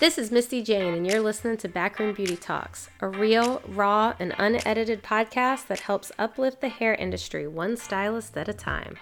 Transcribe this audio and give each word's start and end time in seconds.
This 0.00 0.16
is 0.16 0.30
Misty 0.30 0.62
Jane, 0.62 0.94
and 0.94 1.04
you're 1.04 1.20
listening 1.20 1.56
to 1.56 1.68
Backroom 1.68 2.14
Beauty 2.14 2.36
Talks, 2.36 2.88
a 3.00 3.08
real, 3.08 3.60
raw, 3.66 4.14
and 4.20 4.32
unedited 4.38 5.02
podcast 5.02 5.66
that 5.66 5.80
helps 5.80 6.12
uplift 6.16 6.60
the 6.60 6.68
hair 6.68 6.94
industry 6.94 7.48
one 7.48 7.76
stylist 7.76 8.36
at 8.36 8.48
a 8.48 8.52
time. 8.52 8.96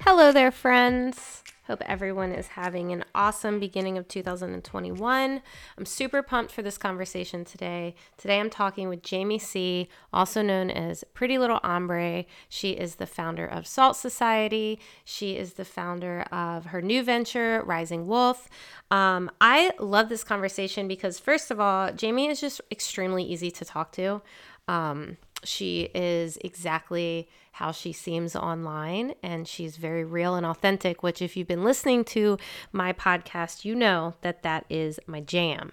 Hello 0.00 0.32
there, 0.32 0.50
friends. 0.50 1.44
Hope 1.66 1.82
everyone 1.84 2.30
is 2.30 2.46
having 2.46 2.92
an 2.92 3.04
awesome 3.12 3.58
beginning 3.58 3.98
of 3.98 4.06
2021. 4.06 5.42
I'm 5.76 5.84
super 5.84 6.22
pumped 6.22 6.52
for 6.52 6.62
this 6.62 6.78
conversation 6.78 7.44
today. 7.44 7.96
Today 8.16 8.38
I'm 8.38 8.50
talking 8.50 8.88
with 8.88 9.02
Jamie 9.02 9.40
Sea, 9.40 9.88
also 10.12 10.42
known 10.42 10.70
as 10.70 11.02
Pretty 11.12 11.38
Little 11.38 11.58
Ombre. 11.64 12.24
She 12.48 12.70
is 12.70 12.94
the 12.94 13.06
founder 13.06 13.44
of 13.44 13.66
Salt 13.66 13.96
Society. 13.96 14.78
She 15.04 15.36
is 15.36 15.54
the 15.54 15.64
founder 15.64 16.22
of 16.30 16.66
her 16.66 16.80
new 16.80 17.02
venture, 17.02 17.60
Rising 17.66 18.06
Wolf. 18.06 18.48
Um, 18.92 19.28
I 19.40 19.72
love 19.80 20.08
this 20.08 20.22
conversation 20.22 20.86
because, 20.86 21.18
first 21.18 21.50
of 21.50 21.58
all, 21.58 21.90
Jamie 21.90 22.28
is 22.28 22.40
just 22.40 22.60
extremely 22.70 23.24
easy 23.24 23.50
to 23.50 23.64
talk 23.64 23.90
to. 23.92 24.22
Um, 24.68 25.16
she 25.44 25.90
is 25.94 26.38
exactly 26.44 27.28
how 27.52 27.72
she 27.72 27.92
seems 27.92 28.36
online 28.36 29.14
and 29.22 29.48
she's 29.48 29.76
very 29.76 30.04
real 30.04 30.34
and 30.34 30.44
authentic 30.44 31.02
which 31.02 31.22
if 31.22 31.36
you've 31.36 31.48
been 31.48 31.64
listening 31.64 32.04
to 32.04 32.36
my 32.72 32.92
podcast 32.92 33.64
you 33.64 33.74
know 33.74 34.14
that 34.22 34.42
that 34.42 34.64
is 34.68 34.98
my 35.06 35.20
jam 35.20 35.72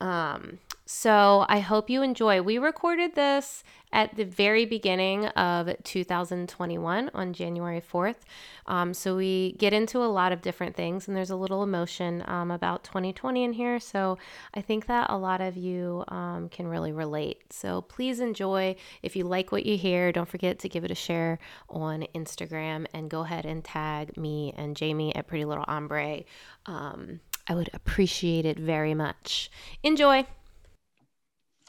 um, 0.00 0.58
so 0.86 1.44
I 1.48 1.58
hope 1.60 1.90
you 1.90 2.02
enjoy. 2.02 2.40
We 2.40 2.56
recorded 2.58 3.14
this 3.14 3.62
at 3.92 4.14
the 4.16 4.24
very 4.24 4.64
beginning 4.64 5.26
of 5.26 5.70
2021 5.82 7.10
on 7.14 7.32
January 7.32 7.80
4th. 7.80 8.16
Um, 8.66 8.92
so 8.94 9.16
we 9.16 9.52
get 9.58 9.72
into 9.72 9.98
a 9.98 10.06
lot 10.06 10.32
of 10.32 10.42
different 10.42 10.76
things, 10.76 11.08
and 11.08 11.16
there's 11.16 11.30
a 11.30 11.36
little 11.36 11.62
emotion 11.62 12.22
um, 12.26 12.50
about 12.50 12.84
2020 12.84 13.44
in 13.44 13.52
here. 13.52 13.80
So 13.80 14.18
I 14.54 14.60
think 14.60 14.86
that 14.86 15.10
a 15.10 15.16
lot 15.16 15.40
of 15.40 15.56
you 15.56 16.04
um, 16.08 16.48
can 16.48 16.68
really 16.68 16.92
relate. 16.92 17.52
So 17.52 17.82
please 17.82 18.20
enjoy. 18.20 18.76
If 19.02 19.16
you 19.16 19.24
like 19.24 19.52
what 19.52 19.66
you 19.66 19.76
hear, 19.76 20.12
don't 20.12 20.28
forget 20.28 20.58
to 20.60 20.68
give 20.68 20.84
it 20.84 20.90
a 20.90 20.94
share 20.94 21.38
on 21.68 22.04
Instagram 22.14 22.86
and 22.92 23.10
go 23.10 23.22
ahead 23.22 23.46
and 23.46 23.64
tag 23.64 24.16
me 24.16 24.52
and 24.56 24.76
Jamie 24.76 25.14
at 25.14 25.26
Pretty 25.26 25.44
Little 25.44 25.64
Ombre. 25.66 26.24
Um, 26.66 27.20
I 27.46 27.54
would 27.54 27.70
appreciate 27.72 28.44
it 28.44 28.58
very 28.58 28.94
much. 28.94 29.50
Enjoy. 29.82 30.26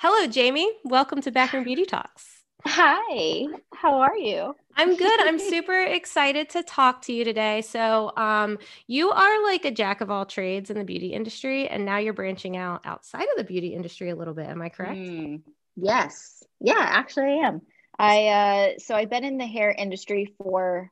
Hello, 0.01 0.27
Jamie. 0.27 0.71
Welcome 0.85 1.21
to 1.23 1.29
Backroom 1.29 1.65
Beauty 1.65 1.83
Talks. 1.83 2.43
Hi, 2.65 3.47
how 3.73 3.99
are 3.99 4.15
you? 4.15 4.55
I'm 4.77 4.95
good. 4.95 5.19
I'm 5.27 5.37
super 5.49 5.77
excited 5.77 6.47
to 6.51 6.63
talk 6.63 7.01
to 7.01 7.11
you 7.11 7.25
today. 7.25 7.59
So, 7.59 8.13
um, 8.15 8.59
you 8.87 9.11
are 9.11 9.43
like 9.43 9.65
a 9.65 9.71
jack 9.71 9.99
of 9.99 10.09
all 10.09 10.25
trades 10.25 10.69
in 10.69 10.77
the 10.77 10.85
beauty 10.85 11.07
industry, 11.07 11.67
and 11.67 11.83
now 11.83 11.97
you're 11.97 12.13
branching 12.13 12.55
out 12.55 12.85
outside 12.85 13.23
of 13.23 13.35
the 13.35 13.43
beauty 13.43 13.73
industry 13.73 14.09
a 14.09 14.15
little 14.15 14.33
bit. 14.33 14.47
Am 14.47 14.61
I 14.61 14.69
correct? 14.69 14.99
Mm, 14.99 15.41
yes. 15.75 16.45
Yeah, 16.61 16.79
actually, 16.79 17.41
I 17.41 17.47
am. 17.47 17.61
I 17.99 18.27
uh, 18.27 18.79
so 18.79 18.95
I've 18.95 19.09
been 19.09 19.25
in 19.25 19.37
the 19.37 19.47
hair 19.47 19.69
industry 19.69 20.33
for 20.37 20.89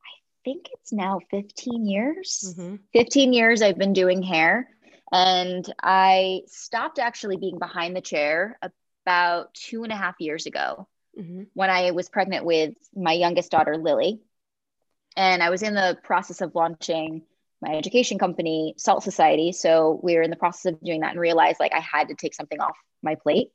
I 0.00 0.14
think 0.42 0.68
it's 0.72 0.90
now 0.90 1.20
15 1.30 1.84
years. 1.84 2.54
Mm-hmm. 2.56 2.76
15 2.94 3.34
years 3.34 3.60
I've 3.60 3.76
been 3.76 3.92
doing 3.92 4.22
hair. 4.22 4.70
And 5.12 5.70
I 5.82 6.42
stopped 6.46 6.98
actually 6.98 7.36
being 7.36 7.58
behind 7.58 7.94
the 7.94 8.00
chair 8.00 8.58
about 9.04 9.52
two 9.52 9.82
and 9.84 9.92
a 9.92 9.96
half 9.96 10.14
years 10.18 10.46
ago 10.46 10.88
mm-hmm. 11.18 11.42
when 11.52 11.68
I 11.68 11.90
was 11.90 12.08
pregnant 12.08 12.46
with 12.46 12.74
my 12.96 13.12
youngest 13.12 13.50
daughter, 13.50 13.76
Lily. 13.76 14.20
And 15.14 15.42
I 15.42 15.50
was 15.50 15.62
in 15.62 15.74
the 15.74 15.98
process 16.02 16.40
of 16.40 16.54
launching 16.54 17.22
my 17.60 17.76
education 17.76 18.18
company, 18.18 18.74
Salt 18.78 19.02
Society. 19.02 19.52
So 19.52 20.00
we 20.02 20.16
were 20.16 20.22
in 20.22 20.30
the 20.30 20.36
process 20.36 20.72
of 20.72 20.80
doing 20.80 21.02
that 21.02 21.12
and 21.12 21.20
realized 21.20 21.60
like 21.60 21.74
I 21.74 21.80
had 21.80 22.08
to 22.08 22.14
take 22.14 22.34
something 22.34 22.58
off 22.58 22.76
my 23.02 23.14
plate. 23.14 23.48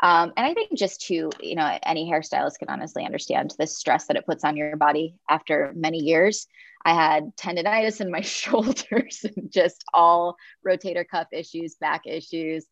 Um, 0.00 0.32
and 0.36 0.46
I 0.46 0.54
think 0.54 0.76
just 0.76 1.02
to, 1.06 1.30
you 1.40 1.54
know, 1.54 1.78
any 1.84 2.10
hairstylist 2.10 2.58
can 2.58 2.68
honestly 2.68 3.04
understand 3.04 3.54
the 3.58 3.66
stress 3.66 4.06
that 4.06 4.16
it 4.16 4.26
puts 4.26 4.44
on 4.44 4.56
your 4.56 4.76
body 4.76 5.14
after 5.28 5.72
many 5.74 5.98
years. 5.98 6.46
I 6.84 6.94
had 6.94 7.36
tendonitis 7.36 8.00
in 8.00 8.10
my 8.10 8.20
shoulders 8.22 9.24
and 9.24 9.50
just 9.50 9.84
all 9.94 10.36
rotator 10.66 11.06
cuff 11.06 11.28
issues, 11.32 11.76
back 11.76 12.06
issues. 12.06 12.66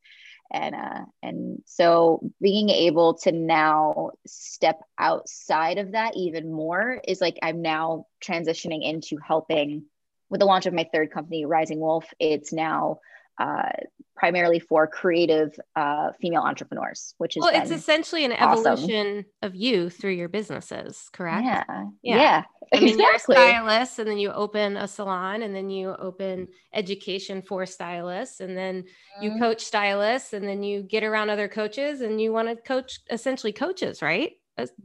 And 0.53 0.75
uh, 0.75 1.05
and 1.23 1.63
so 1.65 2.29
being 2.41 2.71
able 2.71 3.15
to 3.19 3.31
now 3.31 4.11
step 4.27 4.81
outside 4.99 5.79
of 5.79 5.93
that 5.93 6.17
even 6.17 6.53
more 6.53 7.01
is 7.07 7.21
like 7.21 7.39
I'm 7.41 7.63
now 7.63 8.07
transitioning 8.25 8.83
into 8.83 9.17
helping 9.25 9.85
with 10.29 10.41
the 10.41 10.47
launch 10.47 10.67
of 10.67 10.75
my 10.75 10.89
third 10.93 11.13
company, 11.13 11.45
Rising 11.45 11.79
Wolf. 11.79 12.13
It's 12.19 12.53
now 12.53 12.99
uh, 13.39 13.71
primarily 14.17 14.59
for 14.59 14.87
creative 14.87 15.59
uh, 15.77 16.11
female 16.21 16.43
entrepreneurs, 16.43 17.15
which 17.19 17.37
is 17.37 17.41
well, 17.41 17.53
it's 17.55 17.71
essentially 17.71 18.25
an 18.25 18.33
evolution 18.33 19.25
of 19.41 19.55
you 19.55 19.89
through 19.89 20.13
your 20.13 20.29
businesses, 20.29 21.09
correct? 21.13 21.45
Yeah, 21.45 21.65
yeah. 22.03 22.17
yeah. 22.17 22.43
I 22.73 22.81
mean, 22.81 22.89
exactly. 22.91 23.37
you're 23.37 23.45
a 23.45 23.51
stylist, 23.51 23.99
and 23.99 24.09
then 24.09 24.19
you 24.19 24.31
open 24.31 24.77
a 24.77 24.87
salon, 24.87 25.43
and 25.43 25.57
then 25.57 25.71
you 25.71 25.97
open 25.99 26.49
education 26.75 27.41
for 27.43 27.65
stylists, 27.65 28.41
and 28.41 28.57
then 28.57 28.83
mm-hmm. 28.83 29.23
you 29.23 29.39
coach 29.39 29.63
stylists, 29.63 30.35
and 30.35 30.47
then 30.47 30.63
you 30.63 30.83
get 30.83 31.03
around 31.03 31.31
other 31.31 31.49
coaches, 31.49 32.03
and 32.03 32.21
you 32.21 32.31
want 32.33 32.49
to 32.49 32.57
coach 32.57 33.01
essentially 33.11 33.53
coaches, 33.53 34.03
right? 34.03 34.33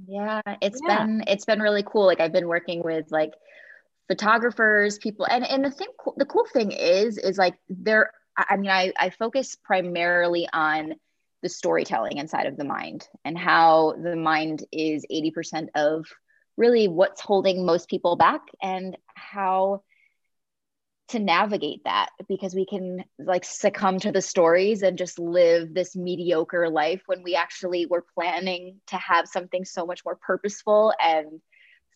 Yeah, 0.08 0.42
it's 0.62 0.80
yeah. 0.88 1.06
been 1.06 1.24
it's 1.28 1.44
been 1.44 1.60
really 1.60 1.84
cool. 1.84 2.06
Like 2.06 2.22
I've 2.22 2.32
been 2.32 2.48
working 2.48 2.82
with 2.84 3.08
like 3.12 3.34
photographers, 4.08 4.98
people, 4.98 5.28
and 5.30 5.46
and 5.46 5.66
the 5.66 5.72
thing, 5.72 5.88
the 6.18 6.26
cool 6.26 6.46
thing 6.54 6.72
is, 6.72 7.18
is 7.18 7.38
like 7.38 7.56
there 7.68 8.12
I 8.38 8.58
mean, 8.58 8.70
I, 8.70 8.92
I 8.98 9.10
focus 9.10 9.56
primarily 9.56 10.48
on 10.52 10.96
the 11.42 11.50
storytelling 11.50 12.18
inside 12.18 12.48
of 12.48 12.58
the 12.58 12.66
mind 12.66 13.08
and 13.24 13.38
how 13.38 13.94
the 14.02 14.16
mind 14.16 14.66
is 14.72 15.06
80% 15.12 15.68
of 15.76 16.06
really 16.58 16.88
what's 16.88 17.22
holding 17.22 17.66
most 17.66 17.90
people 17.90 18.16
back 18.16 18.42
and 18.62 18.98
how 19.14 19.84
to 21.10 21.20
navigate 21.20 21.84
that 21.84 22.10
because 22.28 22.56
we 22.56 22.66
can 22.66 23.04
like 23.20 23.46
succumb 23.46 24.00
to 24.00 24.12
the 24.12 24.22
stories 24.22 24.82
and 24.82 24.98
just 24.98 25.20
live 25.20 25.74
this 25.74 25.96
mediocre 25.96 26.68
life 26.68 27.04
when 27.06 27.22
we 27.22 27.36
actually 27.36 27.86
were 27.86 28.04
planning 28.16 28.82
to 28.88 28.98
have 28.98 29.28
something 29.28 29.66
so 29.66 29.86
much 29.86 30.04
more 30.04 30.16
purposeful 30.16 30.94
and 31.00 31.42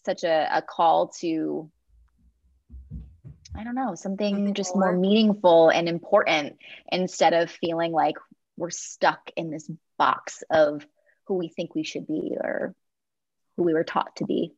such 0.05 0.23
a, 0.23 0.47
a 0.53 0.61
call 0.61 1.07
to 1.07 1.71
I 3.55 3.63
don't 3.63 3.75
know, 3.75 3.95
something 3.95 4.53
just 4.53 4.75
more 4.75 4.95
meaningful 4.95 5.69
and 5.69 5.89
important 5.89 6.57
instead 6.91 7.33
of 7.33 7.49
feeling 7.49 7.91
like 7.91 8.15
we're 8.57 8.69
stuck 8.69 9.31
in 9.35 9.49
this 9.49 9.69
box 9.97 10.43
of 10.49 10.85
who 11.25 11.35
we 11.35 11.47
think 11.49 11.75
we 11.75 11.83
should 11.83 12.07
be 12.07 12.35
or 12.39 12.75
who 13.57 13.63
we 13.63 13.73
were 13.73 13.83
taught 13.83 14.15
to 14.17 14.25
be. 14.25 14.53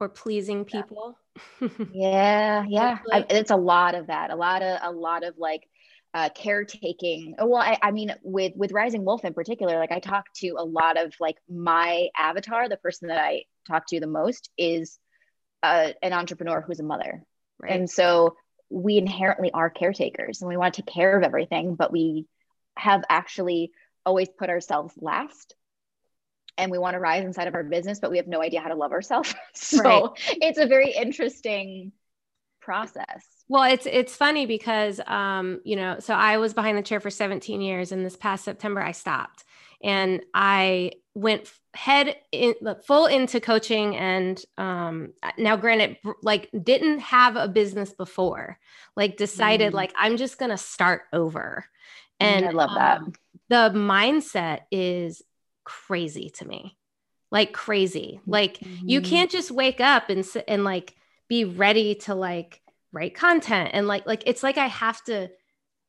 Or 0.00 0.08
pleasing 0.08 0.64
people. 0.64 1.16
yeah, 1.92 2.64
yeah. 2.68 2.98
I, 3.12 3.24
it's 3.30 3.50
a 3.50 3.56
lot 3.56 3.94
of 3.94 4.08
that. 4.08 4.30
A 4.30 4.36
lot 4.36 4.62
of 4.62 4.80
a 4.82 4.90
lot 4.90 5.24
of 5.24 5.38
like 5.38 5.68
uh, 6.14 6.28
caretaking. 6.34 7.36
Well, 7.38 7.62
I, 7.62 7.78
I 7.80 7.90
mean, 7.92 8.14
with 8.22 8.52
with 8.56 8.72
Rising 8.72 9.04
Wolf 9.04 9.24
in 9.24 9.32
particular, 9.32 9.78
like 9.78 9.92
I 9.92 10.00
talk 10.00 10.26
to 10.36 10.56
a 10.58 10.64
lot 10.64 11.00
of 11.00 11.14
like 11.20 11.36
my 11.48 12.08
avatar, 12.16 12.68
the 12.68 12.76
person 12.76 13.08
that 13.08 13.18
I 13.18 13.44
talk 13.68 13.86
to 13.88 14.00
the 14.00 14.06
most 14.06 14.50
is 14.58 14.98
uh, 15.62 15.90
an 16.02 16.12
entrepreneur 16.12 16.60
who's 16.60 16.80
a 16.80 16.84
mother, 16.84 17.24
right. 17.62 17.72
and 17.72 17.90
so 17.90 18.36
we 18.72 18.96
inherently 18.96 19.50
are 19.52 19.70
caretakers 19.70 20.40
and 20.40 20.48
we 20.48 20.56
want 20.56 20.74
to 20.74 20.82
take 20.82 20.94
care 20.94 21.16
of 21.16 21.22
everything, 21.22 21.74
but 21.74 21.92
we 21.92 22.26
have 22.76 23.04
actually 23.08 23.70
always 24.04 24.28
put 24.28 24.48
ourselves 24.48 24.94
last 24.96 25.54
and 26.58 26.70
we 26.70 26.78
want 26.78 26.94
to 26.94 27.00
rise 27.00 27.24
inside 27.24 27.48
of 27.48 27.54
our 27.54 27.64
business, 27.64 27.98
but 28.00 28.10
we 28.10 28.16
have 28.16 28.26
no 28.26 28.42
idea 28.42 28.60
how 28.60 28.68
to 28.68 28.74
love 28.74 28.92
ourselves. 28.92 29.34
so 29.54 29.82
right. 29.82 30.10
it's 30.40 30.58
a 30.58 30.66
very 30.66 30.90
interesting 30.90 31.92
process. 32.60 33.26
Well, 33.48 33.64
it's 33.64 33.86
it's 33.86 34.16
funny 34.16 34.46
because 34.46 35.00
um, 35.06 35.60
you 35.64 35.76
know, 35.76 35.96
so 35.98 36.14
I 36.14 36.38
was 36.38 36.54
behind 36.54 36.78
the 36.78 36.82
chair 36.82 37.00
for 37.00 37.10
17 37.10 37.60
years 37.60 37.92
and 37.92 38.04
this 38.04 38.16
past 38.16 38.44
September 38.44 38.80
I 38.80 38.92
stopped 38.92 39.44
and 39.82 40.22
I 40.32 40.92
went 41.14 41.52
head 41.74 42.16
in 42.32 42.54
full 42.84 43.06
into 43.06 43.40
coaching 43.40 43.96
and 43.96 44.44
um 44.58 45.12
now 45.38 45.56
granted 45.56 45.96
like 46.22 46.50
didn't 46.62 46.98
have 46.98 47.36
a 47.36 47.48
business 47.48 47.94
before 47.94 48.58
like 48.94 49.16
decided 49.16 49.72
mm. 49.72 49.76
like 49.76 49.92
i'm 49.96 50.18
just 50.18 50.38
gonna 50.38 50.58
start 50.58 51.02
over 51.14 51.64
and 52.20 52.44
i 52.44 52.50
love 52.50 52.70
that 52.74 52.98
um, 52.98 53.12
the 53.48 53.70
mindset 53.74 54.60
is 54.70 55.22
crazy 55.64 56.28
to 56.28 56.46
me 56.46 56.76
like 57.30 57.54
crazy 57.54 58.20
like 58.26 58.58
mm-hmm. 58.58 58.88
you 58.88 59.00
can't 59.00 59.30
just 59.30 59.50
wake 59.50 59.80
up 59.80 60.10
and 60.10 60.26
and 60.46 60.64
like 60.64 60.94
be 61.26 61.44
ready 61.46 61.94
to 61.94 62.14
like 62.14 62.60
write 62.92 63.14
content 63.14 63.70
and 63.72 63.88
like 63.88 64.04
like 64.06 64.22
it's 64.26 64.42
like 64.42 64.58
i 64.58 64.66
have 64.66 65.02
to 65.02 65.30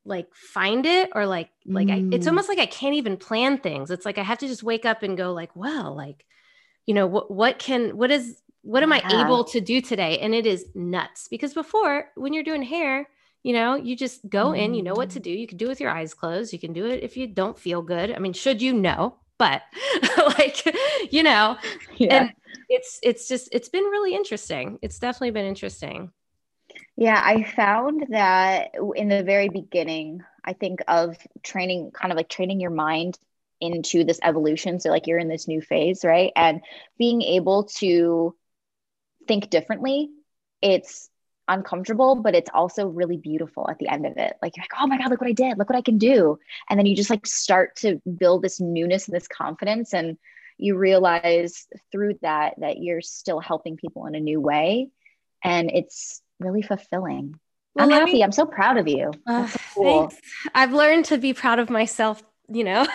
like 0.06 0.28
find 0.34 0.86
it 0.86 1.10
or 1.16 1.26
like 1.26 1.50
like. 1.66 1.90
I, 1.90 2.04
it's 2.12 2.26
mm. 2.26 2.28
almost 2.28 2.50
like 2.50 2.60
i 2.60 2.66
can't 2.66 2.96
even 2.96 3.18
plan 3.18 3.58
things 3.58 3.90
it's 3.90 4.06
like 4.06 4.18
i 4.18 4.24
have 4.24 4.40
to 4.40 4.48
just 4.48 4.64
wake 4.64 4.86
up 4.86 5.04
and 5.04 5.18
go 5.18 5.34
like 5.34 5.56
well 5.56 5.96
like 5.96 6.26
you 6.86 6.94
know 6.94 7.08
what 7.08 7.32
what 7.32 7.60
can 7.60 7.96
what 7.96 8.12
is 8.12 8.42
what 8.62 8.84
am 8.84 8.92
yeah. 8.92 9.02
i 9.04 9.26
able 9.26 9.44
to 9.46 9.62
do 9.62 9.82
today 9.82 10.20
and 10.20 10.36
it 10.36 10.46
is 10.46 10.66
nuts 10.76 11.28
because 11.30 11.54
before 11.54 12.10
when 12.16 12.34
you're 12.34 12.44
doing 12.44 12.64
hair 12.64 13.08
you 13.44 13.54
know 13.54 13.76
you 13.76 13.96
just 13.96 14.28
go 14.30 14.48
mm. 14.48 14.60
in 14.60 14.74
you 14.74 14.84
know 14.84 14.94
what 14.94 15.12
to 15.12 15.20
mm. 15.20 15.24
do 15.24 15.32
you 15.32 15.48
can 15.48 15.58
do 15.58 15.66
it 15.66 15.70
with 15.70 15.82
your 15.82 15.92
eyes 15.92 16.14
closed 16.14 16.52
you 16.52 16.60
can 16.60 16.74
do 16.74 16.86
it 16.86 17.04
if 17.04 17.16
you 17.16 17.28
don't 17.28 17.58
feel 17.58 17.82
good 17.82 18.12
i 18.12 18.20
mean 18.20 18.34
should 18.34 18.62
you 18.62 18.74
know 18.74 19.16
but 19.38 19.62
like 20.38 20.64
you 21.12 21.24
know 21.24 21.58
yeah. 21.98 22.24
and 22.24 22.34
it's 22.70 23.00
it's 23.04 23.28
just 23.28 23.50
it's 23.52 23.70
been 23.70 23.84
really 23.84 24.16
interesting 24.16 24.80
it's 24.82 25.00
definitely 25.00 25.32
been 25.32 25.46
interesting 25.46 26.12
yeah, 26.96 27.20
I 27.24 27.44
found 27.44 28.06
that 28.10 28.72
in 28.96 29.10
the 29.10 29.24
very 29.24 29.50
beginning, 29.50 30.22
I 30.44 30.54
think 30.54 30.82
of 30.88 31.18
training, 31.42 31.92
kind 31.92 32.12
of 32.12 32.18
like 32.18 32.30
training 32.30 32.60
your 32.60 32.72
mind 32.72 33.18
into 33.60 34.04
this 34.04 34.20
evolution. 34.22 34.80
So, 34.80 34.90
like, 34.90 35.08
you're 35.08 35.18
in 35.18 35.30
this 35.30 35.48
new 35.48 35.62
phase, 35.62 36.04
right? 36.04 36.32
And 36.36 36.62
being 36.98 37.22
able 37.22 37.66
to 37.80 38.36
think 39.28 39.50
differently, 39.50 40.10
it's 40.62 41.10
uncomfortable, 41.48 42.16
but 42.16 42.36
it's 42.36 42.50
also 42.54 42.88
really 42.88 43.18
beautiful 43.18 43.70
at 43.70 43.80
the 43.80 43.88
end 43.88 44.06
of 44.06 44.18
it. 44.18 44.34
Like, 44.42 44.56
you're 44.56 44.64
like, 44.64 44.80
oh 44.80 44.88
my 44.88 44.98
God, 44.98 45.10
look 45.10 45.22
what 45.22 45.30
I 45.30 45.34
did. 45.34 45.58
Look 45.58 45.70
what 45.70 45.78
I 45.78 45.82
can 45.82 45.98
do. 45.98 46.38
And 46.70 46.78
then 46.78 46.86
you 46.86 46.96
just 46.96 47.10
like 47.10 47.26
start 47.26 47.76
to 47.78 48.02
build 48.18 48.44
this 48.44 48.60
newness 48.60 49.08
and 49.08 49.16
this 49.16 49.28
confidence. 49.28 49.94
And 49.94 50.18
you 50.58 50.78
realize 50.78 51.68
through 51.92 52.20
that 52.22 52.56
that 52.60 52.78
you're 52.78 53.02
still 53.02 53.40
helping 53.40 53.78
people 53.78 54.06
in 54.06 54.16
a 54.16 54.20
new 54.20 54.40
way. 54.40 54.90
And 55.44 55.72
it's 55.72 56.22
really 56.44 56.62
fulfilling. 56.62 57.40
Well, 57.76 57.86
I'm 57.86 57.92
happy. 57.92 58.14
Me, 58.14 58.24
I'm 58.24 58.32
so 58.32 58.46
proud 58.46 58.78
of 58.78 58.88
you. 58.88 59.12
Uh, 59.26 59.48
so 59.48 59.60
cool. 59.74 60.08
Thanks. 60.10 60.22
I've 60.54 60.74
learned 60.74 61.06
to 61.06 61.18
be 61.18 61.34
proud 61.34 61.60
of 61.60 61.70
myself, 61.70 62.22
you 62.48 62.64
know. 62.64 62.86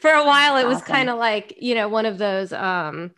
For 0.00 0.10
a 0.10 0.24
while 0.24 0.56
it 0.58 0.66
was 0.66 0.82
kind 0.82 1.10
of 1.10 1.18
like, 1.18 1.54
you 1.60 1.74
know, 1.74 1.88
one 1.88 2.06
of 2.06 2.18
those 2.18 2.52
um 2.52 3.12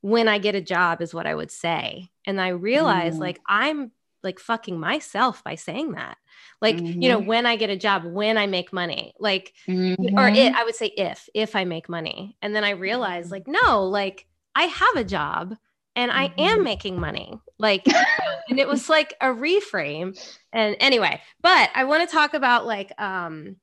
when 0.00 0.28
I 0.28 0.38
get 0.38 0.54
a 0.54 0.60
job 0.60 1.02
is 1.02 1.12
what 1.12 1.26
I 1.26 1.34
would 1.34 1.50
say. 1.50 2.10
And 2.24 2.40
I 2.40 2.48
realized 2.48 3.16
mm. 3.16 3.20
like 3.20 3.40
I'm 3.46 3.90
like 4.22 4.38
fucking 4.38 4.78
myself 4.78 5.42
by 5.42 5.54
saying 5.54 5.92
that. 5.92 6.18
Like, 6.60 6.76
mm-hmm. 6.76 7.00
you 7.00 7.08
know, 7.08 7.18
mm-hmm. 7.18 7.28
when 7.28 7.46
I 7.46 7.56
get 7.56 7.70
a 7.70 7.76
job, 7.76 8.04
when 8.04 8.36
I 8.38 8.46
make 8.46 8.72
money, 8.72 9.14
like, 9.18 9.52
mm-hmm. 9.68 10.18
or 10.18 10.28
it, 10.28 10.54
I 10.54 10.64
would 10.64 10.74
say 10.74 10.86
if, 10.86 11.28
if 11.34 11.54
I 11.54 11.64
make 11.64 11.88
money. 11.88 12.36
And 12.42 12.54
then 12.54 12.64
I 12.64 12.70
realized, 12.70 13.26
mm-hmm. 13.30 13.50
like, 13.50 13.62
no, 13.62 13.84
like 13.84 14.26
I 14.54 14.64
have 14.64 14.96
a 14.96 15.04
job 15.04 15.56
and 15.96 16.12
I 16.12 16.24
am 16.24 16.56
mm-hmm. 16.56 16.62
making 16.62 17.00
money. 17.00 17.40
Like, 17.58 17.86
and 18.48 18.60
it 18.60 18.68
was 18.68 18.88
like 18.88 19.14
a 19.20 19.28
reframe. 19.28 20.16
And 20.52 20.76
anyway, 20.78 21.20
but 21.40 21.70
I 21.74 21.84
want 21.84 22.08
to 22.08 22.14
talk 22.14 22.34
about 22.34 22.66
like, 22.66 22.92
um, 23.00 23.56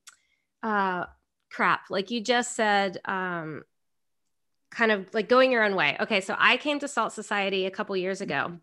uh, 0.63 1.06
crap. 1.51 1.91
Like 1.91 2.09
you 2.09 2.19
just 2.19 2.56
said, 2.56 2.97
um, 3.06 3.63
kind 4.71 4.91
of 4.91 5.13
like 5.13 5.30
going 5.30 5.51
your 5.51 5.63
own 5.63 5.75
way. 5.75 5.95
Okay. 6.00 6.19
So 6.19 6.35
I 6.38 6.57
came 6.57 6.80
to 6.80 6.88
Salt 6.88 7.13
Society 7.13 7.68
a 7.68 7.71
couple 7.71 7.95
years 7.95 8.21
ago. 8.21 8.57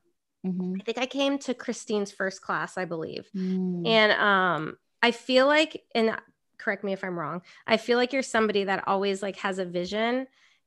Mm-hmm. 0.44 0.74
I 0.80 0.84
think 0.84 0.98
I 0.98 1.06
came 1.06 1.38
to 1.40 1.54
Christine's 1.54 2.10
first 2.10 2.42
class, 2.42 2.76
I 2.76 2.86
believe. 2.86 3.28
Mm. 3.36 3.86
And, 3.86 4.12
um, 4.12 4.76
I 5.02 5.12
feel 5.12 5.46
like, 5.46 5.82
and 5.94 6.16
correct 6.58 6.82
me 6.82 6.92
if 6.92 7.04
I'm 7.04 7.18
wrong, 7.18 7.42
I 7.66 7.76
feel 7.76 7.96
like 7.96 8.12
you're 8.12 8.22
somebody 8.22 8.64
that 8.64 8.86
always 8.86 9.22
like 9.22 9.36
has 9.36 9.58
a 9.58 9.64
vision 9.64 10.26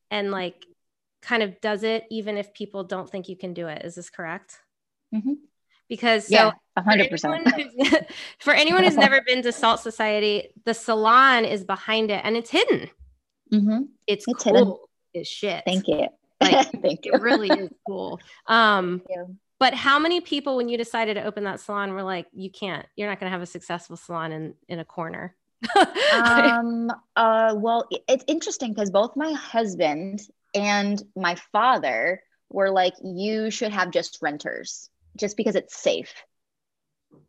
and 0.09 0.31
like 0.31 0.65
kind 1.23 1.41
of 1.41 1.59
does 1.61 1.83
it 1.83 2.05
even 2.11 2.37
if 2.37 2.53
people 2.53 2.83
don't 2.83 3.09
think 3.09 3.29
you 3.29 3.35
can 3.35 3.53
do 3.53 3.67
it. 3.67 3.83
Is 3.83 3.95
this 3.95 4.09
correct? 4.09 4.59
Mm-hmm. 5.13 5.33
Because 5.89 6.27
so 6.27 6.35
yeah, 6.35 6.51
100%. 6.77 8.05
For 8.39 8.53
anyone, 8.53 8.83
who's 8.83 8.97
never 8.97 9.21
been 9.21 9.41
to 9.43 9.51
Salt 9.51 9.79
Society, 9.79 10.49
the 10.65 10.73
salon 10.73 11.45
is 11.45 11.63
behind 11.63 12.11
it 12.11 12.21
and 12.23 12.35
it's 12.35 12.49
hidden. 12.49 12.89
Mm-hmm. 13.51 13.83
It's, 14.07 14.25
it's 14.27 14.43
cool 14.43 14.89
hidden. 15.13 15.21
as 15.21 15.27
shit. 15.27 15.63
Thank 15.65 15.87
you. 15.87 16.07
Like, 16.41 16.71
Thank 16.81 17.05
you. 17.05 17.13
It 17.13 17.21
really 17.21 17.49
is 17.49 17.69
cool. 17.87 18.19
Um, 18.47 19.01
but 19.59 19.73
how 19.73 19.99
many 19.99 20.19
people, 20.19 20.57
when 20.57 20.67
you 20.67 20.77
decided 20.77 21.13
to 21.15 21.23
open 21.23 21.43
that 21.45 21.59
salon, 21.59 21.93
were 21.93 22.03
like, 22.03 22.27
"You 22.33 22.49
can't. 22.49 22.85
You're 22.95 23.07
not 23.07 23.19
going 23.19 23.29
to 23.29 23.33
have 23.33 23.41
a 23.41 23.45
successful 23.45 23.95
salon 23.95 24.31
in 24.31 24.53
in 24.67 24.79
a 24.79 24.85
corner." 24.85 25.35
um. 26.13 26.91
Uh. 27.15 27.53
Well, 27.55 27.87
it's 28.09 28.25
interesting 28.27 28.73
because 28.73 28.89
both 28.89 29.15
my 29.15 29.31
husband 29.33 30.21
and 30.53 31.01
my 31.15 31.35
father 31.51 32.21
were 32.50 32.69
like, 32.69 32.94
you 33.03 33.50
should 33.50 33.71
have 33.71 33.91
just 33.91 34.19
renters 34.21 34.89
just 35.17 35.38
because 35.38 35.55
it's 35.55 35.75
safe. 35.75 36.13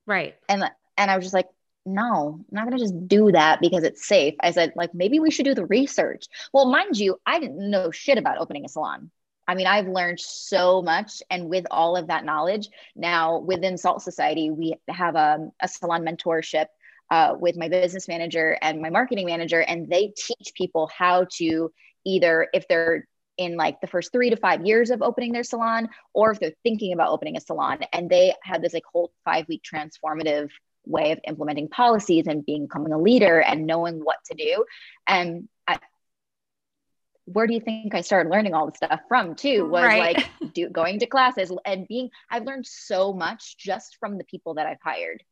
Right. 0.07 0.35
And 0.49 0.71
and 0.97 1.11
I 1.11 1.17
was 1.17 1.25
just 1.25 1.35
like, 1.35 1.49
no, 1.87 2.39
I'm 2.39 2.45
not 2.51 2.65
gonna 2.65 2.79
just 2.79 3.09
do 3.09 3.33
that 3.33 3.61
because 3.61 3.85
it's 3.85 4.07
safe. 4.07 4.35
I 4.41 4.53
said, 4.53 4.73
like, 4.77 4.95
maybe 4.95 5.21
we 5.21 5.31
should 5.31 5.45
do 5.45 5.55
the 5.55 5.67
research. 5.67 6.27
Well, 6.53 6.71
mind 6.71 6.99
you, 6.99 7.19
I 7.27 7.39
didn't 7.41 7.71
know 7.71 7.91
shit 7.91 8.19
about 8.19 8.39
opening 8.39 8.65
a 8.65 8.69
salon. 8.69 9.11
I 9.47 9.55
mean, 9.55 9.67
I've 9.67 9.89
learned 9.89 10.21
so 10.21 10.81
much. 10.81 11.23
And 11.31 11.49
with 11.49 11.67
all 11.71 11.97
of 11.97 12.07
that 12.07 12.25
knowledge, 12.25 12.69
now 12.97 13.39
within 13.39 13.77
Salt 13.77 14.03
Society, 14.03 14.51
we 14.51 14.77
have 14.89 15.17
a, 15.17 15.35
um, 15.35 15.53
a 15.61 15.69
salon 15.69 16.03
mentorship 16.03 16.67
uh, 17.11 17.35
with 17.39 17.57
my 17.57 17.69
business 17.69 18.09
manager 18.09 18.57
and 18.63 18.81
my 18.81 18.89
marketing 18.89 19.27
manager, 19.27 19.61
and 19.61 19.89
they 19.91 20.15
teach 20.17 20.53
people 20.55 20.91
how 20.97 21.27
to 21.37 21.71
either, 22.07 22.49
if 22.55 22.67
they're 22.69 23.07
in 23.37 23.57
like 23.57 23.81
the 23.81 23.87
first 23.87 24.13
three 24.13 24.31
to 24.31 24.37
five 24.37 24.65
years 24.65 24.91
of 24.91 25.03
opening 25.03 25.33
their 25.33 25.45
salon 25.45 25.89
or 26.13 26.33
if 26.33 26.41
they're 26.41 26.53
thinking 26.63 26.93
about 26.93 27.11
opening 27.11 27.37
a 27.37 27.41
salon 27.41 27.81
and 27.93 28.09
they 28.09 28.35
had 28.43 28.63
this 28.63 28.75
like 28.75 28.85
whole 28.93 29.13
five 29.25 29.47
week 29.49 29.63
transformative 29.63 30.51
way 30.87 31.13
of 31.13 31.21
implementing 31.27 31.69
policies 31.69 32.27
and 32.27 32.45
being, 32.45 32.67
becoming 32.67 32.93
a 32.93 32.99
leader 32.99 33.41
and 33.41 33.67
knowing 33.67 34.01
what 34.01 34.19
to 34.27 34.35
do 34.35 34.65
and 35.07 35.49
I, 35.67 35.79
where 37.25 37.47
do 37.47 37.55
you 37.55 37.61
think 37.61 37.95
I 37.95 38.03
started 38.03 38.31
learning 38.31 38.55
all 38.55 38.67
the 38.67 38.77
stuff 38.77 39.01
from 39.09 39.35
too 39.35 39.67
was 39.67 39.85
right. 39.85 40.17
like 40.17 40.31
do, 40.55 40.69
going 40.69 40.99
to 41.01 41.07
classes 41.07 41.51
and 41.65 41.89
being 41.89 42.11
I've 42.31 42.45
learned 42.45 42.67
so 42.67 43.13
much 43.13 43.57
just 43.57 43.97
from 43.99 44.19
the 44.19 44.25
people 44.25 44.55
that 44.55 44.67
I've 44.67 44.83
hired 44.83 45.23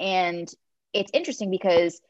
and 0.00 0.48
it's 0.92 1.10
interesting 1.12 1.50
because 1.50 2.00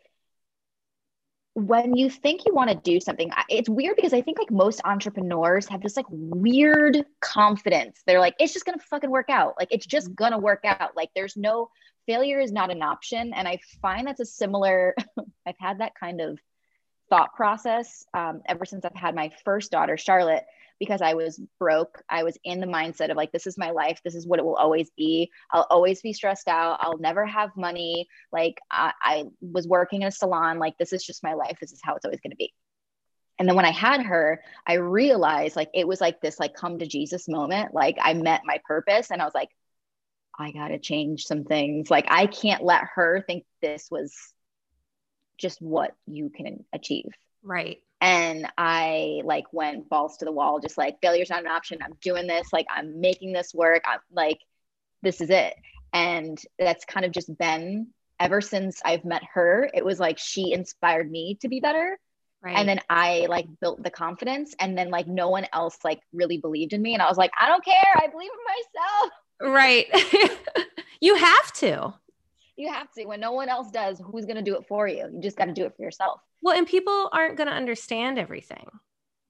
when 1.55 1.97
you 1.97 2.11
think 2.11 2.45
you 2.45 2.53
want 2.53 2.69
to 2.69 2.77
do 2.77 2.99
something 2.99 3.31
it's 3.49 3.69
weird 3.69 3.95
because 3.95 4.13
i 4.13 4.21
think 4.21 4.39
like 4.39 4.51
most 4.51 4.81
entrepreneurs 4.85 5.69
have 5.69 5.81
this 5.81 5.97
like 5.97 6.07
weird 6.11 7.05
confidence. 7.21 8.03
They're 8.07 8.21
like 8.21 8.35
it's 8.39 8.53
just 8.53 8.65
gonna 8.65 8.79
fucking 8.79 9.11
work 9.11 9.31
out. 9.31 9.55
Like 9.59 9.69
it's 9.71 9.87
just 9.87 10.15
gonna 10.15 10.39
work 10.39 10.65
out. 10.65 10.97
Like 10.97 11.11
there's 11.15 11.37
no 11.37 11.71
failure 12.07 12.41
is 12.41 12.53
not 12.53 12.71
an 12.71 12.83
option. 12.83 13.33
And 13.35 13.49
i 13.49 13.59
find 13.81 14.07
that's 14.07 14.21
a 14.21 14.27
similar 14.27 14.95
i've 15.47 15.59
had 15.59 15.79
that 15.79 15.95
kind 15.99 16.21
of 16.21 16.39
thought 17.11 17.35
process 17.35 18.05
um, 18.15 18.41
ever 18.47 18.65
since 18.65 18.85
i've 18.85 18.95
had 18.95 19.15
my 19.15 19.31
first 19.45 19.71
daughter 19.71 19.97
charlotte 19.97 20.45
because 20.79 21.01
I 21.03 21.15
was 21.15 21.41
broke. 21.59 22.03
I 22.09 22.25
was 22.25 22.37
in 22.45 22.61
the 22.61 22.67
mindset 22.67 23.11
of 23.11 23.17
like, 23.17 23.33
this 23.33 23.47
is 23.47 23.59
my 23.59 23.71
life. 23.71 24.01
This 24.05 24.15
is 24.15 24.27
what 24.27 24.39
it 24.39 24.45
will 24.45 24.57
always 24.57 24.91
be. 24.97 25.31
I'll 25.51 25.67
always 25.71 26.03
be 26.03 26.13
stressed 26.13 26.49
out. 26.49 26.79
I'll 26.81 26.99
never 26.99 27.25
have 27.25 27.57
money. 27.57 28.09
Like, 28.33 28.61
I, 28.71 28.93
I 29.03 29.25
was 29.41 29.69
working 29.69 30.03
in 30.03 30.09
a 30.09 30.13
salon. 30.13 30.59
Like, 30.59 30.77
this 30.79 30.93
is 30.93 31.05
just 31.05 31.23
my 31.23 31.35
life. 31.35 31.57
This 31.61 31.73
is 31.73 31.81
how 31.83 31.95
it's 31.95 32.05
always 32.05 32.21
going 32.21 32.33
to 32.33 32.37
be. 32.37 32.53
And 33.39 33.49
then 33.49 33.57
when 33.57 33.65
I 33.65 33.73
had 33.73 34.03
her, 34.03 34.41
I 34.67 34.75
realized 34.75 35.57
like 35.57 35.71
it 35.75 35.89
was 35.89 36.01
like 36.01 36.21
this 36.21 36.39
like 36.39 36.55
come 36.55 36.79
to 36.79 36.87
Jesus 36.87 37.29
moment. 37.29 37.75
Like 37.75 37.97
I 38.01 38.15
met 38.15 38.43
my 38.45 38.61
purpose 38.65 39.11
and 39.11 39.21
I 39.21 39.25
was 39.25 39.35
like, 39.35 39.49
I 40.39 40.53
got 40.53 40.69
to 40.69 40.79
change 40.79 41.25
some 41.25 41.45
things. 41.45 41.91
Like 41.91 42.07
I 42.09 42.27
can't 42.27 42.63
let 42.63 42.83
her 42.95 43.25
think 43.27 43.45
this 43.61 43.89
was 43.91 44.15
just 45.39 45.61
what 45.61 45.97
you 46.07 46.31
can 46.31 46.65
achieve. 46.73 47.11
Right. 47.43 47.79
And 48.05 48.47
I 48.59 49.23
like 49.25 49.45
went 49.51 49.89
balls 49.89 50.19
to 50.19 50.27
the 50.27 50.33
wall, 50.33 50.61
just 50.61 50.77
like 50.77 50.99
failure's 51.01 51.31
not 51.31 51.41
an 51.41 51.47
option. 51.47 51.79
I'm 51.83 51.97
doing 52.03 52.27
this. 52.27 52.53
Like 52.53 52.67
I'm 52.71 53.01
making 53.01 53.33
this 53.33 53.55
work. 53.55 53.83
I'm 53.87 54.01
like, 54.13 54.41
this 55.01 55.23
is 55.23 55.31
it. 55.31 55.55
And 55.95 56.39
that's 56.59 56.85
kind 56.85 57.07
of 57.07 57.13
just 57.13 57.35
been 57.39 57.87
ever 58.21 58.43
since 58.43 58.83
I've 58.85 59.07
met 59.07 59.23
her. 59.33 59.71
It 59.73 59.87
was 59.87 59.99
like 59.99 60.19
she 60.19 60.53
inspired 60.53 61.11
me 61.11 61.39
to 61.41 61.49
be 61.49 61.61
better. 61.61 61.99
Right. 62.43 62.59
And 62.59 62.69
then 62.69 62.81
I 62.91 63.25
like 63.31 63.47
built 63.59 63.83
the 63.83 63.91
confidence 63.91 64.55
and 64.61 64.77
then 64.77 64.91
like 64.91 65.07
no 65.07 65.31
one 65.31 65.47
else 65.51 65.79
like 65.83 66.01
really 66.13 66.37
believed 66.37 66.75
in 66.75 66.83
me. 66.83 66.93
And 66.93 67.01
I 67.01 67.09
was 67.09 67.17
like, 67.17 67.31
I 67.41 67.49
don't 67.49 67.65
care. 67.65 67.95
I 67.97 68.09
believe 68.09 68.31
in 69.41 69.51
myself. 69.51 69.55
Right. 69.55 70.69
you 71.01 71.15
have 71.15 71.53
to. 71.55 71.95
You 72.57 72.73
have 72.73 72.91
to. 72.93 73.05
When 73.05 73.21
no 73.21 73.33
one 73.33 73.49
else 73.49 73.71
does, 73.71 74.01
who's 74.01 74.27
going 74.27 74.37
to 74.37 74.43
do 74.43 74.57
it 74.57 74.67
for 74.69 74.87
you? 74.87 75.09
You 75.13 75.21
just 75.21 75.37
got 75.37 75.47
to 75.47 75.53
do 75.53 75.65
it 75.65 75.75
for 75.77 75.83
yourself. 75.83 76.21
Well, 76.43 76.57
and 76.57 76.67
people 76.67 77.09
aren't 77.13 77.37
going 77.37 77.49
to 77.49 77.55
understand 77.55 78.19
everything, 78.19 78.67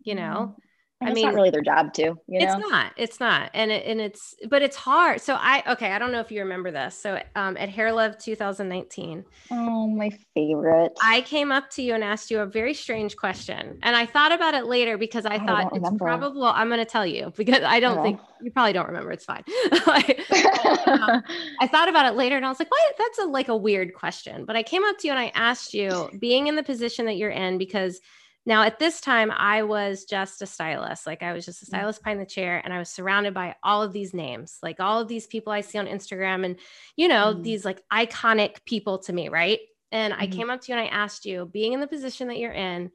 you 0.00 0.14
know? 0.14 0.54
Mm-hmm. 0.54 0.60
I 1.02 1.06
mean, 1.08 1.16
it's 1.16 1.24
not 1.24 1.34
really 1.34 1.50
their 1.50 1.62
job 1.62 1.92
to, 1.94 2.02
you 2.02 2.38
know? 2.38 2.46
It's 2.46 2.56
not. 2.56 2.92
It's 2.96 3.20
not. 3.20 3.50
And 3.52 3.70
it, 3.70 3.84
and 3.84 4.00
it's, 4.00 4.34
but 4.48 4.62
it's 4.62 4.76
hard. 4.76 5.20
So 5.20 5.34
I, 5.34 5.62
okay, 5.72 5.92
I 5.92 5.98
don't 5.98 6.12
know 6.12 6.20
if 6.20 6.30
you 6.30 6.40
remember 6.40 6.70
this. 6.70 6.98
So 6.98 7.20
um, 7.34 7.56
at 7.58 7.68
Hair 7.68 7.92
Love 7.92 8.16
2019. 8.16 9.24
Oh, 9.50 9.88
my 9.88 10.10
favorite. 10.34 10.92
I 11.02 11.20
came 11.22 11.52
up 11.52 11.68
to 11.70 11.82
you 11.82 11.94
and 11.94 12.02
asked 12.02 12.30
you 12.30 12.40
a 12.40 12.46
very 12.46 12.72
strange 12.72 13.16
question. 13.16 13.78
And 13.82 13.94
I 13.94 14.06
thought 14.06 14.32
about 14.32 14.54
it 14.54 14.66
later 14.66 14.96
because 14.96 15.26
I, 15.26 15.34
I 15.34 15.38
thought 15.44 15.66
it's 15.66 15.74
remember. 15.74 16.04
probably, 16.04 16.40
well, 16.40 16.54
I'm 16.54 16.68
going 16.68 16.78
to 16.78 16.86
tell 16.86 17.06
you 17.06 17.32
because 17.36 17.62
I 17.62 17.80
don't 17.80 18.02
think, 18.02 18.20
you 18.42 18.50
probably 18.50 18.72
don't 18.72 18.86
remember. 18.86 19.12
It's 19.12 19.26
fine. 19.26 19.44
um, 21.00 21.22
I 21.60 21.66
thought 21.66 21.88
about 21.88 22.06
it 22.06 22.16
later 22.16 22.36
and 22.36 22.44
I 22.44 22.48
was 22.48 22.58
like, 22.58 22.70
what? 22.70 22.94
That's 22.98 23.18
a, 23.18 23.24
like 23.24 23.48
a 23.48 23.56
weird 23.56 23.94
question. 23.94 24.44
But 24.44 24.56
I 24.56 24.62
came 24.62 24.84
up 24.84 24.98
to 24.98 25.06
you 25.06 25.12
and 25.12 25.20
I 25.20 25.32
asked 25.34 25.74
you 25.74 26.10
being 26.18 26.46
in 26.46 26.56
the 26.56 26.62
position 26.62 27.06
that 27.06 27.16
you're 27.16 27.30
in 27.30 27.58
because 27.58 28.00
now, 28.46 28.62
at 28.62 28.78
this 28.78 29.00
time, 29.00 29.32
I 29.34 29.62
was 29.62 30.04
just 30.04 30.42
a 30.42 30.46
stylist. 30.46 31.06
Like, 31.06 31.22
I 31.22 31.32
was 31.32 31.46
just 31.46 31.62
a 31.62 31.64
mm. 31.64 31.68
stylist 31.68 32.02
behind 32.02 32.20
the 32.20 32.26
chair, 32.26 32.60
and 32.62 32.74
I 32.74 32.78
was 32.78 32.90
surrounded 32.90 33.32
by 33.32 33.56
all 33.62 33.82
of 33.82 33.94
these 33.94 34.12
names, 34.12 34.58
like 34.62 34.80
all 34.80 35.00
of 35.00 35.08
these 35.08 35.26
people 35.26 35.50
I 35.50 35.62
see 35.62 35.78
on 35.78 35.86
Instagram, 35.86 36.44
and 36.44 36.56
you 36.94 37.08
know, 37.08 37.34
mm. 37.34 37.42
these 37.42 37.64
like 37.64 37.82
iconic 37.90 38.62
people 38.66 38.98
to 38.98 39.14
me, 39.14 39.30
right? 39.30 39.60
And 39.92 40.12
mm. 40.12 40.16
I 40.18 40.26
mm-hmm. 40.26 40.36
came 40.36 40.50
up 40.50 40.60
to 40.60 40.72
you 40.72 40.78
and 40.78 40.86
I 40.86 40.90
asked 40.90 41.24
you, 41.24 41.48
being 41.50 41.72
in 41.72 41.80
the 41.80 41.86
position 41.86 42.28
that 42.28 42.38
you're 42.38 42.52
in, 42.52 42.90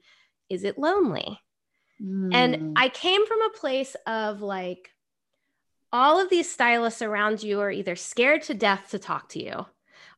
is 0.48 0.62
it 0.62 0.78
lonely? 0.78 1.40
Mm. 2.00 2.32
And 2.32 2.78
I 2.78 2.88
came 2.88 3.26
from 3.26 3.42
a 3.42 3.58
place 3.58 3.96
of 4.06 4.42
like, 4.42 4.90
all 5.92 6.20
of 6.20 6.30
these 6.30 6.50
stylists 6.50 7.02
around 7.02 7.42
you 7.42 7.60
are 7.60 7.70
either 7.70 7.96
scared 7.96 8.42
to 8.42 8.54
death 8.54 8.90
to 8.90 8.98
talk 8.98 9.28
to 9.30 9.42
you, 9.42 9.66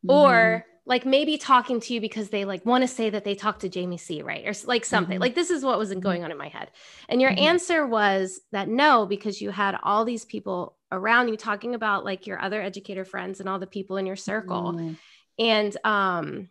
or 0.06 0.32
mm-hmm 0.32 0.68
like 0.84 1.06
maybe 1.06 1.38
talking 1.38 1.80
to 1.80 1.94
you 1.94 2.00
because 2.00 2.30
they 2.30 2.44
like 2.44 2.66
want 2.66 2.82
to 2.82 2.88
say 2.88 3.08
that 3.08 3.24
they 3.24 3.34
talked 3.34 3.60
to 3.60 3.68
Jamie 3.68 3.98
Sea, 3.98 4.22
right? 4.22 4.46
Or 4.46 4.52
like 4.66 4.84
something. 4.84 5.14
Mm-hmm. 5.14 5.22
Like 5.22 5.34
this 5.34 5.50
is 5.50 5.64
what 5.64 5.78
was 5.78 5.90
mm-hmm. 5.90 6.00
going 6.00 6.24
on 6.24 6.32
in 6.32 6.38
my 6.38 6.48
head. 6.48 6.70
And 7.08 7.20
your 7.20 7.30
mm-hmm. 7.30 7.44
answer 7.44 7.86
was 7.86 8.40
that 8.50 8.68
no, 8.68 9.06
because 9.06 9.40
you 9.40 9.50
had 9.50 9.78
all 9.82 10.04
these 10.04 10.24
people 10.24 10.76
around 10.90 11.28
you 11.28 11.36
talking 11.36 11.74
about 11.74 12.04
like 12.04 12.26
your 12.26 12.40
other 12.40 12.60
educator 12.60 13.04
friends 13.04 13.38
and 13.38 13.48
all 13.48 13.60
the 13.60 13.66
people 13.66 13.96
in 13.96 14.06
your 14.06 14.16
circle. 14.16 14.72
Mm-hmm. 14.72 14.92
And 15.38 15.76
um 15.84 16.48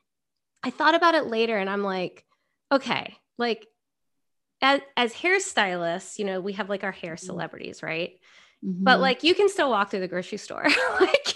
I 0.63 0.69
thought 0.69 0.95
about 0.95 1.15
it 1.15 1.25
later 1.25 1.57
and 1.57 1.69
I'm 1.69 1.83
like, 1.83 2.23
okay, 2.71 3.17
like 3.37 3.67
as, 4.61 4.79
as 4.95 5.11
hairstylists, 5.11 6.19
you 6.19 6.25
know, 6.25 6.39
we 6.39 6.53
have 6.53 6.69
like 6.69 6.83
our 6.83 6.91
hair 6.91 7.15
mm-hmm. 7.15 7.25
celebrities, 7.25 7.83
right? 7.83 8.13
But 8.63 8.93
mm-hmm. 8.93 9.01
like 9.01 9.23
you 9.23 9.33
can 9.33 9.49
still 9.49 9.69
walk 9.69 9.89
through 9.89 10.01
the 10.01 10.07
grocery 10.07 10.37
store. 10.37 10.67
like 10.99 11.33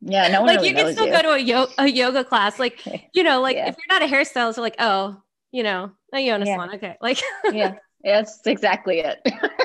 yeah, 0.00 0.28
no 0.28 0.40
one 0.40 0.48
like 0.48 0.56
really 0.58 0.68
you 0.68 0.74
can 0.74 0.92
still 0.92 1.06
you. 1.06 1.12
go 1.12 1.22
to 1.22 1.30
a, 1.30 1.38
yo- 1.38 1.66
a 1.78 1.88
yoga 1.88 2.24
class. 2.24 2.58
Like, 2.58 2.82
you 3.12 3.22
know, 3.22 3.40
like 3.40 3.56
yeah. 3.56 3.68
if 3.68 3.76
you're 3.76 4.00
not 4.00 4.08
a 4.08 4.12
hairstylist, 4.12 4.56
you're 4.56 4.62
like, 4.62 4.76
oh, 4.78 5.20
you 5.50 5.62
know, 5.62 5.90
a 6.12 6.20
yoga 6.20 6.46
yeah. 6.46 6.68
Okay. 6.74 6.96
Like, 7.00 7.20
yeah, 7.52 7.74
that's 8.02 8.40
exactly 8.46 9.00
it. 9.00 9.18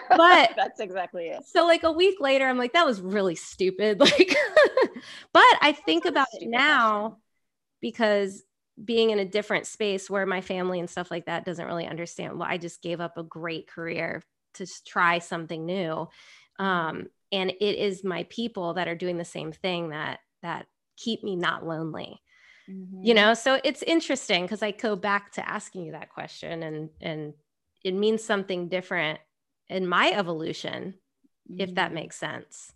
But 0.09 0.51
that's 0.55 0.79
exactly 0.79 1.27
it. 1.27 1.43
So, 1.45 1.65
like 1.65 1.83
a 1.83 1.91
week 1.91 2.19
later, 2.19 2.47
I'm 2.47 2.57
like, 2.57 2.73
that 2.73 2.85
was 2.85 3.01
really 3.01 3.35
stupid. 3.35 3.99
Like, 3.99 4.35
but 5.33 5.43
I 5.61 5.75
think 5.85 6.05
about 6.05 6.27
it 6.33 6.47
now 6.47 6.99
question. 6.99 7.21
because 7.81 8.43
being 8.83 9.11
in 9.11 9.19
a 9.19 9.25
different 9.25 9.67
space 9.67 10.09
where 10.09 10.25
my 10.25 10.41
family 10.41 10.79
and 10.79 10.89
stuff 10.89 11.11
like 11.11 11.25
that 11.25 11.45
doesn't 11.45 11.65
really 11.65 11.85
understand. 11.85 12.39
Well, 12.39 12.47
I 12.49 12.57
just 12.57 12.81
gave 12.81 12.99
up 13.01 13.17
a 13.17 13.23
great 13.23 13.67
career 13.67 14.23
to 14.55 14.67
try 14.85 15.19
something 15.19 15.65
new. 15.65 16.07
Um, 16.59 17.07
and 17.33 17.49
it 17.49 17.77
is 17.77 18.03
my 18.03 18.23
people 18.29 18.75
that 18.75 18.87
are 18.87 18.95
doing 18.95 19.17
the 19.17 19.25
same 19.25 19.51
thing 19.51 19.89
that 19.89 20.19
that 20.43 20.67
keep 20.95 21.23
me 21.23 21.35
not 21.35 21.65
lonely 21.65 22.21
mm-hmm. 22.69 23.03
you 23.03 23.13
know 23.13 23.33
so 23.33 23.59
it's 23.63 23.81
interesting 23.81 24.43
because 24.43 24.61
i 24.61 24.71
go 24.71 24.95
back 24.95 25.31
to 25.31 25.49
asking 25.49 25.83
you 25.83 25.91
that 25.91 26.09
question 26.09 26.63
and 26.63 26.89
and 27.01 27.33
it 27.83 27.93
means 27.93 28.23
something 28.23 28.69
different 28.69 29.19
in 29.67 29.87
my 29.87 30.11
evolution 30.11 30.93
mm-hmm. 31.51 31.59
if 31.59 31.73
that 31.75 31.87
mm-hmm. 31.87 31.95
makes 31.95 32.17
sense 32.17 32.71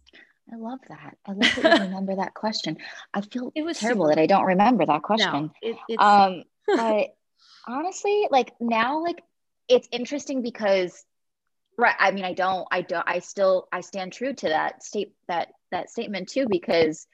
I 0.50 0.56
love 0.56 0.80
that. 0.88 1.18
I 1.26 1.32
love 1.34 1.56
that 1.62 1.80
you 1.80 1.84
remember 1.88 2.16
that 2.16 2.34
question. 2.34 2.78
I 3.14 3.20
feel 3.20 3.52
it 3.54 3.64
was 3.64 3.80
terrible 3.80 4.06
super- 4.06 4.16
that 4.16 4.22
I 4.22 4.28
don't 4.28 4.46
remember 4.46 4.86
that 4.86 5.02
question. 5.02 5.52
No, 5.62 5.78
it, 5.90 6.00
um, 6.00 6.44
but 6.68 7.18
honestly, 7.68 8.30
like 8.32 8.54
now, 8.62 9.04
like 9.04 9.22
it's 9.68 9.90
interesting 9.92 10.42
because 10.42 11.04
right 11.78 11.96
i 12.00 12.12
mean 12.12 12.26
i 12.26 12.34
don't 12.34 12.68
i 12.72 12.82
don't 12.82 13.08
i 13.08 13.20
still 13.20 13.68
i 13.72 13.82
stand 13.82 14.12
true 14.12 14.34
to 14.34 14.50
that 14.50 14.84
state 14.84 15.14
that 15.28 15.50
that 15.72 15.90
statement 15.90 16.28
too 16.30 16.48
because 16.50 17.08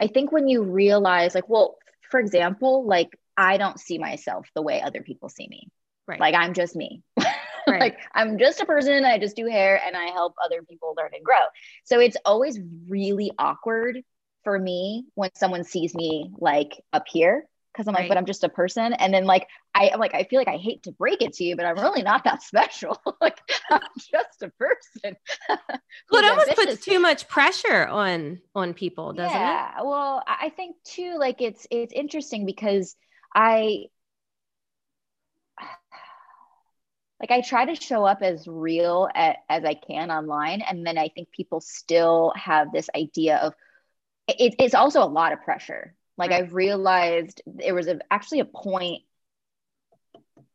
i 0.00 0.06
think 0.06 0.32
when 0.32 0.48
you 0.48 0.62
realize 0.62 1.34
like 1.34 1.48
well 1.48 1.76
for 2.10 2.20
example 2.20 2.86
like 2.86 3.18
i 3.36 3.56
don't 3.56 3.80
see 3.80 3.98
myself 3.98 4.48
the 4.54 4.62
way 4.62 4.80
other 4.80 5.02
people 5.02 5.28
see 5.28 5.46
me. 5.48 5.68
Right. 6.06 6.20
Like 6.20 6.34
i'm 6.34 6.54
just 6.54 6.76
me. 6.76 7.02
Right. 7.68 7.80
like 7.80 7.98
i'm 8.14 8.38
just 8.38 8.60
a 8.60 8.64
person 8.64 9.04
i 9.04 9.18
just 9.18 9.34
do 9.34 9.46
hair 9.46 9.80
and 9.84 9.96
i 9.96 10.12
help 10.12 10.34
other 10.44 10.62
people 10.62 10.94
learn 10.96 11.10
and 11.14 11.24
grow. 11.24 11.34
So 11.82 11.98
it's 11.98 12.16
always 12.24 12.60
really 12.88 13.32
awkward 13.40 14.02
for 14.44 14.56
me 14.56 15.06
when 15.14 15.30
someone 15.34 15.64
sees 15.64 15.92
me 15.92 16.30
like 16.38 16.80
up 16.92 17.06
here 17.08 17.44
because 17.76 17.88
I'm 17.88 17.94
like, 17.94 18.02
right. 18.02 18.08
but 18.08 18.16
I'm 18.16 18.24
just 18.24 18.42
a 18.42 18.48
person. 18.48 18.94
And 18.94 19.12
then 19.12 19.24
like 19.24 19.48
I 19.74 19.88
am 19.88 20.00
like, 20.00 20.14
I 20.14 20.24
feel 20.24 20.38
like 20.38 20.48
I 20.48 20.56
hate 20.56 20.84
to 20.84 20.92
break 20.92 21.20
it 21.20 21.34
to 21.34 21.44
you, 21.44 21.56
but 21.56 21.66
I'm 21.66 21.76
really 21.76 22.02
not 22.02 22.24
that 22.24 22.42
special. 22.42 22.98
like 23.20 23.38
I'm 23.70 23.80
just 23.98 24.42
a 24.42 24.50
person. 24.50 25.16
well, 26.10 26.24
it 26.24 26.30
almost 26.30 26.54
puts 26.54 26.84
too 26.84 26.98
much 26.98 27.28
pressure 27.28 27.86
on 27.86 28.40
on 28.54 28.72
people, 28.72 29.12
doesn't 29.12 29.30
yeah, 29.30 29.68
it? 29.68 29.72
Yeah. 29.76 29.82
Well, 29.82 30.22
I 30.26 30.50
think 30.56 30.76
too, 30.84 31.16
like 31.18 31.42
it's 31.42 31.66
it's 31.70 31.92
interesting 31.92 32.46
because 32.46 32.96
I 33.34 33.84
like 37.20 37.30
I 37.30 37.42
try 37.42 37.66
to 37.66 37.74
show 37.74 38.04
up 38.04 38.22
as 38.22 38.48
real 38.48 39.08
as, 39.14 39.34
as 39.50 39.64
I 39.64 39.74
can 39.74 40.10
online. 40.10 40.62
And 40.62 40.86
then 40.86 40.96
I 40.96 41.08
think 41.08 41.30
people 41.30 41.60
still 41.60 42.32
have 42.36 42.72
this 42.72 42.88
idea 42.96 43.36
of 43.36 43.54
it, 44.28 44.54
it's 44.58 44.74
also 44.74 45.02
a 45.02 45.06
lot 45.06 45.32
of 45.32 45.42
pressure 45.42 45.95
like 46.16 46.30
right. 46.30 46.42
I've 46.42 46.54
realized 46.54 47.42
there 47.46 47.74
was 47.74 47.88
a, 47.88 47.98
actually 48.10 48.40
a 48.40 48.44
point. 48.44 49.02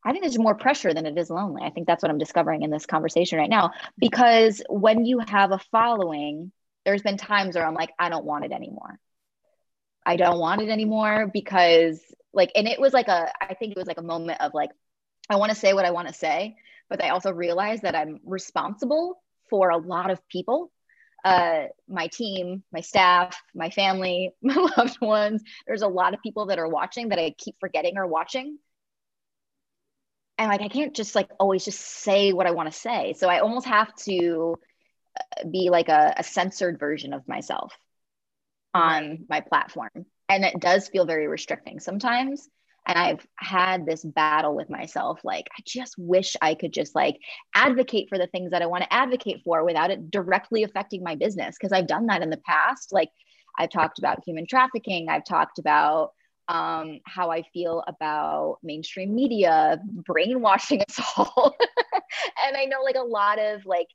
I 0.03 0.12
think 0.12 0.24
there's 0.24 0.38
more 0.38 0.56
pressure 0.56 0.94
than 0.94 1.06
it 1.06 1.18
is 1.18 1.30
lonely. 1.30 1.62
I 1.63 1.70
think 1.70 1.86
that's 1.86 2.01
what 2.01 2.10
I'm 2.10 2.18
discovering 2.18 2.63
in 2.63 2.72
this 2.72 2.88
conversation 2.88 3.38
right 3.38 3.50
now. 3.50 3.72
Because 4.00 4.62
when 4.68 5.06
you 5.06 5.20
have 5.20 5.51
a 5.51 5.60
following, 5.72 6.51
there's 6.86 7.03
been 7.03 7.18
times 7.18 7.56
where 7.56 7.65
I'm 7.65 7.75
like, 7.75 7.91
I 8.00 8.10
don't 8.10 8.25
want 8.25 8.46
it 8.46 8.51
anymore. 8.51 9.00
I 10.03 10.15
don't 10.15 10.39
want 10.39 10.62
it 10.62 10.70
anymore 10.70 11.30
because, 11.32 12.01
like, 12.34 12.51
and 12.56 12.68
it 12.68 12.80
was 12.82 12.94
like 12.94 13.08
a, 13.08 13.32
I 13.39 13.53
think 13.53 13.72
it 13.72 13.77
was 13.77 13.86
like 13.86 14.00
a 14.00 14.03
moment 14.03 14.41
of 14.41 14.56
like, 14.56 14.72
I 15.30 15.36
want 15.36 15.51
to 15.51 15.58
say 15.58 15.74
what 15.74 15.86
I 15.86 15.91
want 15.91 16.08
to 16.08 16.13
say, 16.13 16.56
but 16.89 17.03
I 17.03 17.10
also 17.10 17.32
realize 17.32 17.82
that 17.82 17.96
I'm 17.96 18.20
responsible 18.25 19.22
for 19.51 19.70
a 19.70 19.77
lot 19.77 20.10
of 20.10 20.27
people 20.27 20.72
uh, 21.24 21.66
my 21.88 22.08
team, 22.08 22.63
my 22.72 22.82
staff, 22.82 23.42
my 23.54 23.70
family, 23.70 24.32
my 24.42 24.56
loved 24.78 25.00
ones. 25.01 25.44
There's 25.68 25.82
a 25.82 25.88
lot 25.88 26.13
of 26.13 26.22
people 26.22 26.48
that 26.48 26.60
are 26.60 26.68
watching 26.68 27.10
that 27.10 27.20
I 27.20 27.34
keep 27.38 27.56
forgetting 27.60 27.98
are 27.98 28.08
watching. 28.08 28.58
And 30.38 30.50
like, 30.50 30.62
I 30.62 30.70
can't 30.70 30.96
just 30.96 31.13
like 31.13 31.30
always 31.40 31.63
just 31.63 31.80
say 31.80 32.34
what 32.34 32.48
I 32.48 32.51
want 32.51 32.72
to 32.72 32.78
say. 32.78 33.13
So 33.13 33.30
I 33.30 33.40
almost 33.40 33.68
have 33.68 33.94
to 34.08 34.56
uh, 35.20 35.48
be 35.48 35.70
like 35.70 35.90
a, 35.90 36.16
a 36.18 36.24
censored 36.24 36.80
version 36.80 37.13
of 37.13 37.28
myself 37.28 37.74
on 38.74 39.25
my 39.30 39.42
platform. 39.42 40.06
And 40.30 40.46
it 40.46 40.60
does 40.60 40.88
feel 40.88 41.06
very 41.06 41.28
restricting 41.28 41.80
sometimes 41.80 42.48
and 42.88 42.98
i've 42.98 43.26
had 43.36 43.86
this 43.86 44.04
battle 44.04 44.56
with 44.56 44.70
myself 44.70 45.20
like 45.24 45.48
i 45.58 45.62
just 45.66 45.96
wish 45.98 46.36
i 46.42 46.54
could 46.54 46.74
just 46.74 46.96
like 46.96 47.18
advocate 47.56 48.08
for 48.10 48.18
the 48.18 48.28
things 48.28 48.52
that 48.52 48.62
i 48.62 48.66
want 48.66 48.84
to 48.84 48.94
advocate 48.94 49.42
for 49.44 49.64
without 49.64 49.92
it 49.92 50.12
directly 50.12 50.64
affecting 50.64 51.04
my 51.04 51.16
business 51.16 51.56
because 51.60 51.72
i've 51.72 51.88
done 51.88 52.08
that 52.08 52.22
in 52.22 52.30
the 52.30 52.42
past 52.46 52.92
like 52.92 53.10
i've 53.58 53.70
talked 53.70 54.00
about 54.00 54.24
human 54.26 54.46
trafficking 54.48 55.10
i've 55.10 55.26
talked 55.26 55.60
about 55.60 56.12
um, 56.48 57.00
how 57.06 57.32
I 57.32 57.44
feel 57.54 57.82
about 57.88 58.58
mainstream 58.62 59.16
media 59.16 59.80
brainwashing 59.86 60.82
us 60.82 61.00
all. 61.18 61.56
and 62.46 62.58
I 62.58 62.66
know 62.66 62.82
like 62.84 62.96
a 62.96 63.04
lot 63.04 63.40
of 63.40 63.66
like 63.66 63.88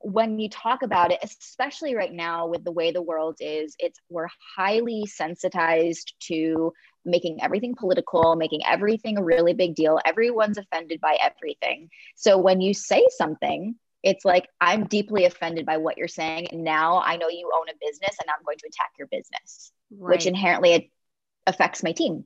when 0.00 0.38
you 0.38 0.48
talk 0.48 0.82
about 0.82 1.12
it, 1.12 1.18
especially 1.22 1.94
right 1.94 2.12
now 2.12 2.46
with 2.46 2.64
the 2.64 2.72
way 2.72 2.90
the 2.90 3.02
world 3.02 3.36
is, 3.40 3.76
it's 3.78 3.98
we're 4.08 4.28
highly 4.56 5.04
sensitized 5.06 6.14
to 6.20 6.72
making 7.04 7.42
everything 7.42 7.74
political, 7.74 8.34
making 8.36 8.60
everything 8.66 9.18
a 9.18 9.22
really 9.22 9.52
big 9.52 9.74
deal. 9.74 10.00
Everyone's 10.04 10.58
offended 10.58 11.00
by 11.00 11.18
everything. 11.20 11.90
So 12.16 12.38
when 12.38 12.60
you 12.60 12.72
say 12.72 13.06
something, 13.16 13.74
it's 14.02 14.24
like 14.24 14.48
I'm 14.60 14.86
deeply 14.86 15.26
offended 15.26 15.66
by 15.66 15.76
what 15.76 15.98
you're 15.98 16.08
saying. 16.08 16.48
And 16.50 16.64
now 16.64 17.02
I 17.04 17.16
know 17.16 17.28
you 17.28 17.50
own 17.54 17.68
a 17.68 17.74
business 17.80 18.16
and 18.20 18.30
I'm 18.30 18.44
going 18.44 18.58
to 18.58 18.68
attack 18.68 18.92
your 18.98 19.08
business, 19.08 19.72
right. 19.90 20.14
which 20.14 20.26
inherently 20.26 20.90
affects 21.46 21.82
my 21.82 21.92
team. 21.92 22.24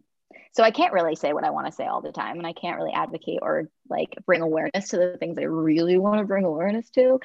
So 0.54 0.62
I 0.62 0.70
can't 0.70 0.92
really 0.92 1.16
say 1.16 1.32
what 1.32 1.44
I 1.44 1.50
want 1.50 1.66
to 1.66 1.72
say 1.72 1.84
all 1.84 2.00
the 2.00 2.12
time, 2.12 2.38
and 2.38 2.46
I 2.46 2.52
can't 2.52 2.76
really 2.76 2.92
advocate 2.92 3.40
or 3.42 3.68
like 3.90 4.16
bring 4.24 4.40
awareness 4.40 4.88
to 4.90 4.96
the 4.98 5.16
things 5.18 5.36
I 5.36 5.42
really 5.42 5.98
want 5.98 6.20
to 6.20 6.24
bring 6.24 6.44
awareness 6.44 6.88
to. 6.90 7.18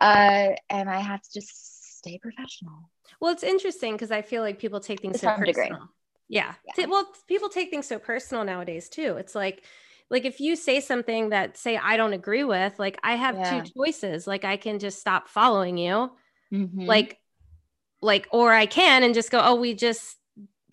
Uh, 0.00 0.50
and 0.68 0.90
I 0.90 0.98
have 0.98 1.22
to 1.22 1.32
just 1.32 1.98
stay 1.98 2.18
professional. 2.18 2.90
Well, 3.20 3.32
it's 3.32 3.44
interesting 3.44 3.92
because 3.92 4.10
I 4.10 4.22
feel 4.22 4.42
like 4.42 4.58
people 4.58 4.80
take 4.80 5.00
things 5.00 5.14
to 5.14 5.18
so 5.20 5.28
personal. 5.28 5.46
Degree. 5.46 5.70
Yeah. 6.28 6.54
yeah. 6.76 6.86
Well, 6.86 7.06
people 7.28 7.48
take 7.48 7.70
things 7.70 7.86
so 7.86 8.00
personal 8.00 8.44
nowadays 8.44 8.88
too. 8.88 9.16
It's 9.18 9.36
like, 9.36 9.62
like 10.10 10.24
if 10.24 10.40
you 10.40 10.56
say 10.56 10.80
something 10.80 11.28
that 11.28 11.56
say 11.56 11.76
I 11.76 11.96
don't 11.96 12.12
agree 12.12 12.44
with, 12.44 12.78
like 12.78 12.98
I 13.04 13.14
have 13.14 13.36
yeah. 13.36 13.62
two 13.62 13.70
choices. 13.76 14.26
Like 14.26 14.44
I 14.44 14.56
can 14.56 14.80
just 14.80 14.98
stop 14.98 15.28
following 15.28 15.78
you, 15.78 16.10
mm-hmm. 16.52 16.80
like, 16.80 17.20
like, 18.02 18.26
or 18.32 18.52
I 18.52 18.66
can 18.66 19.04
and 19.04 19.14
just 19.14 19.30
go, 19.30 19.40
oh, 19.42 19.54
we 19.54 19.74
just 19.74 20.16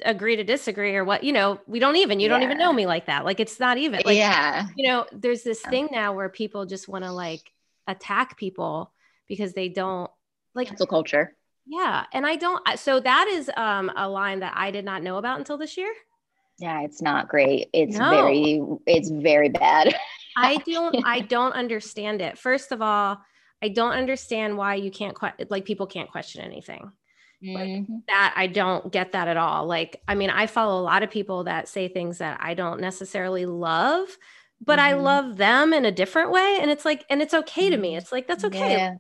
agree 0.06 0.36
to 0.36 0.44
disagree 0.44 0.96
or 0.96 1.04
what 1.04 1.24
you 1.24 1.32
know 1.32 1.60
we 1.68 1.80
don't 1.80 1.96
even 1.96 2.20
you 2.20 2.28
yeah. 2.28 2.34
don't 2.34 2.44
even 2.44 2.58
know 2.58 2.72
me 2.72 2.86
like 2.86 3.06
that 3.06 3.26
like 3.26 3.40
it's 3.40 3.60
not 3.60 3.78
even 3.78 4.02
like 4.06 4.18
yeah. 4.18 4.68
you 4.76 4.88
know 4.88 5.06
there's 5.12 5.44
this 5.44 5.62
thing 5.62 5.88
now 5.92 6.14
where 6.14 6.30
people 6.30 6.66
just 6.66 6.88
want 6.88 7.04
to 7.04 7.12
like 7.12 7.52
attack 7.88 8.38
people 8.38 8.92
because 9.28 9.54
they 9.54 9.70
don't 9.70 10.10
like 10.56 10.68
cancel 10.68 10.88
culture. 10.88 11.36
Yeah 11.66 12.06
and 12.14 12.26
i 12.26 12.36
don't 12.36 12.62
so 12.78 13.00
that 13.00 13.28
is 13.28 13.50
um 13.56 13.92
a 13.96 14.10
line 14.10 14.40
that 14.40 14.54
i 14.56 14.72
did 14.72 14.86
not 14.86 15.04
know 15.04 15.18
about 15.18 15.40
until 15.40 15.58
this 15.58 15.78
year. 15.78 15.94
Yeah 16.58 16.82
it's 16.82 17.02
not 17.02 17.28
great. 17.28 17.70
It's 17.74 17.98
no. 17.98 18.10
very 18.10 18.62
it's 18.86 19.10
very 19.10 19.50
bad. 19.50 19.96
I 20.38 20.58
don't 20.58 20.96
i 21.06 21.20
don't 21.20 21.54
understand 21.54 22.22
it. 22.22 22.38
First 22.38 22.72
of 22.72 22.82
all 22.82 23.22
i 23.62 23.70
don't 23.70 23.94
understand 23.94 24.58
why 24.58 24.76
you 24.76 24.92
can't 24.92 25.18
que- 25.18 25.46
like 25.50 25.66
people 25.66 25.88
can't 25.88 26.10
question 26.10 26.42
anything 26.42 26.92
like 27.44 27.70
mm-hmm. 27.70 27.98
that 28.08 28.34
I 28.36 28.48
don't 28.48 28.92
get 28.92 29.14
that 29.14 29.28
at 29.28 29.38
all. 29.38 29.66
Like, 29.66 30.02
I 30.08 30.16
mean, 30.16 30.30
I 30.30 30.46
follow 30.48 30.80
a 30.80 30.84
lot 30.84 31.04
of 31.04 31.10
people 31.10 31.46
that 31.46 31.68
say 31.68 31.88
things 31.88 32.20
that 32.20 32.40
I 32.42 32.54
don't 32.54 32.80
necessarily 32.80 33.46
love, 33.46 34.16
but 34.64 34.80
mm-hmm. 34.80 34.88
I 34.90 34.94
love 34.94 35.38
them 35.38 35.74
in 35.74 35.86
a 35.86 35.92
different 35.92 36.32
way. 36.32 36.60
And 36.62 36.70
it's 36.70 36.86
like, 36.86 37.06
and 37.10 37.22
it's 37.22 37.34
okay 37.34 37.70
to 37.70 37.78
me. 37.78 37.90
Mm-hmm. 37.90 37.98
It's 37.98 38.12
like, 38.12 38.28
that's 38.28 38.44
okay. 38.46 38.74
Yeah. 38.74 38.96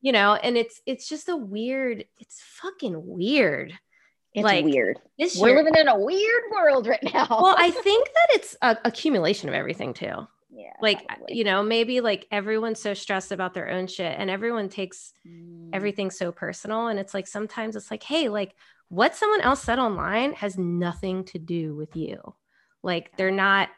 You 0.00 0.12
know, 0.12 0.34
and 0.34 0.58
it's 0.58 0.82
it's 0.84 1.08
just 1.08 1.28
a 1.28 1.36
weird, 1.36 2.04
it's 2.18 2.42
fucking 2.60 2.94
weird. 3.06 3.72
It's 4.34 4.44
like, 4.44 4.64
weird. 4.64 4.98
We're 5.38 5.56
living 5.56 5.76
in 5.76 5.88
a 5.88 5.98
weird 5.98 6.42
world 6.52 6.86
right 6.86 7.02
now. 7.02 7.26
well, 7.30 7.54
I 7.56 7.70
think 7.82 8.08
that 8.08 8.28
it's 8.30 8.56
a 8.60 8.76
accumulation 8.84 9.48
of 9.48 9.54
everything 9.54 9.94
too 9.94 10.26
yeah 10.54 10.72
like 10.80 11.06
probably. 11.06 11.36
you 11.36 11.44
know 11.44 11.62
maybe 11.62 12.00
like 12.00 12.26
everyone's 12.30 12.80
so 12.80 12.94
stressed 12.94 13.32
about 13.32 13.54
their 13.54 13.70
own 13.70 13.86
shit 13.86 14.14
and 14.18 14.30
everyone 14.30 14.68
takes 14.68 15.12
mm. 15.26 15.68
everything 15.72 16.10
so 16.10 16.30
personal 16.30 16.86
and 16.86 16.98
it's 16.98 17.12
like 17.12 17.26
sometimes 17.26 17.74
it's 17.74 17.90
like 17.90 18.02
hey 18.02 18.28
like 18.28 18.54
what 18.88 19.16
someone 19.16 19.40
else 19.40 19.62
said 19.62 19.78
online 19.78 20.32
has 20.34 20.58
nothing 20.58 21.24
to 21.24 21.38
do 21.38 21.74
with 21.74 21.96
you. 21.96 22.34
Like 22.82 23.16
they're 23.16 23.30
not 23.30 23.70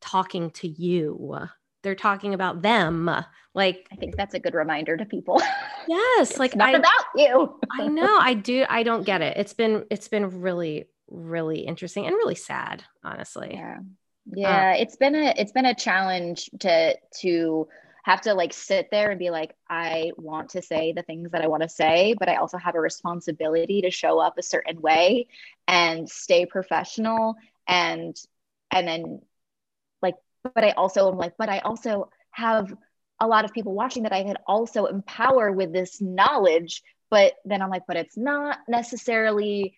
talking 0.00 0.50
to 0.50 0.68
you. 0.68 1.48
They're 1.82 1.94
talking 1.94 2.34
about 2.34 2.62
them. 2.62 3.10
Like 3.54 3.88
i 3.90 3.96
think 3.96 4.16
that's 4.16 4.34
a 4.34 4.38
good 4.38 4.54
reminder 4.54 4.96
to 4.96 5.04
people. 5.04 5.42
Yes 5.88 6.38
like 6.38 6.54
not 6.54 6.74
I, 6.74 6.78
about 6.78 7.04
you. 7.16 7.58
I 7.80 7.88
know 7.88 8.18
i 8.20 8.34
do 8.34 8.64
i 8.68 8.82
don't 8.84 9.02
get 9.02 9.22
it. 9.22 9.36
It's 9.38 9.54
been 9.54 9.86
it's 9.90 10.06
been 10.06 10.40
really 10.40 10.88
really 11.08 11.60
interesting 11.60 12.06
and 12.06 12.14
really 12.14 12.36
sad 12.36 12.84
honestly. 13.02 13.54
Yeah 13.54 13.78
yeah 14.34 14.72
uh, 14.72 14.80
it's 14.80 14.96
been 14.96 15.14
a 15.14 15.34
it's 15.36 15.52
been 15.52 15.66
a 15.66 15.74
challenge 15.74 16.50
to 16.58 16.96
to 17.20 17.68
have 18.02 18.20
to 18.22 18.34
like 18.34 18.52
sit 18.52 18.88
there 18.90 19.10
and 19.10 19.18
be 19.18 19.30
like 19.30 19.54
i 19.68 20.10
want 20.16 20.50
to 20.50 20.62
say 20.62 20.92
the 20.92 21.02
things 21.02 21.30
that 21.30 21.42
i 21.42 21.48
want 21.48 21.62
to 21.62 21.68
say 21.68 22.14
but 22.18 22.28
i 22.28 22.36
also 22.36 22.58
have 22.58 22.74
a 22.74 22.80
responsibility 22.80 23.82
to 23.82 23.90
show 23.90 24.18
up 24.18 24.38
a 24.38 24.42
certain 24.42 24.80
way 24.80 25.26
and 25.68 26.08
stay 26.08 26.46
professional 26.46 27.36
and 27.68 28.16
and 28.70 28.86
then 28.88 29.20
like 30.02 30.16
but 30.42 30.64
i 30.64 30.70
also 30.70 31.10
am 31.10 31.18
like 31.18 31.34
but 31.38 31.48
i 31.48 31.58
also 31.60 32.10
have 32.30 32.72
a 33.20 33.26
lot 33.26 33.44
of 33.44 33.52
people 33.52 33.74
watching 33.74 34.04
that 34.04 34.12
i 34.12 34.24
could 34.24 34.38
also 34.46 34.86
empower 34.86 35.52
with 35.52 35.72
this 35.72 36.00
knowledge 36.00 36.82
but 37.10 37.34
then 37.44 37.60
i'm 37.60 37.70
like 37.70 37.86
but 37.86 37.96
it's 37.96 38.16
not 38.16 38.58
necessarily 38.68 39.76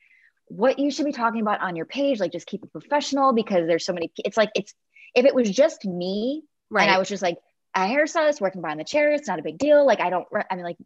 what 0.56 0.78
you 0.78 0.90
should 0.90 1.06
be 1.06 1.12
talking 1.12 1.40
about 1.40 1.60
on 1.62 1.76
your 1.76 1.86
page 1.86 2.20
like 2.20 2.32
just 2.32 2.46
keep 2.46 2.62
it 2.62 2.72
professional 2.72 3.32
because 3.32 3.66
there's 3.66 3.86
so 3.86 3.92
many 3.92 4.12
it's 4.18 4.36
like 4.36 4.50
it's 4.54 4.74
if 5.14 5.24
it 5.24 5.34
was 5.34 5.50
just 5.50 5.84
me 5.84 6.42
right 6.70 6.84
and 6.84 6.90
i 6.90 6.98
was 6.98 7.08
just 7.08 7.22
like 7.22 7.38
a 7.74 7.80
hairstylist 7.80 8.40
working 8.40 8.60
behind 8.60 8.78
the 8.78 8.84
chair 8.84 9.12
it's 9.12 9.28
not 9.28 9.38
a 9.38 9.42
big 9.42 9.58
deal. 9.58 9.86
Like 9.86 10.00
i 10.00 10.10
don't 10.10 10.26
i 10.50 10.54
mean 10.54 10.64
like 10.64 10.76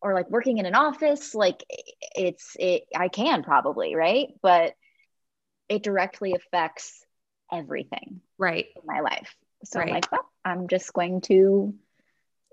or 0.00 0.14
like 0.14 0.28
working 0.30 0.58
in 0.58 0.66
an 0.66 0.74
office 0.74 1.34
like 1.34 1.64
it's 2.16 2.56
it 2.58 2.84
i 2.94 3.08
can 3.08 3.42
probably 3.42 3.94
right? 3.94 4.28
But 4.42 4.74
it 5.68 5.82
directly 5.82 6.34
affects 6.34 7.02
everything 7.50 8.20
right. 8.36 8.66
in 8.76 8.82
my 8.84 9.00
life. 9.00 9.34
So 9.64 9.78
right. 9.78 9.88
i'm 9.88 9.94
like 9.94 10.12
well 10.12 10.28
i'm 10.44 10.68
just 10.68 10.92
going 10.92 11.20
to 11.22 11.74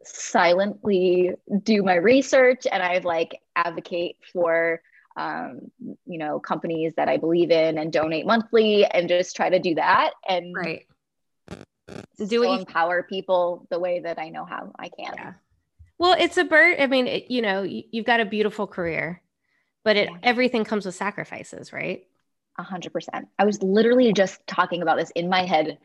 silently 0.04 1.32
do 1.64 1.84
my 1.84 1.96
research 1.96 2.66
and 2.72 2.82
i've 2.82 3.06
like 3.06 3.40
advocate 3.56 4.16
for 4.32 4.82
um, 5.16 5.72
you 6.06 6.18
know, 6.18 6.40
companies 6.40 6.94
that 6.98 7.10
I 7.10 7.18
believe 7.18 7.52
in 7.52 7.78
and 7.78 7.92
donate 7.92 8.26
monthly 8.26 8.86
and 8.86 9.10
just 9.10 9.36
try 9.36 9.50
to 9.50 9.60
do 9.60 9.76
that 9.76 10.12
and 10.28 10.56
right. 10.56 10.86
do 12.18 12.26
you 12.30 12.44
empower 12.44 13.04
people 13.04 13.68
the 13.70 13.80
way 13.80 14.00
that 14.00 14.20
I 14.20 14.30
know 14.30 14.46
how 14.46 14.72
I 14.78 14.90
can. 14.90 15.14
Yeah. 15.16 15.34
Well, 15.98 16.16
it's 16.18 16.38
a 16.38 16.44
bird. 16.44 16.78
I 16.80 16.88
mean, 16.88 17.08
it, 17.08 17.30
you 17.30 17.42
know, 17.42 17.64
you've 17.64 18.06
got 18.06 18.22
a 18.22 18.26
beautiful 18.26 18.68
career, 18.68 19.22
but 19.84 19.98
it 19.98 20.10
yeah. 20.10 20.18
everything 20.24 20.64
comes 20.64 20.86
with 20.86 20.96
sacrifices, 20.96 21.72
right? 21.72 22.06
A 22.58 22.64
hundred 22.64 22.94
percent. 22.94 23.28
I 23.38 23.46
was 23.46 23.62
literally 23.62 24.12
just 24.14 24.46
talking 24.48 24.82
about 24.82 24.98
this 24.98 25.12
in 25.12 25.30
my 25.30 25.46
head, 25.46 25.78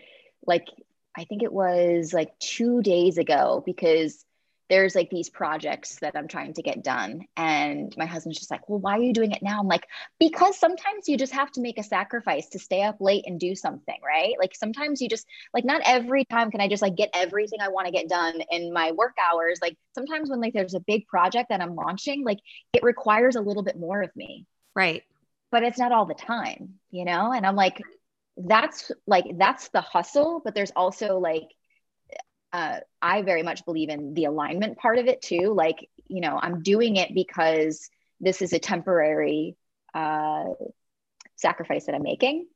like 0.46 0.68
I 1.16 1.24
think 1.24 1.42
it 1.42 1.52
was 1.52 2.12
like 2.12 2.38
two 2.38 2.82
days 2.82 3.18
ago 3.18 3.62
because 3.64 4.24
there's 4.68 4.94
like 4.94 5.10
these 5.10 5.30
projects 5.30 5.96
that 6.00 6.16
I'm 6.16 6.26
trying 6.26 6.54
to 6.54 6.62
get 6.62 6.82
done. 6.82 7.26
And 7.36 7.94
my 7.96 8.06
husband's 8.06 8.38
just 8.38 8.50
like, 8.50 8.68
well, 8.68 8.80
why 8.80 8.98
are 8.98 9.02
you 9.02 9.12
doing 9.12 9.32
it 9.32 9.42
now? 9.42 9.60
I'm 9.60 9.68
like, 9.68 9.86
because 10.18 10.58
sometimes 10.58 11.08
you 11.08 11.16
just 11.16 11.32
have 11.34 11.52
to 11.52 11.60
make 11.60 11.78
a 11.78 11.84
sacrifice 11.84 12.48
to 12.48 12.58
stay 12.58 12.82
up 12.82 12.96
late 13.00 13.24
and 13.26 13.38
do 13.38 13.54
something, 13.54 13.98
right? 14.04 14.34
Like 14.40 14.54
sometimes 14.54 15.00
you 15.00 15.08
just, 15.08 15.26
like, 15.54 15.64
not 15.64 15.82
every 15.84 16.24
time 16.24 16.50
can 16.50 16.60
I 16.60 16.68
just 16.68 16.82
like 16.82 16.96
get 16.96 17.10
everything 17.14 17.60
I 17.60 17.68
want 17.68 17.86
to 17.86 17.92
get 17.92 18.08
done 18.08 18.40
in 18.50 18.72
my 18.72 18.92
work 18.92 19.16
hours. 19.30 19.60
Like 19.62 19.76
sometimes 19.94 20.30
when 20.30 20.40
like 20.40 20.52
there's 20.52 20.74
a 20.74 20.80
big 20.80 21.06
project 21.06 21.50
that 21.50 21.60
I'm 21.60 21.76
launching, 21.76 22.24
like 22.24 22.40
it 22.72 22.82
requires 22.82 23.36
a 23.36 23.40
little 23.40 23.62
bit 23.62 23.78
more 23.78 24.02
of 24.02 24.14
me. 24.16 24.46
Right. 24.74 25.04
But 25.52 25.62
it's 25.62 25.78
not 25.78 25.92
all 25.92 26.06
the 26.06 26.14
time, 26.14 26.74
you 26.90 27.04
know? 27.04 27.32
And 27.32 27.46
I'm 27.46 27.56
like, 27.56 27.80
that's 28.36 28.90
like, 29.06 29.26
that's 29.38 29.68
the 29.68 29.80
hustle. 29.80 30.42
But 30.44 30.54
there's 30.54 30.72
also 30.74 31.18
like, 31.18 31.44
uh, 32.56 32.80
I 33.02 33.20
very 33.20 33.42
much 33.42 33.66
believe 33.66 33.90
in 33.90 34.14
the 34.14 34.24
alignment 34.24 34.78
part 34.78 34.96
of 34.96 35.08
it 35.08 35.20
too. 35.20 35.52
Like, 35.54 35.90
you 36.08 36.22
know, 36.22 36.38
I'm 36.40 36.62
doing 36.62 36.96
it 36.96 37.14
because 37.14 37.90
this 38.18 38.40
is 38.40 38.54
a 38.54 38.58
temporary 38.58 39.58
uh, 39.92 40.44
sacrifice 41.34 41.84
that 41.84 41.94
I'm 41.94 42.02
making. 42.02 42.46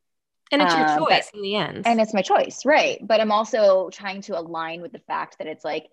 And 0.50 0.62
it's 0.62 0.74
your 0.74 0.88
um, 0.88 0.98
choice 1.00 1.28
but, 1.30 1.36
in 1.36 1.42
the 1.42 1.54
end. 1.56 1.86
And 1.86 2.00
it's 2.00 2.14
my 2.14 2.22
choice, 2.22 2.64
right? 2.64 2.98
But 3.06 3.20
I'm 3.20 3.30
also 3.30 3.90
trying 3.90 4.22
to 4.22 4.38
align 4.38 4.80
with 4.80 4.92
the 4.92 5.00
fact 5.00 5.36
that 5.36 5.46
it's 5.46 5.66
like, 5.66 5.84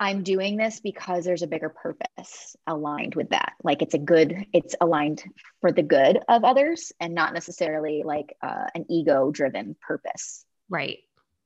I'm 0.00 0.22
doing 0.22 0.56
this 0.56 0.80
because 0.80 1.26
there's 1.26 1.42
a 1.42 1.46
bigger 1.46 1.68
purpose 1.68 2.56
aligned 2.66 3.14
with 3.14 3.28
that. 3.28 3.52
Like 3.62 3.82
it's 3.82 3.92
a 3.92 3.98
good, 3.98 4.46
it's 4.54 4.74
aligned 4.80 5.22
for 5.60 5.70
the 5.70 5.82
good 5.82 6.18
of 6.30 6.44
others 6.44 6.92
and 6.98 7.14
not 7.14 7.34
necessarily 7.34 8.04
like 8.06 8.34
uh, 8.42 8.64
an 8.74 8.86
ego 8.88 9.30
driven 9.30 9.76
purpose. 9.86 10.46
Right. 10.70 11.00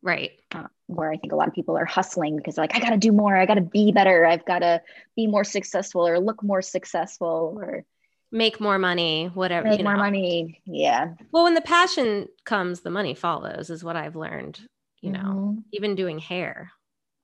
Right. 0.05 0.33
Uh, 0.55 0.67
where 0.87 1.11
I 1.11 1.17
think 1.17 1.33
a 1.33 1.37
lot 1.37 1.49
of 1.49 1.55
people 1.55 1.79
are 1.79 1.87
hustling 1.87 2.37
because 2.37 2.55
they're 2.55 2.63
like, 2.63 2.77
I 2.77 2.79
got 2.79 2.91
to 2.91 2.99
do 2.99 3.11
more. 3.11 3.35
I 3.35 3.47
got 3.47 3.55
to 3.55 3.63
be 3.63 3.91
better. 3.91 4.27
I've 4.27 4.45
got 4.45 4.59
to 4.59 4.83
be 5.17 5.27
more 5.27 5.45
successful 5.45 6.07
or 6.07 6.21
look 6.21 6.43
more 6.43 6.61
successful 6.61 7.57
or 7.59 7.85
make 8.31 8.61
more 8.61 8.79
money, 8.79 9.31
whatever. 9.33 9.67
Make 9.67 9.83
more 9.83 9.95
know. 9.95 10.03
money. 10.03 10.61
Yeah. 10.67 11.15
Well, 11.33 11.45
when 11.45 11.55
the 11.55 11.63
passion 11.63 12.29
comes, 12.45 12.81
the 12.81 12.91
money 12.91 13.15
follows, 13.15 13.71
is 13.71 13.83
what 13.83 13.97
I've 13.97 14.15
learned, 14.15 14.61
you 15.01 15.11
know, 15.11 15.21
mm-hmm. 15.21 15.61
even 15.73 15.95
doing 15.95 16.19
hair. 16.19 16.71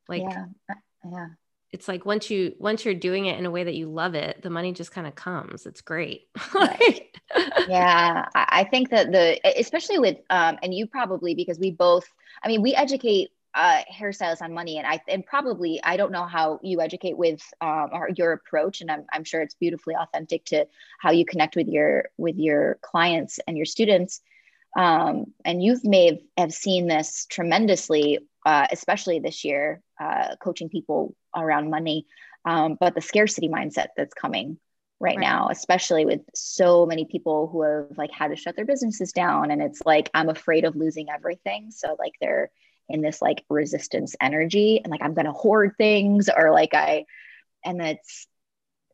Like, 0.08 0.22
yeah. 0.22 0.46
Uh, 0.70 0.74
yeah. 1.12 1.26
It's 1.72 1.86
like 1.86 2.04
once 2.04 2.30
you 2.30 2.54
once 2.58 2.84
you're 2.84 2.94
doing 2.94 3.26
it 3.26 3.38
in 3.38 3.46
a 3.46 3.50
way 3.50 3.62
that 3.64 3.76
you 3.76 3.88
love 3.88 4.14
it, 4.14 4.42
the 4.42 4.50
money 4.50 4.72
just 4.72 4.90
kind 4.90 5.06
of 5.06 5.14
comes. 5.14 5.66
It's 5.66 5.80
great. 5.80 6.28
right. 6.54 7.16
yeah, 7.68 8.26
I 8.34 8.64
think 8.64 8.90
that 8.90 9.12
the 9.12 9.40
especially 9.58 9.98
with 9.98 10.18
um, 10.30 10.58
and 10.62 10.74
you 10.74 10.86
probably 10.86 11.34
because 11.34 11.58
we 11.58 11.70
both 11.70 12.04
I 12.42 12.48
mean, 12.48 12.62
we 12.62 12.74
educate 12.74 13.30
uh, 13.54 13.82
hairstylists 13.92 14.42
on 14.42 14.54
money 14.54 14.78
and 14.78 14.86
i 14.86 15.00
and 15.08 15.26
probably 15.26 15.80
i 15.82 15.96
don't 15.96 16.12
know 16.12 16.24
how 16.24 16.60
you 16.62 16.80
educate 16.80 17.16
with 17.16 17.42
um, 17.60 17.88
or 17.92 18.08
your 18.14 18.32
approach 18.32 18.80
and 18.80 18.90
I'm, 18.90 19.04
I'm 19.12 19.24
sure 19.24 19.42
it's 19.42 19.54
beautifully 19.54 19.96
authentic 19.96 20.44
to 20.46 20.66
how 21.00 21.10
you 21.10 21.24
connect 21.24 21.56
with 21.56 21.66
your 21.66 22.10
with 22.16 22.36
your 22.36 22.78
clients 22.80 23.40
and 23.48 23.56
your 23.56 23.66
students 23.66 24.20
um, 24.76 25.26
and 25.44 25.62
you've 25.62 25.84
may 25.84 26.06
have, 26.06 26.18
have 26.36 26.52
seen 26.52 26.86
this 26.86 27.26
tremendously 27.28 28.20
uh, 28.46 28.66
especially 28.70 29.18
this 29.18 29.44
year 29.44 29.82
uh, 30.00 30.36
coaching 30.42 30.68
people 30.68 31.14
around 31.36 31.70
money 31.70 32.06
um, 32.44 32.76
but 32.78 32.94
the 32.94 33.00
scarcity 33.00 33.48
mindset 33.48 33.88
that's 33.96 34.14
coming 34.14 34.58
right, 34.98 35.16
right, 35.16 35.20
now 35.20 35.48
especially 35.50 36.04
with 36.04 36.20
so 36.34 36.86
many 36.86 37.04
people 37.04 37.48
who 37.48 37.62
have 37.62 37.96
like 37.96 38.10
had 38.10 38.28
to 38.28 38.36
shut 38.36 38.56
their 38.56 38.64
businesses 38.64 39.12
down 39.12 39.50
and 39.50 39.62
it's 39.62 39.82
like 39.84 40.10
i'm 40.14 40.28
afraid 40.28 40.64
of 40.64 40.76
losing 40.76 41.08
everything 41.10 41.70
so 41.70 41.96
like 41.98 42.12
they're 42.20 42.50
in 42.90 43.00
this 43.00 43.22
like 43.22 43.44
resistance 43.48 44.16
energy 44.20 44.80
and 44.82 44.90
like 44.90 45.00
I'm 45.02 45.14
going 45.14 45.26
to 45.26 45.32
hoard 45.32 45.74
things 45.78 46.28
or 46.28 46.50
like 46.50 46.74
I, 46.74 47.06
and 47.64 47.80
it's 47.80 48.26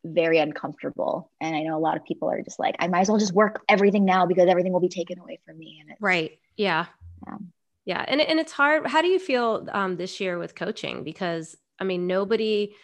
very 0.05 0.39
uncomfortable. 0.39 1.31
And 1.41 1.57
I 1.57 1.63
know 1.63 1.77
a 1.77 1.81
lot 1.81 1.97
of 1.97 2.05
people 2.05 2.31
are 2.31 2.43
just 2.43 2.59
like, 2.59 2.77
I 2.79 2.89
might 2.89 3.01
as 3.01 3.09
well 3.09 3.19
just 3.19 3.33
work 3.33 3.65
everything 3.69 4.05
now 4.05 4.27
because 4.27 4.49
everything 4.49 4.73
will 4.73 4.81
be 4.81 4.89
taken 4.89 5.19
away 5.19 5.41
from 5.45 5.59
me. 5.59 5.79
And 5.81 5.91
it's 5.91 6.01
right. 6.01 6.39
Yeah. 6.57 6.87
yeah. 7.27 7.39
Yeah. 7.87 8.05
And, 8.07 8.21
and 8.21 8.39
it's 8.39 8.53
hard. 8.53 8.87
How 8.87 9.01
do 9.01 9.09
you 9.09 9.19
feel 9.19 9.67
um, 9.73 9.97
this 9.97 10.21
year 10.21 10.39
with 10.39 10.55
coaching? 10.55 11.05
Because 11.05 11.57
I 11.79 11.85
mean, 11.85 12.07
nobody, 12.07 12.75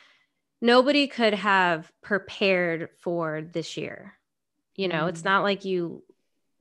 nobody 0.60 1.06
could 1.08 1.34
have 1.34 1.92
prepared 2.02 2.88
for 3.00 3.42
this 3.42 3.76
year. 3.76 4.14
You 4.74 4.88
know, 4.88 5.04
mm 5.04 5.08
it's 5.10 5.24
not 5.24 5.42
like 5.42 5.66
you 5.66 6.02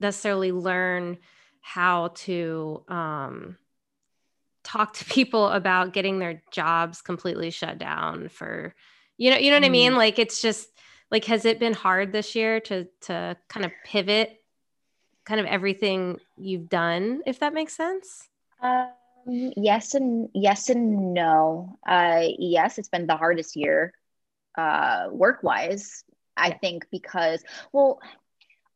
necessarily 0.00 0.52
learn 0.52 1.16
how 1.60 2.08
to 2.08 2.82
um, 2.88 3.56
talk 4.62 4.94
to 4.94 5.04
people 5.06 5.48
about 5.48 5.92
getting 5.92 6.18
their 6.18 6.42
jobs 6.50 7.00
completely 7.00 7.50
shut 7.50 7.78
down 7.78 8.28
for 8.28 8.74
you 9.16 9.30
know 9.30 9.36
you 9.36 9.50
know 9.50 9.56
what 9.56 9.62
mm. 9.62 9.66
i 9.66 9.70
mean 9.70 9.94
like 9.94 10.18
it's 10.18 10.42
just 10.42 10.68
like 11.10 11.24
has 11.24 11.44
it 11.44 11.60
been 11.60 11.74
hard 11.74 12.12
this 12.12 12.34
year 12.34 12.60
to 12.60 12.86
to 13.00 13.36
kind 13.48 13.64
of 13.64 13.72
pivot 13.84 14.36
kind 15.24 15.40
of 15.40 15.46
everything 15.46 16.18
you've 16.36 16.68
done 16.68 17.22
if 17.26 17.38
that 17.40 17.54
makes 17.54 17.74
sense 17.76 18.28
um, 18.62 18.88
yes 19.56 19.94
and 19.94 20.28
yes 20.34 20.70
and 20.70 21.14
no 21.14 21.78
uh, 21.86 22.22
yes 22.38 22.78
it's 22.78 22.88
been 22.88 23.06
the 23.06 23.16
hardest 23.16 23.56
year 23.56 23.92
uh, 24.58 25.06
work 25.10 25.42
wise 25.42 26.04
i 26.36 26.50
think 26.50 26.86
because 26.90 27.42
well 27.72 28.00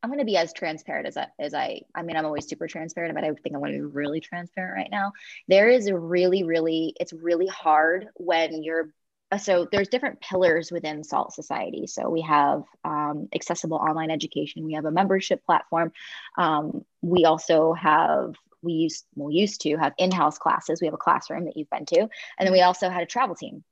I'm 0.02 0.10
going 0.10 0.20
to 0.20 0.26
be 0.26 0.36
as 0.36 0.52
transparent 0.52 1.08
as 1.08 1.16
I, 1.16 1.26
as 1.40 1.52
I, 1.52 1.80
I 1.92 2.02
mean, 2.02 2.16
I'm 2.16 2.26
always 2.26 2.46
super 2.46 2.68
transparent, 2.68 3.16
but 3.16 3.24
I 3.24 3.32
think 3.42 3.56
I 3.56 3.58
want 3.58 3.72
to 3.72 3.78
be 3.78 3.84
really 3.84 4.20
transparent 4.20 4.76
right 4.76 4.90
now. 4.90 5.12
There 5.48 5.68
is 5.68 5.88
a 5.88 5.98
really, 5.98 6.44
really, 6.44 6.94
it's 7.00 7.12
really 7.12 7.48
hard 7.48 8.06
when 8.14 8.62
you're, 8.62 8.90
uh, 9.32 9.38
so 9.38 9.66
there's 9.72 9.88
different 9.88 10.20
pillars 10.20 10.70
within 10.70 11.02
SALT 11.02 11.32
Society. 11.32 11.88
So 11.88 12.08
we 12.08 12.20
have 12.20 12.62
um, 12.84 13.28
accessible 13.34 13.78
online 13.78 14.12
education. 14.12 14.64
We 14.64 14.74
have 14.74 14.84
a 14.84 14.92
membership 14.92 15.44
platform. 15.44 15.90
Um, 16.38 16.84
we 17.02 17.24
also 17.24 17.72
have 17.72 18.36
we 18.66 18.74
used 18.74 19.06
we 19.14 19.34
used 19.34 19.62
to 19.62 19.76
have 19.76 19.94
in-house 19.96 20.36
classes. 20.38 20.80
We 20.80 20.86
have 20.86 20.94
a 20.94 20.98
classroom 20.98 21.46
that 21.46 21.56
you've 21.56 21.70
been 21.70 21.86
to, 21.86 22.00
and 22.00 22.46
then 22.46 22.52
we 22.52 22.60
also 22.60 22.90
had 22.90 23.02
a 23.02 23.06
travel 23.06 23.34
team. 23.34 23.64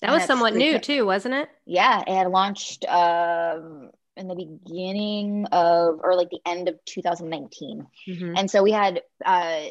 That 0.00 0.12
was 0.12 0.24
somewhat 0.24 0.54
new 0.54 0.78
too, 0.78 1.04
wasn't 1.04 1.34
it? 1.34 1.48
Yeah, 1.66 2.00
it 2.00 2.14
had 2.14 2.30
launched 2.30 2.84
um, 2.86 3.90
in 4.16 4.28
the 4.28 4.34
beginning 4.34 5.46
of 5.46 6.00
or 6.02 6.14
like 6.14 6.30
the 6.30 6.40
end 6.46 6.68
of 6.68 6.78
2019 6.84 7.86
mm-hmm. 8.08 8.36
and 8.36 8.50
so 8.50 8.62
we 8.62 8.72
had 8.72 9.02
uh 9.24 9.62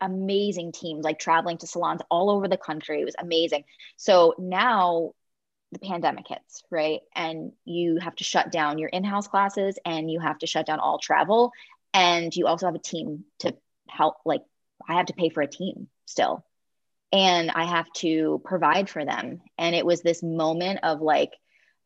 amazing 0.00 0.72
teams 0.72 1.04
like 1.04 1.18
traveling 1.18 1.58
to 1.58 1.66
salons 1.66 2.00
all 2.10 2.30
over 2.30 2.48
the 2.48 2.56
country 2.56 3.00
it 3.00 3.04
was 3.04 3.14
amazing 3.18 3.64
so 3.96 4.34
now 4.38 5.12
the 5.72 5.78
pandemic 5.78 6.26
hits 6.26 6.62
right 6.70 7.00
and 7.14 7.52
you 7.64 7.98
have 8.00 8.14
to 8.14 8.24
shut 8.24 8.50
down 8.50 8.78
your 8.78 8.88
in-house 8.88 9.28
classes 9.28 9.78
and 9.84 10.10
you 10.10 10.20
have 10.20 10.38
to 10.38 10.46
shut 10.46 10.66
down 10.66 10.80
all 10.80 10.98
travel 10.98 11.52
and 11.94 12.34
you 12.34 12.46
also 12.46 12.66
have 12.66 12.74
a 12.74 12.80
team 12.80 13.24
to 13.40 13.54
help 13.88 14.16
like 14.24 14.42
i 14.88 14.94
have 14.94 15.06
to 15.06 15.14
pay 15.14 15.28
for 15.28 15.42
a 15.42 15.46
team 15.46 15.88
still 16.06 16.44
and 17.12 17.50
i 17.50 17.64
have 17.64 17.90
to 17.92 18.40
provide 18.44 18.88
for 18.88 19.04
them 19.04 19.40
and 19.56 19.74
it 19.74 19.86
was 19.86 20.02
this 20.02 20.22
moment 20.22 20.80
of 20.82 21.00
like 21.00 21.32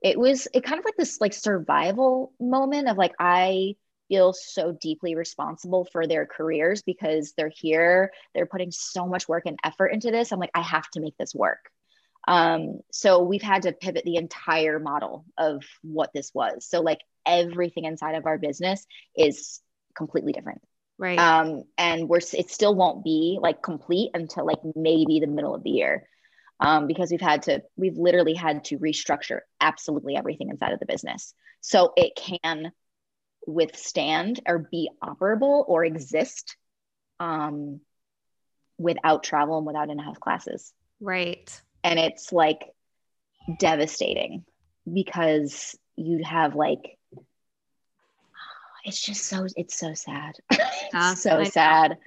it 0.02 0.18
was 0.18 0.48
it 0.52 0.64
kind 0.64 0.78
of 0.78 0.84
like 0.84 0.96
this 0.96 1.20
like 1.20 1.32
survival 1.32 2.32
moment 2.40 2.88
of 2.88 2.96
like 2.96 3.12
I 3.20 3.76
feel 4.08 4.32
so 4.34 4.76
deeply 4.78 5.14
responsible 5.14 5.86
for 5.90 6.06
their 6.06 6.26
careers 6.26 6.82
because 6.82 7.32
they're 7.36 7.52
here, 7.54 8.12
they're 8.34 8.46
putting 8.46 8.70
so 8.70 9.06
much 9.06 9.26
work 9.26 9.44
and 9.46 9.58
effort 9.64 9.86
into 9.86 10.10
this. 10.10 10.32
I'm 10.32 10.38
like, 10.38 10.50
I 10.54 10.60
have 10.60 10.88
to 10.90 11.00
make 11.00 11.16
this 11.16 11.34
work. 11.34 11.70
Um, 12.28 12.80
so 12.92 13.22
we've 13.22 13.42
had 13.42 13.62
to 13.62 13.72
pivot 13.72 14.04
the 14.04 14.16
entire 14.16 14.78
model 14.78 15.24
of 15.38 15.64
what 15.82 16.12
this 16.12 16.30
was. 16.34 16.66
So 16.68 16.80
like 16.80 17.00
everything 17.24 17.84
inside 17.84 18.16
of 18.16 18.26
our 18.26 18.36
business 18.36 18.86
is 19.16 19.60
completely 19.96 20.32
different. 20.32 20.60
Right. 20.98 21.18
Um, 21.18 21.64
and 21.76 22.08
we're 22.08 22.20
it 22.32 22.50
still 22.50 22.74
won't 22.74 23.02
be 23.02 23.38
like 23.40 23.62
complete 23.62 24.10
until 24.14 24.46
like 24.46 24.60
maybe 24.76 25.20
the 25.20 25.26
middle 25.26 25.54
of 25.54 25.62
the 25.62 25.70
year 25.70 26.06
um, 26.60 26.86
because 26.86 27.10
we've 27.10 27.20
had 27.20 27.42
to, 27.42 27.62
we've 27.76 27.96
literally 27.96 28.34
had 28.34 28.64
to 28.64 28.78
restructure 28.78 29.40
absolutely 29.60 30.16
everything 30.16 30.48
inside 30.48 30.72
of 30.72 30.78
the 30.78 30.86
business. 30.86 31.34
So 31.60 31.92
it 31.96 32.12
can 32.16 32.70
withstand 33.46 34.40
or 34.46 34.68
be 34.70 34.90
operable 35.02 35.64
or 35.66 35.84
exist 35.84 36.56
um, 37.18 37.80
without 38.78 39.24
travel 39.24 39.58
and 39.58 39.66
without 39.66 39.90
in-house 39.90 40.18
classes. 40.18 40.72
Right. 41.00 41.50
And 41.82 41.98
it's 41.98 42.32
like 42.32 42.62
devastating 43.58 44.44
because 44.92 45.76
you 45.96 46.22
have 46.24 46.54
like, 46.54 46.98
it's 48.84 49.00
just 49.00 49.24
so, 49.24 49.46
it's 49.56 49.78
so 49.78 49.94
sad. 49.94 50.34
it's 50.50 51.22
so 51.22 51.44
sad. 51.44 51.98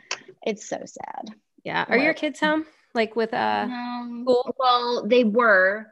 It's 0.45 0.67
so 0.67 0.81
sad. 0.85 1.29
Yeah. 1.63 1.85
Are 1.87 1.97
your 1.97 2.13
kids 2.13 2.39
home? 2.39 2.65
like 2.95 3.15
with 3.15 3.33
uh 3.33 3.67
um, 3.69 4.23
school? 4.23 4.55
Well, 4.57 5.05
they 5.05 5.23
were 5.23 5.91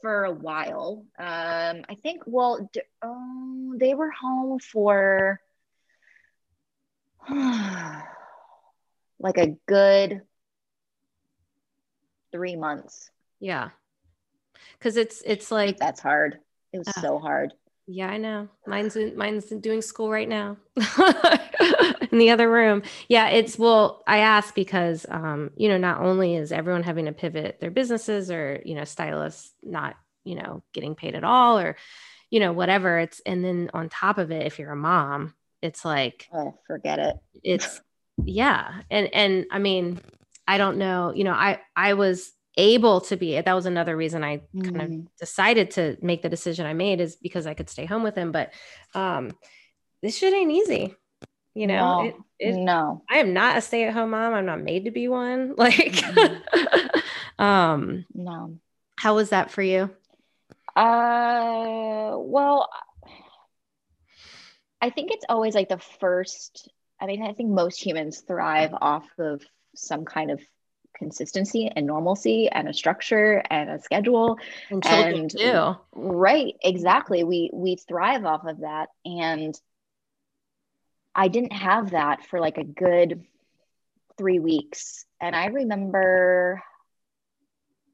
for 0.00 0.24
a 0.24 0.32
while. 0.32 1.04
Um, 1.18 1.84
I 1.88 1.96
think. 2.02 2.22
Well, 2.26 2.70
d- 2.72 2.80
um, 3.02 3.76
they 3.78 3.94
were 3.94 4.10
home 4.10 4.58
for 4.60 5.40
like 7.28 8.06
a 9.36 9.56
good 9.66 10.22
three 12.32 12.56
months. 12.56 13.10
Yeah, 13.40 13.70
because 14.78 14.96
it's 14.96 15.22
it's 15.26 15.50
like 15.50 15.78
that's 15.78 16.00
hard. 16.00 16.38
It 16.72 16.78
was 16.78 16.88
uh, 16.88 17.00
so 17.00 17.18
hard. 17.18 17.52
Yeah, 17.88 18.08
I 18.08 18.16
know. 18.16 18.48
Mine's 18.66 18.96
in, 18.96 19.16
mine's 19.16 19.44
doing 19.46 19.80
school 19.80 20.10
right 20.10 20.28
now 20.28 20.56
in 22.10 22.18
the 22.18 22.30
other 22.30 22.50
room. 22.50 22.82
Yeah, 23.08 23.28
it's 23.28 23.56
well, 23.56 24.02
I 24.08 24.18
ask 24.18 24.54
because 24.54 25.06
um, 25.08 25.52
you 25.56 25.68
know, 25.68 25.78
not 25.78 26.00
only 26.00 26.34
is 26.34 26.50
everyone 26.50 26.82
having 26.82 27.04
to 27.04 27.12
pivot 27.12 27.60
their 27.60 27.70
businesses 27.70 28.30
or, 28.30 28.60
you 28.64 28.74
know, 28.74 28.84
stylists 28.84 29.52
not, 29.62 29.96
you 30.24 30.34
know, 30.34 30.64
getting 30.72 30.96
paid 30.96 31.14
at 31.14 31.22
all 31.22 31.60
or, 31.60 31.76
you 32.28 32.40
know, 32.40 32.52
whatever. 32.52 32.98
It's 32.98 33.20
and 33.20 33.44
then 33.44 33.70
on 33.72 33.88
top 33.88 34.18
of 34.18 34.32
it, 34.32 34.46
if 34.46 34.58
you're 34.58 34.72
a 34.72 34.76
mom, 34.76 35.34
it's 35.62 35.84
like 35.84 36.28
oh, 36.34 36.58
forget 36.66 36.98
it. 36.98 37.16
It's 37.44 37.80
yeah. 38.24 38.80
And 38.90 39.14
and 39.14 39.46
I 39.52 39.60
mean, 39.60 40.00
I 40.48 40.58
don't 40.58 40.78
know, 40.78 41.12
you 41.14 41.22
know, 41.22 41.34
I 41.34 41.60
I 41.76 41.94
was 41.94 42.32
able 42.56 43.00
to 43.00 43.16
be 43.16 43.40
that 43.40 43.54
was 43.54 43.66
another 43.66 43.96
reason 43.96 44.24
i 44.24 44.40
kind 44.62 44.80
of 44.80 44.88
mm. 44.88 45.06
decided 45.18 45.70
to 45.70 45.96
make 46.00 46.22
the 46.22 46.28
decision 46.28 46.64
i 46.66 46.72
made 46.72 47.00
is 47.00 47.16
because 47.16 47.46
i 47.46 47.54
could 47.54 47.68
stay 47.68 47.84
home 47.84 48.02
with 48.02 48.14
him 48.14 48.32
but 48.32 48.52
um 48.94 49.30
this 50.02 50.16
shit 50.16 50.32
ain't 50.32 50.50
easy 50.50 50.94
you 51.56 51.66
know? 51.66 52.02
No, 52.02 52.08
it, 52.08 52.16
it, 52.38 52.54
no. 52.54 53.02
I 53.08 53.16
am 53.16 53.32
not 53.32 53.56
a 53.56 53.62
stay-at-home 53.62 54.10
mom. 54.10 54.34
I'm 54.34 54.44
not 54.44 54.60
made 54.60 54.84
to 54.84 54.90
be 54.90 55.08
one. 55.08 55.54
Like 55.56 55.74
mm-hmm. 55.74 57.42
um 57.42 58.04
no. 58.12 58.58
how 58.96 59.14
was 59.14 59.30
that 59.30 59.50
for 59.50 59.62
you? 59.62 59.90
Uh 60.76 62.12
well 62.18 62.68
i 64.80 64.90
think 64.90 65.10
it's 65.10 65.24
always 65.28 65.54
like 65.54 65.70
the 65.70 65.78
first 66.00 66.70
i 67.00 67.06
mean 67.06 67.22
i 67.22 67.32
think 67.32 67.50
most 67.50 67.82
humans 67.82 68.22
thrive 68.26 68.74
off 68.78 69.08
of 69.18 69.42
some 69.74 70.04
kind 70.04 70.30
of 70.30 70.40
consistency 70.96 71.70
and 71.74 71.86
normalcy 71.86 72.48
and 72.48 72.68
a 72.68 72.74
structure 72.74 73.42
and 73.50 73.70
a 73.70 73.80
schedule. 73.80 74.38
And, 74.70 75.34
and 75.34 75.76
right 75.92 76.54
exactly. 76.62 77.24
We 77.24 77.50
we 77.52 77.76
thrive 77.76 78.24
off 78.24 78.46
of 78.46 78.60
that. 78.60 78.88
And 79.04 79.58
i 81.14 81.28
didn't 81.28 81.52
have 81.52 81.92
that 81.92 82.26
for 82.26 82.40
like 82.40 82.58
a 82.58 82.64
good 82.64 83.24
three 84.18 84.38
weeks. 84.38 85.04
And 85.20 85.34
i 85.36 85.46
remember 85.46 86.62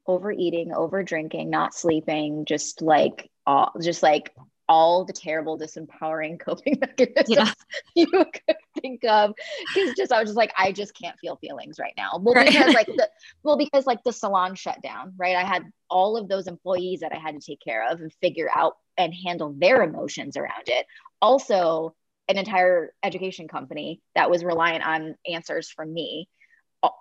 overeating 0.05 0.73
over 0.73 1.03
drinking 1.03 1.49
not 1.49 1.73
sleeping 1.73 2.45
just 2.45 2.81
like 2.81 3.29
all 3.45 3.71
just 3.81 4.03
like 4.03 4.33
all 4.67 5.05
the 5.05 5.13
terrible 5.13 5.57
disempowering 5.57 6.39
coping 6.45 6.77
mechanisms 6.79 7.29
yeah. 7.29 7.51
you 7.95 8.07
could 8.07 8.52
think 8.81 9.03
of 9.05 9.33
because 9.73 9.93
just 9.95 10.11
I 10.11 10.19
was 10.19 10.29
just 10.29 10.37
like, 10.37 10.53
I 10.57 10.71
just 10.71 10.93
can't 10.95 11.17
feel 11.19 11.35
feelings 11.37 11.77
right 11.79 11.93
now. 11.97 12.19
Well, 12.19 12.35
right. 12.35 12.47
because 12.47 12.73
like 12.73 12.87
the 12.97 13.09
well, 13.43 13.57
because 13.57 13.85
like 13.85 14.03
the 14.03 14.13
salon 14.13 14.55
shut 14.55 14.81
down, 14.81 15.13
right? 15.17 15.35
I 15.35 15.43
had 15.43 15.63
all 15.89 16.17
of 16.17 16.27
those 16.27 16.47
employees 16.47 17.01
that 17.01 17.11
I 17.13 17.17
had 17.17 17.39
to 17.39 17.45
take 17.45 17.61
care 17.61 17.89
of 17.89 18.01
and 18.01 18.11
figure 18.21 18.49
out 18.53 18.73
and 18.97 19.13
handle 19.13 19.55
their 19.57 19.83
emotions 19.83 20.37
around 20.37 20.67
it. 20.67 20.85
Also, 21.21 21.95
an 22.27 22.37
entire 22.37 22.93
education 23.03 23.47
company 23.47 24.01
that 24.15 24.29
was 24.29 24.43
reliant 24.43 24.85
on 24.85 25.15
answers 25.29 25.69
from 25.69 25.93
me. 25.93 26.29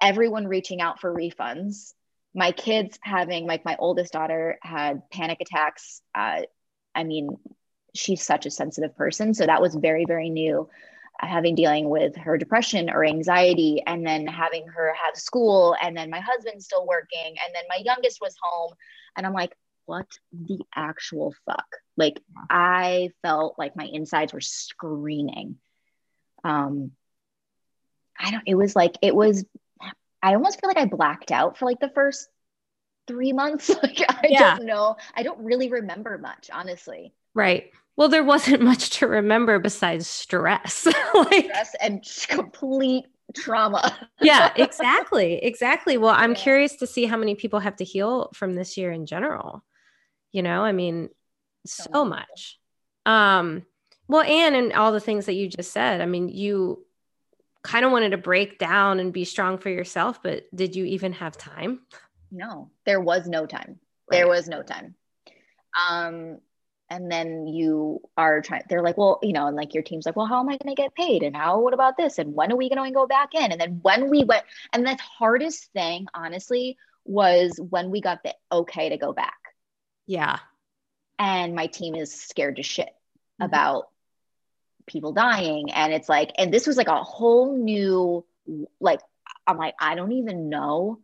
Everyone 0.00 0.46
reaching 0.46 0.80
out 0.80 1.00
for 1.00 1.12
refunds. 1.12 1.92
My 2.35 2.52
kids 2.52 2.98
having 3.02 3.46
like 3.46 3.64
my 3.64 3.76
oldest 3.78 4.12
daughter 4.12 4.58
had 4.62 5.02
panic 5.11 5.38
attacks. 5.40 6.00
Uh, 6.14 6.42
I 6.94 7.04
mean, 7.04 7.37
she's 7.94 8.24
such 8.24 8.46
a 8.46 8.50
sensitive 8.50 8.96
person. 8.96 9.35
So 9.35 9.46
that 9.46 9.61
was 9.61 9.74
very, 9.74 10.04
very 10.06 10.30
new. 10.30 10.68
Having 11.22 11.54
dealing 11.54 11.88
with 11.88 12.16
her 12.16 12.37
depression 12.37 12.90
or 12.90 13.04
anxiety, 13.04 13.82
and 13.87 14.04
then 14.06 14.26
having 14.26 14.66
her 14.66 14.92
have 15.02 15.16
school, 15.16 15.76
and 15.80 15.96
then 15.96 16.11
my 16.11 16.20
husband's 16.20 16.64
still 16.64 16.87
working, 16.87 17.37
and 17.44 17.54
then 17.54 17.62
my 17.68 17.80
youngest 17.85 18.20
was 18.20 18.35
home. 18.42 18.74
And 19.16 19.24
I'm 19.24 19.32
like, 19.32 19.56
what 19.87 20.06
the 20.32 20.61
actual 20.74 21.35
fuck? 21.46 21.66
Like, 21.96 22.20
I 22.50 23.11
felt 23.22 23.58
like 23.58 23.76
my 23.76 23.88
insides 23.90 24.32
were 24.32 24.40
screaming. 24.40 25.56
Um, 26.44 26.92
I 28.18 28.30
don't, 28.30 28.44
it 28.46 28.54
was 28.54 28.74
like, 28.74 28.96
it 29.02 29.14
was, 29.14 29.44
I 30.22 30.35
almost 30.35 30.61
feel 30.61 30.68
like 30.68 30.78
I 30.78 30.87
blacked 30.87 31.32
out 31.32 31.58
for 31.58 31.64
like 31.66 31.80
the 31.80 31.90
first 31.90 32.28
three 33.06 33.32
months. 33.32 33.68
like, 33.82 34.00
I 34.08 34.26
yeah. 34.28 34.56
don't 34.56 34.66
know. 34.66 34.96
I 35.14 35.22
don't 35.22 35.40
really 35.40 35.68
remember 35.68 36.18
much, 36.18 36.50
honestly. 36.52 37.12
Right. 37.35 37.70
Well, 37.96 38.09
there 38.09 38.24
wasn't 38.24 38.62
much 38.62 38.90
to 38.98 39.07
remember 39.07 39.59
besides 39.59 40.07
stress. 40.07 40.87
like, 41.14 41.44
stress 41.44 41.74
and 41.81 42.05
complete 42.28 43.05
trauma. 43.35 44.09
yeah, 44.20 44.52
exactly. 44.57 45.35
Exactly. 45.42 45.98
Well, 45.98 46.14
I'm 46.14 46.33
yeah. 46.33 46.42
curious 46.42 46.76
to 46.76 46.87
see 46.87 47.05
how 47.05 47.16
many 47.16 47.35
people 47.35 47.61
have 47.61 47.76
to 47.76 47.85
heal 47.85 48.31
from 48.35 48.55
this 48.55 48.76
year 48.76 48.92
in 48.92 49.07
general. 49.07 49.64
You 50.33 50.42
know, 50.42 50.62
I 50.62 50.72
mean, 50.72 51.11
so, 51.66 51.85
so 51.92 52.05
much. 52.05 52.59
Um, 53.05 53.66
well, 54.09 54.22
and 54.22 54.55
and 54.55 54.72
all 54.72 54.92
the 54.92 55.00
things 55.00 55.26
that 55.26 55.35
you 55.35 55.48
just 55.48 55.72
said. 55.72 56.00
I 56.00 56.07
mean, 56.07 56.28
you 56.28 56.85
kind 57.62 57.85
of 57.85 57.92
wanted 57.92 58.11
to 58.11 58.18
break 58.18 58.59
down 58.59 58.98
and 58.98 59.12
be 59.12 59.24
strong 59.24 59.59
for 59.59 59.68
yourself, 59.68 60.22
but 60.22 60.44
did 60.55 60.74
you 60.74 60.85
even 60.85 61.12
have 61.12 61.37
time? 61.37 61.81
No, 62.31 62.70
there 62.87 63.00
was 63.00 63.28
no 63.28 63.46
time. 63.46 63.78
Right. 64.11 64.18
There 64.18 64.28
was 64.28 64.48
no 64.48 64.62
time. 64.62 64.94
Um, 65.88 66.38
and 66.92 67.11
then 67.11 67.46
you 67.46 68.02
are 68.18 68.42
trying 68.42 68.62
they're 68.68 68.83
like 68.83 68.98
well 68.98 69.18
you 69.22 69.33
know 69.33 69.46
and 69.46 69.57
like 69.57 69.72
your 69.72 69.83
team's 69.83 70.05
like 70.05 70.14
well 70.14 70.26
how 70.26 70.40
am 70.40 70.48
i 70.50 70.59
going 70.59 70.76
to 70.76 70.81
get 70.81 70.94
paid? 70.94 71.22
And 71.22 71.35
how 71.35 71.61
what 71.61 71.72
about 71.72 71.96
this? 71.96 72.18
And 72.18 72.35
when 72.35 72.52
are 72.52 72.57
we 72.57 72.68
going 72.68 72.85
to 72.85 72.94
go 72.94 73.07
back 73.07 73.35
in? 73.35 73.50
And 73.50 73.61
then 73.61 73.81
when 73.83 74.11
we 74.11 74.24
went 74.24 74.44
and 74.72 74.87
the 74.87 74.96
hardest 74.96 75.72
thing 75.72 76.07
honestly 76.14 76.76
was 77.05 77.59
when 77.59 77.90
we 77.90 78.00
got 78.00 78.22
the 78.22 78.35
okay 78.50 78.90
to 78.90 78.98
go 78.98 79.12
back. 79.12 79.38
Yeah. 80.07 80.38
And 81.18 81.55
my 81.55 81.66
team 81.66 81.94
is 81.94 82.14
scared 82.14 82.57
to 82.57 82.62
shit 82.62 82.88
mm-hmm. 82.88 83.46
about 83.46 83.88
people 84.87 85.12
dying. 85.12 85.72
And 85.72 85.92
it's 85.94 86.09
like 86.09 86.33
and 86.37 86.52
this 86.52 86.66
was 86.66 86.76
like 86.76 86.88
a 86.88 87.02
whole 87.02 87.57
new 87.57 88.24
like 88.81 89.00
i'm 89.46 89.57
like 89.57 89.74
i 89.81 89.94
don't 89.94 90.12
even 90.12 90.48
know 90.48 90.98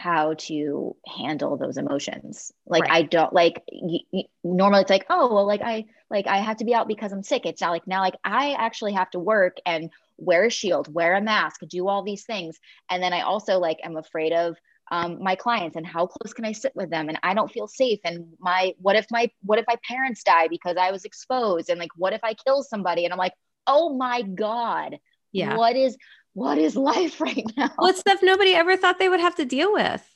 how 0.00 0.32
to 0.34 0.96
handle 1.06 1.58
those 1.58 1.76
emotions. 1.76 2.52
Like 2.66 2.84
right. 2.84 2.92
i 2.92 3.02
don't 3.02 3.32
like 3.34 3.62
y- 3.70 4.06
y- 4.12 4.24
normally 4.42 4.80
it's 4.80 4.90
like 4.90 5.04
oh 5.10 5.34
well 5.34 5.46
like 5.46 5.60
i 5.60 5.84
like 6.10 6.26
i 6.26 6.38
have 6.38 6.56
to 6.56 6.64
be 6.64 6.74
out 6.74 6.88
because 6.88 7.12
i'm 7.12 7.22
sick. 7.22 7.44
It's 7.44 7.60
not 7.60 7.70
like 7.70 7.86
now 7.86 8.00
like 8.00 8.16
i 8.24 8.52
actually 8.52 8.94
have 8.94 9.10
to 9.10 9.18
work 9.18 9.58
and 9.66 9.90
wear 10.16 10.44
a 10.46 10.50
shield 10.50 10.92
wear 10.92 11.14
a 11.14 11.20
mask 11.20 11.60
do 11.68 11.86
all 11.86 12.02
these 12.02 12.24
things. 12.24 12.58
And 12.88 13.02
then 13.02 13.12
i 13.12 13.20
also 13.20 13.58
like 13.58 13.78
am 13.84 13.96
afraid 13.96 14.32
of 14.32 14.56
um, 14.92 15.22
my 15.22 15.36
clients 15.36 15.76
and 15.76 15.86
how 15.86 16.06
close 16.06 16.32
can 16.32 16.46
i 16.46 16.52
sit 16.52 16.74
with 16.74 16.88
them? 16.88 17.08
And 17.10 17.18
i 17.22 17.34
don't 17.34 17.52
feel 17.52 17.68
safe. 17.68 18.00
And 18.04 18.32
my 18.38 18.74
what 18.78 18.96
if 18.96 19.06
my 19.10 19.30
what 19.42 19.58
if 19.58 19.66
my 19.68 19.76
parents 19.86 20.24
die 20.24 20.48
because 20.48 20.76
i 20.78 20.90
was 20.90 21.04
exposed? 21.04 21.68
And 21.68 21.78
like 21.78 21.94
what 21.96 22.14
if 22.14 22.24
i 22.24 22.32
kill 22.32 22.62
somebody? 22.62 23.04
And 23.04 23.12
i'm 23.12 23.18
like 23.18 23.34
oh 23.66 23.94
my 23.94 24.22
god 24.22 24.98
yeah. 25.32 25.56
what 25.56 25.76
is 25.76 25.96
what 26.34 26.58
is 26.58 26.76
life 26.76 27.20
right 27.20 27.44
now? 27.56 27.70
What 27.76 27.96
stuff 27.96 28.20
nobody 28.22 28.54
ever 28.54 28.76
thought 28.76 28.98
they 28.98 29.08
would 29.08 29.20
have 29.20 29.36
to 29.36 29.44
deal 29.44 29.72
with. 29.72 30.06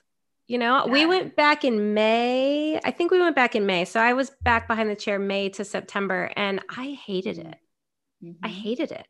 You 0.47 0.59
know, 0.59 0.85
yeah. 0.85 0.93
we 0.93 1.07
went 1.07 1.37
back 1.37 1.65
in 1.65 1.95
May. 1.95 2.79
I 2.85 2.91
think 2.91 3.11
we 3.11 3.21
went 3.21 3.35
back 3.35 3.57
in 3.57 3.65
May. 3.65 3.87
So 3.87 3.99
I 3.99 4.13
was 4.13 4.31
back 4.43 4.69
behind 4.69 4.91
the 4.91 4.97
chair 4.97 5.19
May 5.19 5.49
to 5.51 5.65
September 5.65 6.31
and 6.37 6.61
I 6.69 6.99
hated 7.07 7.39
it. 7.39 7.57
Mm-hmm. 8.23 8.45
I 8.45 8.49
hated 8.49 8.93
it. 8.93 9.07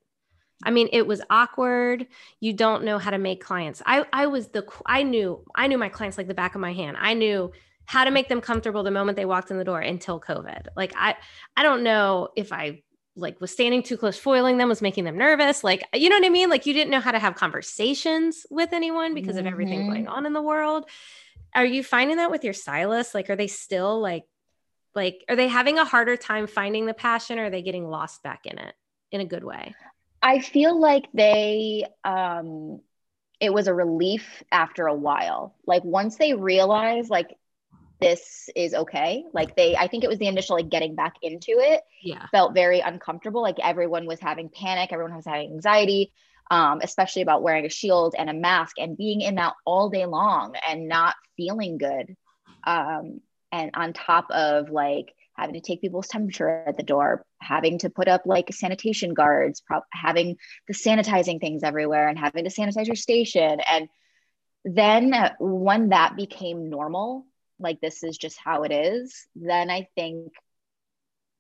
I 0.62 0.71
mean, 0.71 0.88
it 0.93 1.07
was 1.07 1.21
awkward. 1.31 2.07
You 2.40 2.53
don't 2.53 2.85
know 2.85 2.99
how 2.99 3.11
to 3.11 3.19
make 3.19 3.43
clients. 3.43 3.83
I 3.85 4.07
I 4.12 4.27
was 4.27 4.49
the 4.49 4.64
I 4.87 5.03
knew 5.03 5.45
I 5.57 5.67
knew 5.67 5.77
my 5.77 5.88
clients 5.88 6.17
like 6.17 6.29
the 6.29 6.35
back 6.35 6.55
of 6.55 6.61
my 6.61 6.73
hand. 6.73 6.97
I 7.01 7.14
knew 7.14 7.51
how 7.87 8.05
to 8.05 8.11
make 8.12 8.29
them 8.29 8.40
comfortable 8.40 8.83
the 8.83 8.90
moment 8.93 9.17
they 9.17 9.27
walked 9.27 9.51
in 9.51 9.59
the 9.59 9.64
door 9.64 9.81
until 9.81 10.21
COVID. 10.21 10.69
Like 10.77 10.95
I 10.97 11.17
I 11.57 11.64
don't 11.64 11.83
know 11.83 12.29
if 12.37 12.53
I 12.53 12.84
like 13.16 13.40
was 13.40 13.50
standing 13.50 13.83
too 13.83 13.96
close 13.96 14.18
foiling 14.18 14.59
them 14.59 14.68
was 14.68 14.83
making 14.83 15.05
them 15.05 15.16
nervous 15.16 15.62
like 15.62 15.87
you 15.94 16.09
know 16.09 16.16
what 16.16 16.24
i 16.24 16.29
mean 16.29 16.50
like 16.50 16.66
you 16.66 16.72
didn't 16.72 16.90
know 16.90 17.00
how 17.00 17.12
to 17.12 17.18
have 17.18 17.35
conversations 17.35 18.46
with 18.50 18.72
anyone 18.72 19.14
because 19.14 19.37
mm-hmm. 19.37 19.46
of 19.46 19.53
everything 19.53 19.81
mm-hmm. 19.81 19.90
going 19.90 20.09
on 20.09 20.27
in 20.27 20.33
the 20.33 20.42
world 20.42 20.88
are 21.55 21.64
you 21.64 21.83
finding 21.83 22.16
that 22.16 22.31
with 22.31 22.44
your 22.44 22.53
stylist 22.53 23.14
like 23.14 23.31
are 23.31 23.37
they 23.37 23.46
still 23.46 24.00
like 24.00 24.24
like 24.94 25.24
are 25.29 25.37
they 25.37 25.48
having 25.48 25.79
a 25.79 25.85
harder 25.85 26.16
time 26.16 26.46
finding 26.46 26.87
the 26.87 26.94
passion 26.94 27.38
or 27.38 27.44
are 27.44 27.50
they 27.50 27.62
getting 27.62 27.88
lost 27.88 28.22
back 28.22 28.46
in 28.46 28.59
it 28.59 28.74
in 29.12 29.20
a 29.20 29.24
good 29.24 29.44
way 29.44 29.74
i 30.22 30.40
feel 30.40 30.79
like 30.79 31.07
they 31.14 31.87
um 32.05 32.81
it 33.40 33.53
was 33.53 33.68
a 33.68 33.74
relief 33.74 34.42
after 34.50 34.87
a 34.87 34.94
while 34.94 35.55
like 35.66 35.85
once 35.85 36.16
they 36.16 36.35
realize 36.35 37.09
like 37.09 37.37
this 38.05 38.51
is 38.55 38.75
okay. 38.75 39.25
Like 39.33 39.57
they, 39.57 39.75
I 39.77 39.88
think 39.88 40.05
it 40.05 40.11
was 40.11 40.19
the 40.19 40.27
initial 40.27 40.57
like 40.57 40.69
getting 40.69 40.95
back 40.95 41.14
into 41.23 41.53
it. 41.53 41.81
Yeah. 42.03 42.27
Felt 42.31 42.53
very 42.53 42.81
uncomfortable. 42.81 43.40
Like 43.40 43.59
everyone 43.62 44.07
was 44.07 44.21
having 44.21 44.51
panic, 44.51 44.93
everyone 44.93 45.17
was 45.17 45.25
having 45.25 45.53
anxiety, 45.53 46.12
um, 46.51 46.81
especially 46.83 47.23
about 47.23 47.43
wearing 47.43 47.64
a 47.64 47.71
shield 47.71 48.14
and 48.19 48.29
a 48.29 48.35
mask 48.35 48.77
and 48.79 48.99
being 48.99 49.23
in 49.23 49.37
that 49.37 49.55
all 49.64 49.88
day 49.88 50.05
long 50.05 50.55
and 50.69 50.87
not 50.87 51.14
feeling 51.38 51.79
good. 51.79 52.14
Um, 52.67 53.21
and 53.51 53.71
on 53.73 53.95
top 53.95 54.31
of 54.31 54.69
like 54.69 55.14
having 55.33 55.55
to 55.55 55.62
take 55.62 55.81
people's 55.81 56.09
temperature 56.09 56.62
at 56.67 56.77
the 56.77 56.83
door, 56.83 57.25
having 57.40 57.79
to 57.79 57.88
put 57.88 58.07
up 58.07 58.27
like 58.27 58.53
sanitation 58.53 59.14
guards, 59.14 59.62
pro- 59.62 59.81
having 59.90 60.37
the 60.69 60.75
sanitizing 60.75 61.40
things 61.40 61.62
everywhere 61.62 62.09
and 62.09 62.19
having 62.19 62.45
to 62.45 62.51
sanitize 62.51 62.87
your 62.87 62.97
station. 62.97 63.61
And 63.67 63.88
then 64.67 65.14
when 65.40 65.88
that 65.88 66.17
became 66.17 66.69
normal, 66.69 67.27
like 67.59 67.81
this 67.81 68.03
is 68.03 68.19
just 68.19 68.38
how 68.43 68.62
it 68.62 68.73
is, 68.73 69.27
then 69.37 69.71
I 69.71 69.88
think 69.95 70.33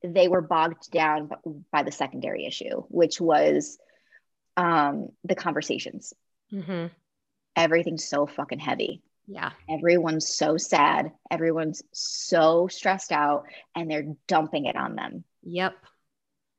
they 0.02 0.28
were 0.28 0.42
bogged 0.42 0.90
down 0.90 1.30
by 1.72 1.82
the 1.82 1.92
secondary 1.92 2.46
issue, 2.46 2.82
which 2.88 3.20
was 3.20 3.78
um, 4.56 5.08
the 5.24 5.34
conversations. 5.34 6.12
Mm-hmm. 6.52 6.86
Everything's 7.56 8.08
so 8.08 8.26
fucking 8.26 8.58
heavy. 8.58 9.02
Yeah. 9.26 9.52
Everyone's 9.70 10.28
so 10.28 10.56
sad. 10.56 11.12
Everyone's 11.30 11.82
so 11.92 12.68
stressed 12.68 13.12
out 13.12 13.46
and 13.74 13.90
they're 13.90 14.14
dumping 14.28 14.66
it 14.66 14.76
on 14.76 14.96
them. 14.96 15.24
Yep. 15.42 15.74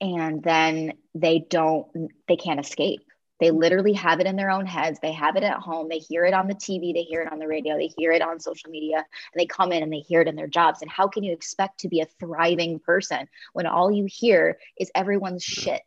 And 0.01 0.43
then 0.43 0.93
they 1.13 1.45
don't, 1.47 1.87
they 2.27 2.35
can't 2.35 2.59
escape. 2.59 3.01
They 3.39 3.51
literally 3.51 3.93
have 3.93 4.19
it 4.19 4.27
in 4.27 4.35
their 4.35 4.49
own 4.49 4.65
heads. 4.65 4.99
They 5.01 5.11
have 5.11 5.35
it 5.35 5.43
at 5.43 5.57
home. 5.57 5.89
They 5.89 5.97
hear 5.97 6.23
it 6.25 6.33
on 6.33 6.47
the 6.47 6.55
TV. 6.55 6.93
They 6.93 7.03
hear 7.03 7.21
it 7.21 7.31
on 7.31 7.39
the 7.39 7.47
radio. 7.47 7.77
They 7.77 7.91
hear 7.97 8.11
it 8.11 8.21
on 8.21 8.39
social 8.39 8.71
media. 8.71 8.97
And 8.97 9.39
they 9.39 9.45
come 9.45 9.71
in 9.71 9.83
and 9.83 9.91
they 9.91 9.99
hear 9.99 10.21
it 10.21 10.27
in 10.27 10.35
their 10.35 10.47
jobs. 10.47 10.81
And 10.81 10.89
how 10.89 11.07
can 11.07 11.23
you 11.23 11.33
expect 11.33 11.81
to 11.81 11.89
be 11.89 11.99
a 11.99 12.07
thriving 12.19 12.79
person 12.79 13.27
when 13.53 13.65
all 13.65 13.91
you 13.91 14.05
hear 14.07 14.57
is 14.79 14.89
everyone's 14.95 15.43
shit? 15.43 15.83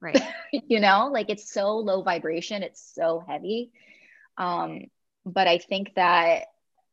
Right. 0.00 0.20
you 0.52 0.80
know, 0.80 1.10
like 1.12 1.30
it's 1.30 1.52
so 1.52 1.78
low 1.78 2.02
vibration, 2.02 2.62
it's 2.62 2.92
so 2.94 3.22
heavy. 3.26 3.70
Um, 4.36 4.86
but 5.24 5.46
I 5.46 5.58
think 5.58 5.94
that 5.94 6.46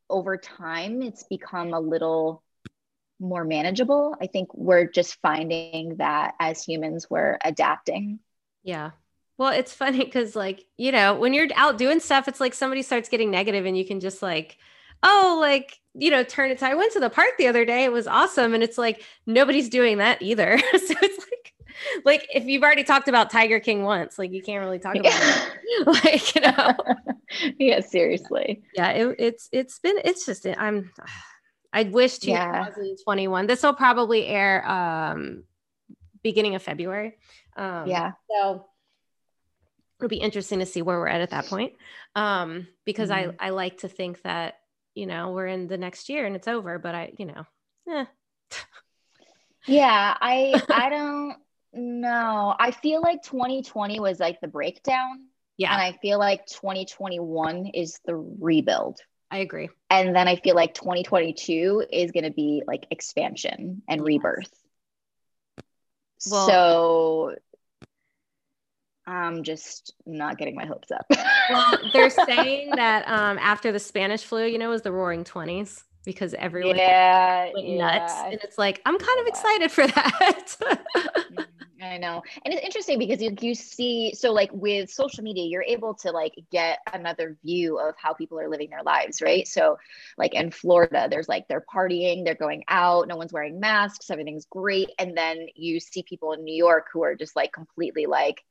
over 0.10 0.38
time, 0.38 1.02
it's 1.02 1.24
become 1.24 1.74
a 1.74 1.80
little 1.80 2.44
more 3.20 3.44
manageable. 3.44 4.16
I 4.22 4.28
think 4.28 4.54
we're 4.54 4.88
just 4.88 5.20
finding 5.22 5.96
that 5.98 6.36
as 6.40 6.64
humans, 6.64 7.08
we're 7.10 7.38
adapting. 7.44 8.20
Yeah. 8.64 8.92
Well, 9.38 9.52
it's 9.52 9.74
funny 9.74 10.06
because, 10.06 10.36
like, 10.36 10.66
you 10.78 10.92
know, 10.92 11.16
when 11.16 11.34
you're 11.34 11.48
out 11.56 11.78
doing 11.78 12.00
stuff, 12.00 12.28
it's 12.28 12.40
like 12.40 12.54
somebody 12.54 12.82
starts 12.82 13.10
getting 13.10 13.32
negative 13.32 13.66
and 13.66 13.78
you 13.78 13.86
can 13.86 14.00
just, 14.00 14.22
like, 14.22 14.58
oh, 15.04 15.38
like, 15.40 15.80
you 15.94 16.10
know, 16.10 16.24
turn 16.24 16.52
it. 16.52 16.60
To, 16.60 16.68
I 16.68 16.76
went 16.76 16.94
to 16.94 17.00
the 17.00 17.10
park 17.10 17.32
the 17.38 17.48
other 17.48 17.66
day. 17.66 17.84
It 17.84 17.92
was 17.92 18.08
awesome. 18.08 18.54
And 18.54 18.64
it's 18.64 18.78
like 18.78 19.04
nobody's 19.26 19.70
doing 19.70 19.98
that 20.00 20.22
either. 20.22 20.58
so 20.72 20.94
it's 21.02 21.20
like, 21.20 21.54
like 22.04 22.28
if 22.34 22.46
you've 22.46 22.64
already 22.64 22.84
talked 22.84 23.08
about 23.08 23.30
Tiger 23.30 23.60
King 23.60 23.84
once, 23.84 24.18
like 24.18 24.32
you 24.32 24.42
can't 24.42 24.64
really 24.64 24.80
talk 24.80 24.96
about 24.96 25.12
yeah. 25.12 25.50
it. 25.64 25.88
like, 26.04 26.36
you 26.36 26.42
know. 26.42 26.74
yeah, 27.60 27.80
seriously. 27.82 28.64
Yeah, 28.74 28.90
it, 28.92 29.16
it's 29.20 29.50
it's 29.52 29.80
been 29.80 29.98
it's 30.04 30.26
just 30.26 30.46
I'm 30.46 30.92
I 31.74 31.84
wish 31.84 32.20
2021. 32.20 33.44
Yeah. 33.44 33.48
This 33.48 33.64
will 33.64 33.74
probably 33.74 34.26
air 34.26 34.68
um 34.68 35.44
beginning 36.24 36.56
of 36.56 36.64
February. 36.64 37.18
Um, 37.58 37.88
yeah. 37.88 38.14
So 38.30 38.66
it'll 40.00 40.10
be 40.10 40.18
interesting 40.18 40.60
to 40.60 40.66
see 40.66 40.82
where 40.82 41.00
we're 41.00 41.08
at 41.08 41.22
at 41.22 41.32
that 41.32 41.46
point. 41.46 41.74
Um, 42.16 42.68
because 42.86 43.10
mm-hmm. 43.10 43.32
I, 43.40 43.48
I 43.48 43.50
like 43.50 43.80
to 43.80 43.88
think 43.88 44.22
that, 44.24 44.56
you 44.94 45.06
know, 45.06 45.32
we're 45.32 45.48
in 45.48 45.68
the 45.68 45.78
next 45.78 46.10
year 46.10 46.26
and 46.26 46.36
it's 46.36 46.48
over, 46.48 46.80
but 46.80 46.96
I, 46.96 47.14
you 47.18 47.26
know, 47.26 47.46
eh. 47.90 48.06
yeah, 49.66 50.18
I, 50.20 50.62
I 50.70 50.90
don't 50.90 51.36
know. 51.74 52.56
I 52.58 52.72
feel 52.72 53.02
like 53.02 53.24
2020 53.24 54.00
was 54.00 54.20
like 54.20 54.42
the 54.42 54.48
breakdown. 54.48 55.26
Yeah. 55.58 55.72
And 55.72 55.82
I 55.82 55.98
feel 56.02 56.20
like 56.20 56.46
2021 56.48 57.68
is 57.68 58.00
the 58.06 58.16
rebuild. 58.16 59.00
I 59.32 59.40
agree. 59.40 59.70
And 59.90 60.16
then 60.16 60.28
I 60.28 60.36
feel 60.36 60.56
like 60.56 60.74
2022 60.74 61.86
is 61.92 62.12
going 62.12 62.26
to 62.26 62.32
be 62.32 62.64
like 62.68 62.86
expansion 62.92 63.82
and 63.88 64.02
yes. 64.02 64.06
rebirth. 64.06 64.54
Well, 66.30 66.48
so 66.48 67.36
I'm 69.08 69.44
just 69.44 69.94
not 70.06 70.38
getting 70.38 70.56
my 70.56 70.66
hopes 70.66 70.92
up. 70.92 71.06
well, 71.50 71.78
they're 71.94 72.10
saying 72.28 72.72
that 72.76 73.08
um, 73.08 73.38
after 73.40 73.72
the 73.72 73.80
Spanish 73.80 74.24
flu, 74.24 74.46
you 74.46 74.58
know, 74.58 74.70
was 74.70 74.82
the 74.82 74.92
roaring 74.92 75.24
20s 75.24 75.84
because 76.06 76.34
everyone 76.36 76.76
yeah, 76.76 77.50
went 77.54 77.68
yeah. 77.68 77.78
nuts. 77.78 78.14
And 78.26 78.40
it's 78.44 78.58
like, 78.58 78.82
I'm 78.86 78.98
kind 78.98 79.20
of 79.20 79.28
excited 79.28 79.72
for 79.72 79.88
that. 79.88 80.56
I 81.82 81.98
know. 81.98 82.24
And 82.44 82.54
it's 82.54 82.66
interesting 82.66 83.00
because 83.00 83.22
you, 83.22 83.36
you 83.40 83.54
see, 83.54 84.14
so 84.16 84.32
like 84.32 84.50
with 84.54 84.90
social 84.90 85.24
media, 85.24 85.46
you're 85.46 85.64
able 85.64 85.94
to 85.96 86.12
like 86.12 86.34
get 86.52 86.80
another 86.94 87.38
view 87.44 87.80
of 87.80 87.96
how 87.98 88.14
people 88.14 88.40
are 88.40 88.50
living 88.50 88.70
their 88.70 88.84
lives, 88.84 89.22
right? 89.22 89.48
So, 89.48 89.78
like 90.18 90.34
in 90.34 90.52
Florida, 90.52 91.08
there's 91.10 91.30
like 91.30 91.48
they're 91.48 91.66
partying, 91.74 92.26
they're 92.26 92.36
going 92.36 92.64
out, 92.68 93.08
no 93.08 93.16
one's 93.16 93.34
wearing 93.34 93.60
masks, 93.60 94.10
everything's 94.10 94.46
great. 94.46 94.90
And 95.00 95.16
then 95.16 95.48
you 95.56 95.80
see 95.80 96.04
people 96.04 96.34
in 96.34 96.44
New 96.44 96.56
York 96.56 96.88
who 96.92 97.04
are 97.04 97.16
just 97.16 97.36
like 97.36 97.52
completely 97.52 98.06
like, 98.06 98.44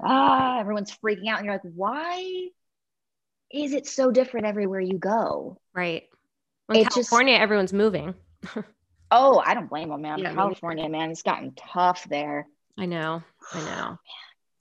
ah, 0.00 0.58
everyone's 0.58 0.96
freaking 0.96 1.28
out. 1.28 1.38
And 1.38 1.46
you're 1.46 1.54
like, 1.54 1.72
why 1.74 2.48
is 3.50 3.72
it 3.72 3.86
so 3.86 4.10
different 4.10 4.46
everywhere 4.46 4.80
you 4.80 4.98
go? 4.98 5.60
Right. 5.74 6.04
in 6.72 6.84
California, 6.84 7.34
just, 7.34 7.42
everyone's 7.42 7.72
moving. 7.72 8.14
oh, 9.10 9.42
I 9.44 9.54
don't 9.54 9.68
blame 9.68 9.88
them, 9.88 10.02
man. 10.02 10.18
Yeah, 10.18 10.34
California, 10.34 10.88
man, 10.88 11.10
it's 11.10 11.22
gotten 11.22 11.52
tough 11.54 12.06
there. 12.08 12.46
I 12.76 12.86
know. 12.86 13.22
I 13.52 13.60
know. 13.60 13.98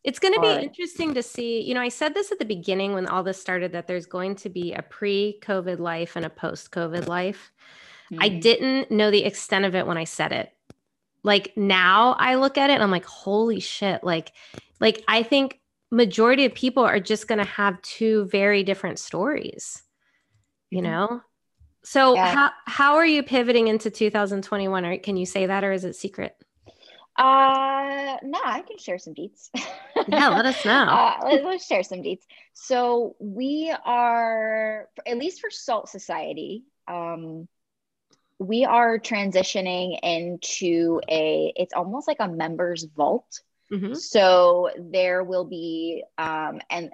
It's 0.04 0.20
going 0.20 0.36
to 0.36 0.40
be 0.40 0.64
interesting 0.64 1.16
to 1.16 1.24
see. 1.24 1.60
You 1.60 1.74
know, 1.74 1.82
I 1.82 1.90
said 1.90 2.14
this 2.14 2.32
at 2.32 2.40
the 2.40 2.46
beginning 2.46 2.94
when 2.94 3.08
all 3.08 3.24
this 3.24 3.42
started 3.42 3.74
that 3.74 3.88
there's 3.88 4.06
going 4.06 4.36
to 4.36 4.48
be 4.48 4.72
a 4.72 4.82
pre 4.82 5.38
COVID 5.42 5.80
life 5.80 6.16
and 6.16 6.24
a 6.24 6.30
post 6.30 6.72
COVID 6.72 7.10
life. 7.10 7.52
Mm-hmm. 8.10 8.24
I 8.24 8.30
didn't 8.30 8.90
know 8.90 9.12
the 9.12 9.26
extent 9.26 9.66
of 9.66 9.76
it 9.76 9.86
when 9.86 9.98
I 9.98 10.06
said 10.06 10.32
it. 10.32 10.54
Like 11.24 11.58
now 11.58 12.16
I 12.18 12.36
look 12.36 12.58
at 12.58 12.70
it 12.70 12.74
and 12.74 12.84
I'm 12.84 12.92
like, 12.92 13.04
holy 13.04 13.60
shit. 13.60 14.02
Like, 14.02 14.32
like 14.80 15.04
I 15.08 15.24
think 15.24 15.60
majority 15.92 16.46
of 16.46 16.54
people 16.54 16.84
are 16.84 17.00
just 17.00 17.28
going 17.28 17.40
to 17.40 17.46
have 17.46 17.82
two 17.82 18.26
very 18.26 18.64
different 18.64 19.00
stories, 19.00 19.82
you 20.70 20.82
mm-hmm. 20.82 20.92
know? 20.92 21.22
So 21.84 22.16
yeah. 22.16 22.34
how, 22.34 22.52
how 22.66 22.96
are 22.96 23.06
you 23.06 23.24
pivoting 23.24 23.70
into 23.70 23.90
2021? 23.90 24.86
Or 24.86 24.98
can 24.98 25.16
you 25.16 25.26
say 25.26 25.46
that 25.46 25.64
or 25.64 25.72
is 25.72 25.86
it 25.86 25.96
secret? 25.96 26.36
Uh, 27.18 28.18
no, 28.24 28.40
I 28.44 28.62
can 28.68 28.78
share 28.78 29.00
some 29.00 29.16
deets. 29.16 29.50
yeah, 30.08 30.28
let 30.28 30.46
us 30.46 30.64
know. 30.66 30.86
Uh, 30.90 31.16
let's, 31.24 31.46
let's 31.46 31.66
share 31.66 31.84
some 31.84 32.00
deets. 32.00 32.22
So 32.54 33.16
we 33.20 33.74
are, 33.86 34.88
at 35.06 35.18
least 35.18 35.42
for 35.42 35.50
Salt 35.50 35.90
Society, 35.90 36.64
um, 36.88 37.48
we 38.40 38.66
are 38.66 39.00
transitioning 39.00 39.98
into 40.04 41.02
a, 41.10 41.52
it's 41.56 41.74
almost 41.74 42.08
like 42.08 42.18
a 42.20 42.28
members 42.28 42.86
vault. 42.96 43.42
Mm-hmm. 43.72 43.96
So 43.96 44.70
there 44.78 45.24
will 45.24 45.44
be, 45.44 46.04
um, 46.18 46.62
and 46.70 46.90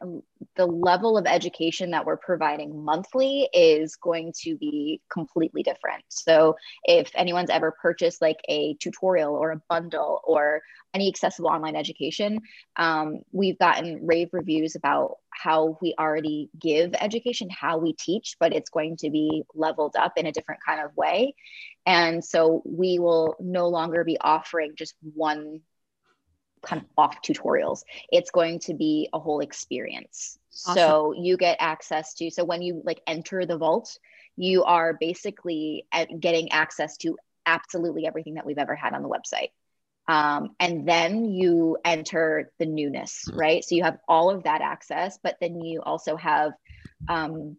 the 0.56 0.66
level 0.66 1.18
of 1.18 1.28
education 1.28 1.92
that 1.92 2.06
we're 2.06 2.18
providing 2.18 2.84
monthly 2.84 3.48
is 3.54 3.96
going 3.96 4.34
to 4.42 4.58
be 4.58 5.00
completely 5.12 5.62
different. 5.62 6.04
So 6.10 6.56
if 6.84 7.12
anyone's 7.14 7.52
ever 7.52 7.76
purchased 7.80 8.22
like 8.22 8.40
a 8.50 8.76
tutorial 8.80 9.36
or 9.36 9.52
a 9.52 9.62
bundle 9.70 10.22
or 10.24 10.62
any 10.96 11.08
accessible 11.08 11.50
online 11.50 11.76
education, 11.76 12.40
um, 12.76 13.22
we've 13.32 13.60
gotten 13.60 14.06
rave 14.06 14.30
reviews 14.32 14.76
about 14.76 15.18
how 15.30 15.78
we 15.82 15.94
already 16.00 16.50
give 16.60 16.96
education, 17.00 17.50
how 17.52 17.78
we 17.78 17.94
teach, 17.94 18.36
but 18.40 18.54
it's 18.54 18.70
going 18.70 18.98
to 18.98 19.12
be 19.12 19.44
leveled 19.54 19.96
up 19.96 20.14
in 20.18 20.26
a 20.26 20.32
different 20.32 20.62
kind 20.66 20.82
of 20.82 20.96
way. 20.98 21.36
And 21.86 22.24
so 22.24 22.64
we 22.66 22.98
will 22.98 23.36
no 23.40 23.68
longer 23.68 24.04
be 24.04 24.18
offering 24.20 24.74
just 24.76 24.96
one 25.14 25.62
kind 26.66 26.82
of 26.82 26.88
off 26.98 27.22
tutorials. 27.22 27.84
It's 28.12 28.32
going 28.32 28.60
to 28.60 28.74
be 28.74 29.10
a 29.14 29.20
whole 29.20 29.40
experience. 29.40 30.38
Awesome. 30.66 30.76
So 30.76 31.14
you 31.18 31.38
get 31.38 31.58
access 31.60 32.14
to, 32.16 32.30
so 32.30 32.44
when 32.44 32.62
you 32.62 32.82
like 32.86 33.02
enter 33.08 33.46
the 33.46 33.58
vault, 33.58 33.98
you 34.36 34.64
are 34.64 34.94
basically 35.00 35.86
getting 36.20 36.52
access 36.52 36.98
to 36.98 37.18
absolutely 37.46 38.08
everything 38.08 38.36
that 38.36 38.46
we've 38.46 38.58
ever 38.58 38.76
had 38.76 38.94
on 38.94 39.04
the 39.04 39.10
website. 39.10 39.50
Um, 40.08 40.56
and 40.60 40.88
then 40.88 41.26
you 41.26 41.78
enter 41.86 42.52
the 42.60 42.66
newness, 42.66 43.26
right? 43.34 43.64
So 43.64 43.76
you 43.76 43.84
have 43.84 44.00
all 44.08 44.30
of 44.30 44.44
that 44.44 44.62
access, 44.62 45.18
but 45.24 45.38
then 45.40 45.62
you 45.62 45.82
also 45.82 46.18
have 46.18 46.52
um, 47.08 47.58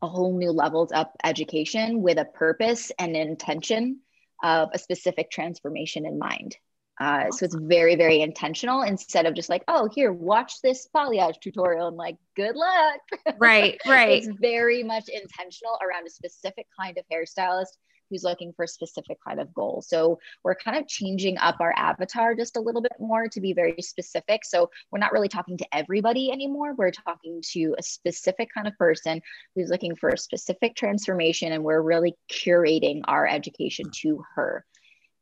a 0.00 0.08
whole 0.08 0.36
new 0.36 0.52
levels 0.52 0.92
up 0.92 1.14
education 1.24 2.02
with 2.02 2.18
a 2.18 2.24
purpose 2.24 2.92
and 2.98 3.16
intention 3.16 4.00
of 4.42 4.70
a 4.72 4.78
specific 4.78 5.30
transformation 5.30 6.06
in 6.06 6.18
mind. 6.18 6.56
Uh, 6.98 7.30
so 7.30 7.44
it's 7.44 7.54
very, 7.54 7.94
very 7.94 8.20
intentional 8.20 8.82
instead 8.82 9.26
of 9.26 9.34
just 9.34 9.50
like, 9.50 9.62
oh, 9.68 9.88
here, 9.94 10.12
watch 10.12 10.60
this 10.62 10.88
balayage 10.94 11.40
tutorial 11.40 11.88
and 11.88 11.96
like, 11.96 12.16
good 12.34 12.56
luck. 12.56 13.00
Right, 13.38 13.78
right. 13.86 14.22
it's 14.22 14.28
very 14.40 14.82
much 14.82 15.08
intentional 15.08 15.78
around 15.82 16.06
a 16.06 16.10
specific 16.10 16.66
kind 16.78 16.96
of 16.96 17.04
hairstylist 17.12 17.76
who's 18.10 18.22
looking 18.22 18.52
for 18.52 18.64
a 18.64 18.68
specific 18.68 19.18
kind 19.26 19.40
of 19.40 19.52
goal. 19.52 19.82
So 19.86 20.18
we're 20.44 20.54
kind 20.54 20.76
of 20.76 20.86
changing 20.86 21.38
up 21.38 21.56
our 21.60 21.74
avatar 21.76 22.34
just 22.34 22.56
a 22.56 22.60
little 22.60 22.80
bit 22.80 22.92
more 22.98 23.28
to 23.28 23.40
be 23.40 23.52
very 23.52 23.82
specific. 23.82 24.44
So 24.44 24.70
we're 24.90 24.98
not 24.98 25.12
really 25.12 25.28
talking 25.28 25.58
to 25.58 25.66
everybody 25.72 26.30
anymore. 26.30 26.74
We're 26.74 26.90
talking 26.92 27.42
to 27.52 27.74
a 27.78 27.82
specific 27.82 28.48
kind 28.54 28.66
of 28.66 28.76
person 28.78 29.20
who's 29.54 29.70
looking 29.70 29.96
for 29.96 30.10
a 30.10 30.18
specific 30.18 30.76
transformation, 30.76 31.52
and 31.52 31.64
we're 31.64 31.82
really 31.82 32.14
curating 32.30 33.00
our 33.04 33.26
education 33.26 33.90
to 34.02 34.22
her. 34.34 34.64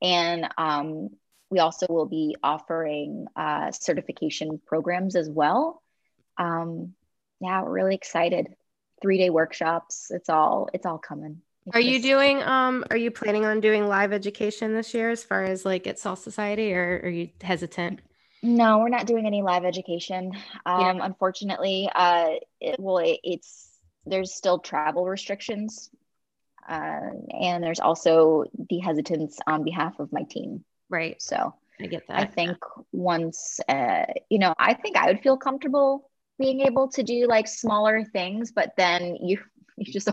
And 0.03 0.49
um, 0.59 1.09
we 1.51 1.59
also 1.59 1.87
will 1.89 2.07
be 2.07 2.37
offering 2.43 3.27
uh, 3.37 3.71
certification 3.73 4.61
programs 4.67 5.17
as 5.17 5.29
well. 5.29 5.83
Um, 6.37 6.95
yeah, 7.41 7.63
we're 7.63 7.71
really 7.71 7.95
excited. 7.95 8.49
Three 9.03 9.19
day 9.19 9.31
workshops. 9.31 10.11
It's 10.11 10.29
all 10.29 10.69
it's 10.73 10.87
all 10.87 10.99
coming. 10.99 11.43
It's 11.67 11.77
are 11.77 11.81
just... 11.81 11.93
you 11.93 12.03
doing 12.03 12.43
um 12.43 12.85
are 12.91 12.97
you 12.97 13.11
planning 13.11 13.45
on 13.45 13.61
doing 13.61 13.87
live 13.87 14.13
education 14.13 14.75
this 14.75 14.95
year 14.95 15.11
as 15.11 15.23
far 15.23 15.45
as 15.45 15.65
like 15.65 15.87
at 15.87 15.99
Salt 15.99 16.21
Society 16.21 16.73
or 16.73 17.01
are 17.05 17.11
you 17.11 17.29
hesitant? 17.43 18.01
No, 18.43 18.79
we're 18.79 18.89
not 18.89 19.07
doing 19.07 19.27
any 19.27 19.43
live 19.43 19.65
education. 19.65 20.33
Um, 20.67 20.99
yeah. 20.99 21.05
unfortunately, 21.05 21.91
uh 21.95 22.31
it, 22.61 22.77
well 22.79 22.99
it, 22.99 23.21
it's 23.23 23.69
there's 24.07 24.35
still 24.35 24.59
travel 24.59 25.05
restrictions. 25.07 25.91
Uh, 26.67 27.11
and 27.39 27.63
there's 27.63 27.81
also 27.81 28.45
the 28.71 28.79
hesitance 28.79 29.39
on 29.47 29.65
behalf 29.65 29.99
of 29.99 30.11
my 30.13 30.23
team 30.23 30.65
Right. 30.95 31.21
So 31.21 31.53
I 31.81 31.87
get 31.87 32.07
that. 32.07 32.21
I 32.21 32.25
think 32.25 32.57
once, 32.93 33.59
uh, 33.69 34.05
you 34.31 34.39
know, 34.39 34.55
I 34.57 34.75
think 34.75 34.97
I 34.97 35.07
would 35.07 35.21
feel 35.21 35.37
comfortable 35.37 36.09
being 36.39 36.61
able 36.61 36.89
to 36.91 37.03
do 37.03 37.27
like 37.27 37.49
smaller 37.49 38.05
things, 38.05 38.53
but 38.53 38.75
then 38.77 39.17
you, 39.17 39.41
you 39.77 39.93
just 39.93 40.09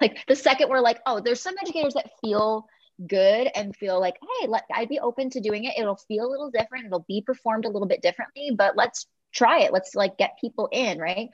like 0.00 0.18
the 0.26 0.34
second 0.34 0.70
we're 0.70 0.80
like, 0.80 0.98
oh, 1.06 1.20
there's 1.20 1.40
some 1.40 1.54
educators 1.62 1.94
that 1.94 2.10
feel 2.20 2.66
good 3.06 3.48
and 3.54 3.76
feel 3.76 4.00
like, 4.00 4.16
hey, 4.40 4.48
let, 4.48 4.64
I'd 4.74 4.88
be 4.88 4.98
open 4.98 5.30
to 5.30 5.40
doing 5.40 5.64
it. 5.66 5.74
It'll 5.78 5.94
feel 6.08 6.26
a 6.26 6.30
little 6.30 6.50
different. 6.50 6.86
It'll 6.86 7.06
be 7.06 7.22
performed 7.22 7.64
a 7.64 7.70
little 7.70 7.88
bit 7.88 8.02
differently, 8.02 8.50
but 8.58 8.76
let's 8.76 9.06
try 9.32 9.60
it. 9.60 9.72
Let's 9.72 9.94
like 9.94 10.18
get 10.18 10.38
people 10.40 10.68
in, 10.72 10.98
right? 10.98 11.28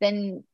Then 0.00 0.44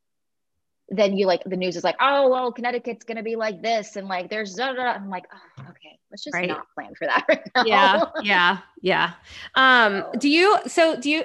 then 0.91 1.17
you 1.17 1.27
like 1.27 1.43
the 1.45 1.57
news 1.57 1.77
is 1.77 1.85
like, 1.85 1.97
oh 2.01 2.29
well, 2.29 2.53
Connecticut's 2.53 3.05
gonna 3.05 3.23
be 3.23 3.37
like 3.37 3.63
this, 3.63 3.97
and 3.97 4.09
like 4.09 4.29
there's 4.29 4.55
da, 4.55 4.73
da, 4.73 4.85
da. 4.85 4.91
I'm 4.91 5.09
like, 5.09 5.27
oh, 5.33 5.63
okay, 5.71 5.99
let's 6.11 6.25
just 6.25 6.35
right. 6.35 6.49
not 6.49 6.67
plan 6.75 6.93
for 6.97 7.07
that 7.07 7.25
right 7.29 7.43
now. 7.55 7.65
Yeah, 7.65 8.05
yeah, 8.23 8.59
yeah. 8.83 9.13
Um, 9.55 10.05
do 10.19 10.29
you 10.29 10.59
so 10.67 11.01
do 11.01 11.11
you 11.11 11.25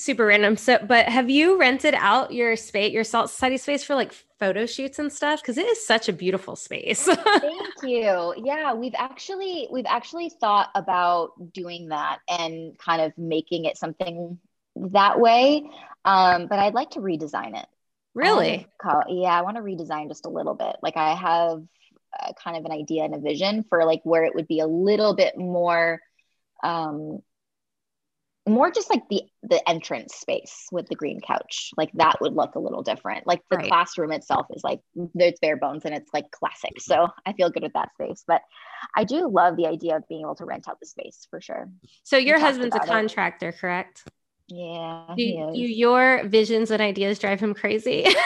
super 0.00 0.24
random 0.24 0.56
so 0.56 0.78
but 0.86 1.06
have 1.06 1.28
you 1.28 1.60
rented 1.60 1.92
out 1.92 2.32
your 2.32 2.56
space 2.56 2.90
your 2.90 3.04
salt 3.04 3.28
society 3.28 3.58
space 3.58 3.84
for 3.84 3.94
like 3.94 4.14
photo 4.38 4.64
shoots 4.64 4.98
and 4.98 5.12
stuff 5.12 5.42
because 5.42 5.58
it 5.58 5.66
is 5.66 5.86
such 5.86 6.08
a 6.08 6.12
beautiful 6.12 6.56
space 6.56 7.04
thank 7.04 7.82
you 7.82 8.32
yeah 8.38 8.72
we've 8.72 8.94
actually 8.96 9.68
we've 9.70 9.84
actually 9.86 10.30
thought 10.30 10.70
about 10.74 11.32
doing 11.52 11.88
that 11.88 12.20
and 12.30 12.78
kind 12.78 13.02
of 13.02 13.12
making 13.18 13.66
it 13.66 13.76
something 13.76 14.38
that 14.74 15.20
way 15.20 15.68
um, 16.06 16.46
but 16.46 16.58
i'd 16.58 16.72
like 16.72 16.88
to 16.88 17.00
redesign 17.00 17.54
it 17.60 17.66
Really? 18.14 18.66
Call, 18.80 19.02
yeah, 19.08 19.38
I 19.38 19.42
want 19.42 19.56
to 19.56 19.62
redesign 19.62 20.08
just 20.08 20.26
a 20.26 20.30
little 20.30 20.54
bit. 20.54 20.76
Like 20.82 20.96
I 20.96 21.14
have 21.14 21.62
uh, 22.18 22.32
kind 22.42 22.56
of 22.56 22.64
an 22.64 22.72
idea 22.72 23.04
and 23.04 23.14
a 23.14 23.20
vision 23.20 23.64
for 23.68 23.84
like 23.84 24.00
where 24.04 24.24
it 24.24 24.34
would 24.34 24.48
be 24.48 24.60
a 24.60 24.66
little 24.66 25.14
bit 25.14 25.38
more 25.38 26.00
um 26.62 27.20
more 28.48 28.70
just 28.70 28.90
like 28.90 29.02
the 29.08 29.22
the 29.42 29.68
entrance 29.68 30.14
space 30.14 30.66
with 30.72 30.88
the 30.88 30.94
green 30.94 31.20
couch 31.20 31.70
like 31.76 31.90
that 31.94 32.16
would 32.20 32.34
look 32.34 32.54
a 32.54 32.58
little 32.58 32.82
different 32.82 33.26
like 33.26 33.40
the 33.50 33.56
right. 33.56 33.68
classroom 33.68 34.12
itself 34.12 34.46
is 34.50 34.64
like 34.64 34.80
it's 35.14 35.38
bare 35.40 35.56
bones 35.56 35.84
and 35.84 35.94
it's 35.94 36.10
like 36.12 36.30
classic 36.30 36.80
so 36.80 37.08
i 37.26 37.32
feel 37.34 37.50
good 37.50 37.62
with 37.62 37.72
that 37.74 37.92
space 37.94 38.24
but 38.26 38.42
i 38.96 39.04
do 39.04 39.28
love 39.28 39.56
the 39.56 39.66
idea 39.66 39.96
of 39.96 40.08
being 40.08 40.22
able 40.22 40.34
to 40.34 40.44
rent 40.44 40.68
out 40.68 40.80
the 40.80 40.86
space 40.86 41.26
for 41.30 41.40
sure 41.40 41.68
so 42.02 42.16
your 42.16 42.38
husband's 42.38 42.74
a 42.74 42.80
contractor 42.80 43.50
it. 43.50 43.58
correct 43.58 44.04
yeah 44.50 45.14
do, 45.16 45.50
do 45.54 45.60
your 45.60 46.24
visions 46.26 46.70
and 46.70 46.82
ideas 46.82 47.18
drive 47.18 47.40
him 47.40 47.54
crazy? 47.54 48.06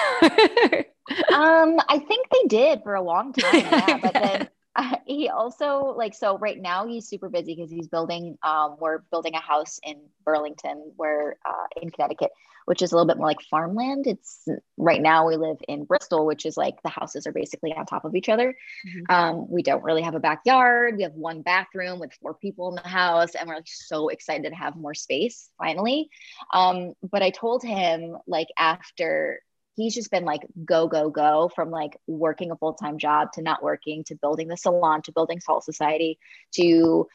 Um 1.33 1.79
i 1.89 1.99
think 1.99 2.29
they 2.31 2.49
did 2.49 2.83
for 2.83 2.95
a 2.95 3.03
long 3.03 3.33
time 3.35 3.61
yeah 3.61 3.99
but 4.03 4.13
then 4.15 4.49
uh, 4.75 4.97
he 5.07 5.29
also 5.29 5.95
like 5.97 6.15
so 6.15 6.39
right 6.39 6.59
now 6.61 6.87
he's 6.87 7.07
super 7.07 7.29
busy 7.29 7.55
because 7.55 7.71
he's 7.71 7.89
building 7.89 8.39
um 8.43 8.77
we're 8.81 8.99
building 9.11 9.35
a 9.35 9.41
house 9.41 9.79
in 9.83 9.97
burlington 10.25 10.93
where 10.97 11.37
uh, 11.45 11.67
in 11.83 11.91
connecticut 11.91 12.31
which 12.67 12.83
is 12.83 12.93
a 12.93 12.95
little 12.95 13.07
bit 13.07 13.17
more 13.17 13.27
like 13.27 13.43
farmland. 13.43 14.07
It's 14.07 14.47
right 14.77 15.01
now 15.01 15.27
we 15.27 15.37
live 15.37 15.59
in 15.69 15.85
bristol 15.85 16.27
which 16.27 16.47
is 16.47 16.57
like 16.57 16.83
the 16.83 16.89
houses 16.89 17.27
are 17.27 17.33
basically 17.33 17.73
on 17.75 17.87
top 17.87 18.05
of 18.05 18.15
each 18.15 18.29
other. 18.29 18.55
Mm-hmm. 18.87 19.15
um, 19.15 19.51
we 19.51 19.63
don't 19.63 19.83
really 19.83 20.03
have 20.03 20.15
a 20.15 20.21
backyard. 20.21 20.97
We 20.97 21.03
have 21.03 21.15
one 21.15 21.43
bathroom 21.43 21.99
with 21.99 22.13
four 22.21 22.35
people 22.35 22.69
in 22.69 22.77
the 22.77 22.89
house 22.89 23.35
and 23.35 23.49
we're 23.49 23.57
like 23.57 23.67
so 23.67 24.09
excited 24.09 24.51
to 24.51 24.57
have 24.57 24.77
more 24.77 24.95
space 24.95 25.51
finally. 25.59 26.09
Um, 26.53 26.95
but 27.11 27.23
i 27.23 27.31
told 27.31 27.63
him 27.63 28.17
like 28.27 28.49
after 28.59 29.41
he's 29.77 29.95
just 29.95 30.11
been 30.11 30.25
like 30.25 30.43
go 30.65 30.87
go 30.87 31.11
go 31.11 31.51
from 31.55 31.71
like 31.71 31.99
working 32.07 32.51
a 32.51 32.57
full-time 32.57 32.99
job 32.99 33.33
to 33.33 33.43
not 33.43 33.63
working 33.63 34.05
to 34.05 34.15
building 34.15 34.49
the 34.49 34.57
salon 34.57 35.03
to 35.03 35.13
building 35.13 35.41
salt 35.41 35.65
society 35.65 36.19
to 36.53 37.07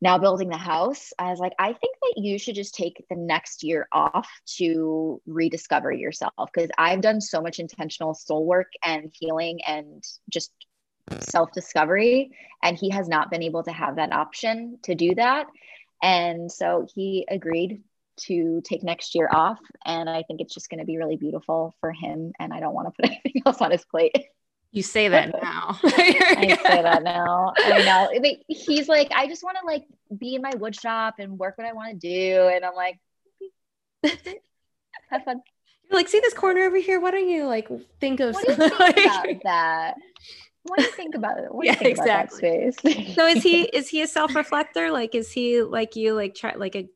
now 0.00 0.18
building 0.18 0.48
the 0.48 0.56
house 0.56 1.12
i 1.18 1.30
was 1.30 1.38
like 1.38 1.52
i 1.58 1.72
think 1.72 1.96
that 2.02 2.14
you 2.16 2.38
should 2.38 2.54
just 2.54 2.74
take 2.74 3.04
the 3.08 3.16
next 3.16 3.62
year 3.62 3.88
off 3.92 4.28
to 4.46 5.20
rediscover 5.26 5.92
yourself 5.92 6.32
because 6.52 6.70
i've 6.78 7.00
done 7.00 7.20
so 7.20 7.40
much 7.40 7.58
intentional 7.58 8.14
soul 8.14 8.44
work 8.44 8.72
and 8.84 9.12
healing 9.18 9.60
and 9.66 10.04
just 10.30 10.52
self 11.20 11.52
discovery 11.52 12.30
and 12.62 12.76
he 12.76 12.90
has 12.90 13.08
not 13.08 13.30
been 13.30 13.42
able 13.42 13.62
to 13.62 13.72
have 13.72 13.96
that 13.96 14.12
option 14.12 14.78
to 14.82 14.94
do 14.94 15.14
that 15.14 15.46
and 16.02 16.50
so 16.50 16.86
he 16.94 17.24
agreed 17.28 17.82
to 18.16 18.62
take 18.64 18.82
next 18.82 19.14
year 19.14 19.28
off. 19.30 19.58
And 19.84 20.08
I 20.08 20.22
think 20.22 20.40
it's 20.40 20.54
just 20.54 20.70
going 20.70 20.80
to 20.80 20.86
be 20.86 20.96
really 20.96 21.16
beautiful 21.16 21.74
for 21.80 21.92
him. 21.92 22.32
And 22.38 22.52
I 22.52 22.60
don't 22.60 22.74
want 22.74 22.88
to 22.88 23.02
put 23.02 23.10
anything 23.24 23.42
else 23.44 23.60
on 23.60 23.70
his 23.70 23.84
plate. 23.84 24.14
You 24.76 24.82
say 24.82 25.08
that 25.08 25.32
now. 25.42 25.78
I 25.84 26.58
say 26.62 26.82
that 26.82 27.02
now. 27.02 27.54
I 27.56 27.82
know. 27.82 28.34
He's 28.46 28.90
like, 28.90 29.10
I 29.10 29.26
just 29.26 29.42
want 29.42 29.56
to 29.58 29.66
like 29.66 29.86
be 30.18 30.34
in 30.34 30.42
my 30.42 30.52
wood 30.54 30.78
shop 30.78 31.14
and 31.18 31.38
work 31.38 31.56
what 31.56 31.66
I 31.66 31.72
want 31.72 31.98
to 31.98 32.08
do. 32.08 32.50
And 32.54 32.62
I'm 32.62 32.74
like, 32.74 33.00
have 35.08 35.24
fun. 35.24 35.40
You're 35.88 35.98
like, 35.98 36.08
see 36.08 36.20
this 36.20 36.34
corner 36.34 36.60
over 36.60 36.76
here? 36.76 37.00
Why 37.00 37.10
don't 37.10 37.26
you 37.26 37.46
like 37.46 37.70
think 38.00 38.20
of 38.20 38.34
what 38.34 38.44
do 38.44 38.52
you 38.52 38.68
think 38.68 38.74
about 38.74 39.42
that? 39.44 39.94
What 40.64 40.78
do 40.78 40.84
you 40.84 40.92
think 40.92 41.14
about 41.14 41.38
it? 41.38 41.54
What 41.54 41.62
do 41.62 41.68
yeah, 41.68 41.72
you 41.72 41.78
think 41.78 41.98
exactly. 41.98 42.48
about 42.48 42.74
that 42.74 42.78
space? 42.78 43.14
so 43.14 43.26
is 43.26 43.42
he 43.42 43.62
is 43.62 43.88
he 43.88 44.02
a 44.02 44.06
self-reflector? 44.06 44.90
Like 44.90 45.14
is 45.14 45.32
he 45.32 45.62
like 45.62 45.96
you 45.96 46.12
like 46.12 46.34
try 46.34 46.54
like 46.54 46.76
a 46.76 46.86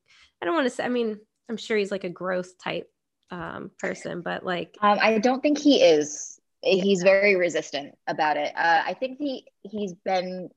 I 0.42 0.44
don't 0.44 0.54
want 0.54 0.66
to 0.66 0.70
say, 0.70 0.84
I 0.84 0.88
mean, 0.90 1.18
I'm 1.48 1.56
sure 1.56 1.78
he's 1.78 1.90
like 1.90 2.04
a 2.04 2.10
growth 2.10 2.58
type 2.62 2.90
um, 3.30 3.70
person, 3.78 4.20
but 4.20 4.44
like, 4.44 4.76
um, 4.82 4.98
I 5.00 5.18
don't 5.18 5.40
think 5.40 5.56
he 5.56 5.82
is. 5.82 6.39
He's 6.62 7.02
very 7.02 7.36
resistant 7.36 7.96
about 8.06 8.36
it. 8.36 8.52
Uh, 8.54 8.82
I 8.86 8.94
think 8.94 9.18
he 9.18 9.46
he's 9.62 9.94
been 9.94 10.50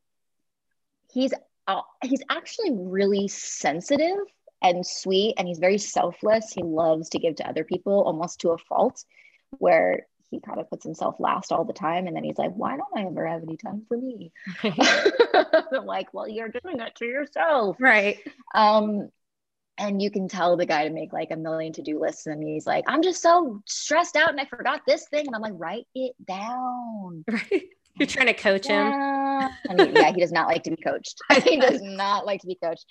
he's 1.11 1.33
uh, 1.67 1.81
he's 2.03 2.21
actually 2.29 2.71
really 2.73 3.27
sensitive 3.27 4.17
and 4.61 4.85
sweet, 4.85 5.35
and 5.37 5.47
he's 5.47 5.59
very 5.59 5.77
selfless. 5.77 6.51
He 6.53 6.63
loves 6.63 7.09
to 7.09 7.19
give 7.19 7.35
to 7.37 7.47
other 7.47 7.63
people, 7.63 8.03
almost 8.03 8.41
to 8.41 8.49
a 8.51 8.57
fault, 8.57 9.03
where 9.59 10.07
he 10.29 10.39
kind 10.39 10.59
of 10.59 10.69
puts 10.69 10.83
himself 10.83 11.15
last 11.19 11.51
all 11.51 11.63
the 11.63 11.73
time 11.73 12.07
and 12.07 12.15
then 12.15 12.23
he's 12.23 12.39
like 12.39 12.51
why 12.53 12.75
don't 12.75 12.97
i 12.97 13.05
ever 13.05 13.27
have 13.27 13.43
any 13.43 13.55
time 13.55 13.83
for 13.87 13.95
me 13.95 14.31
i'm 14.63 15.85
like 15.85 16.11
well 16.11 16.27
you're 16.27 16.49
doing 16.49 16.79
it 16.79 16.95
to 16.95 17.05
yourself 17.05 17.77
right 17.79 18.17
um 18.55 19.09
and 19.77 20.01
you 20.01 20.11
can 20.11 20.27
tell 20.27 20.55
the 20.55 20.65
guy 20.65 20.87
to 20.87 20.93
make 20.93 21.13
like 21.13 21.31
a 21.31 21.35
million 21.35 21.73
to-do 21.73 21.99
lists 21.99 22.27
and 22.27 22.43
he's 22.43 22.67
like 22.67 22.83
i'm 22.87 23.01
just 23.01 23.21
so 23.21 23.61
stressed 23.65 24.15
out 24.15 24.29
and 24.29 24.39
i 24.39 24.45
forgot 24.45 24.81
this 24.87 25.07
thing 25.07 25.25
and 25.25 25.35
i'm 25.35 25.41
like 25.41 25.53
write 25.55 25.87
it 25.95 26.13
down. 26.25 27.25
Right. 27.33 27.63
You're 27.99 28.07
trying 28.07 28.25
to 28.25 28.33
coach 28.33 28.65
him. 28.65 28.87
Yeah. 28.87 29.49
I 29.69 29.73
mean, 29.75 29.95
yeah 29.95 30.11
he 30.11 30.19
does 30.19 30.31
not 30.31 30.47
like 30.47 30.63
to 30.63 30.71
be 30.71 30.77
coached. 30.77 31.19
He 31.43 31.59
does 31.59 31.79
not 31.83 32.25
like 32.25 32.41
to 32.41 32.47
be 32.47 32.55
coached. 32.55 32.85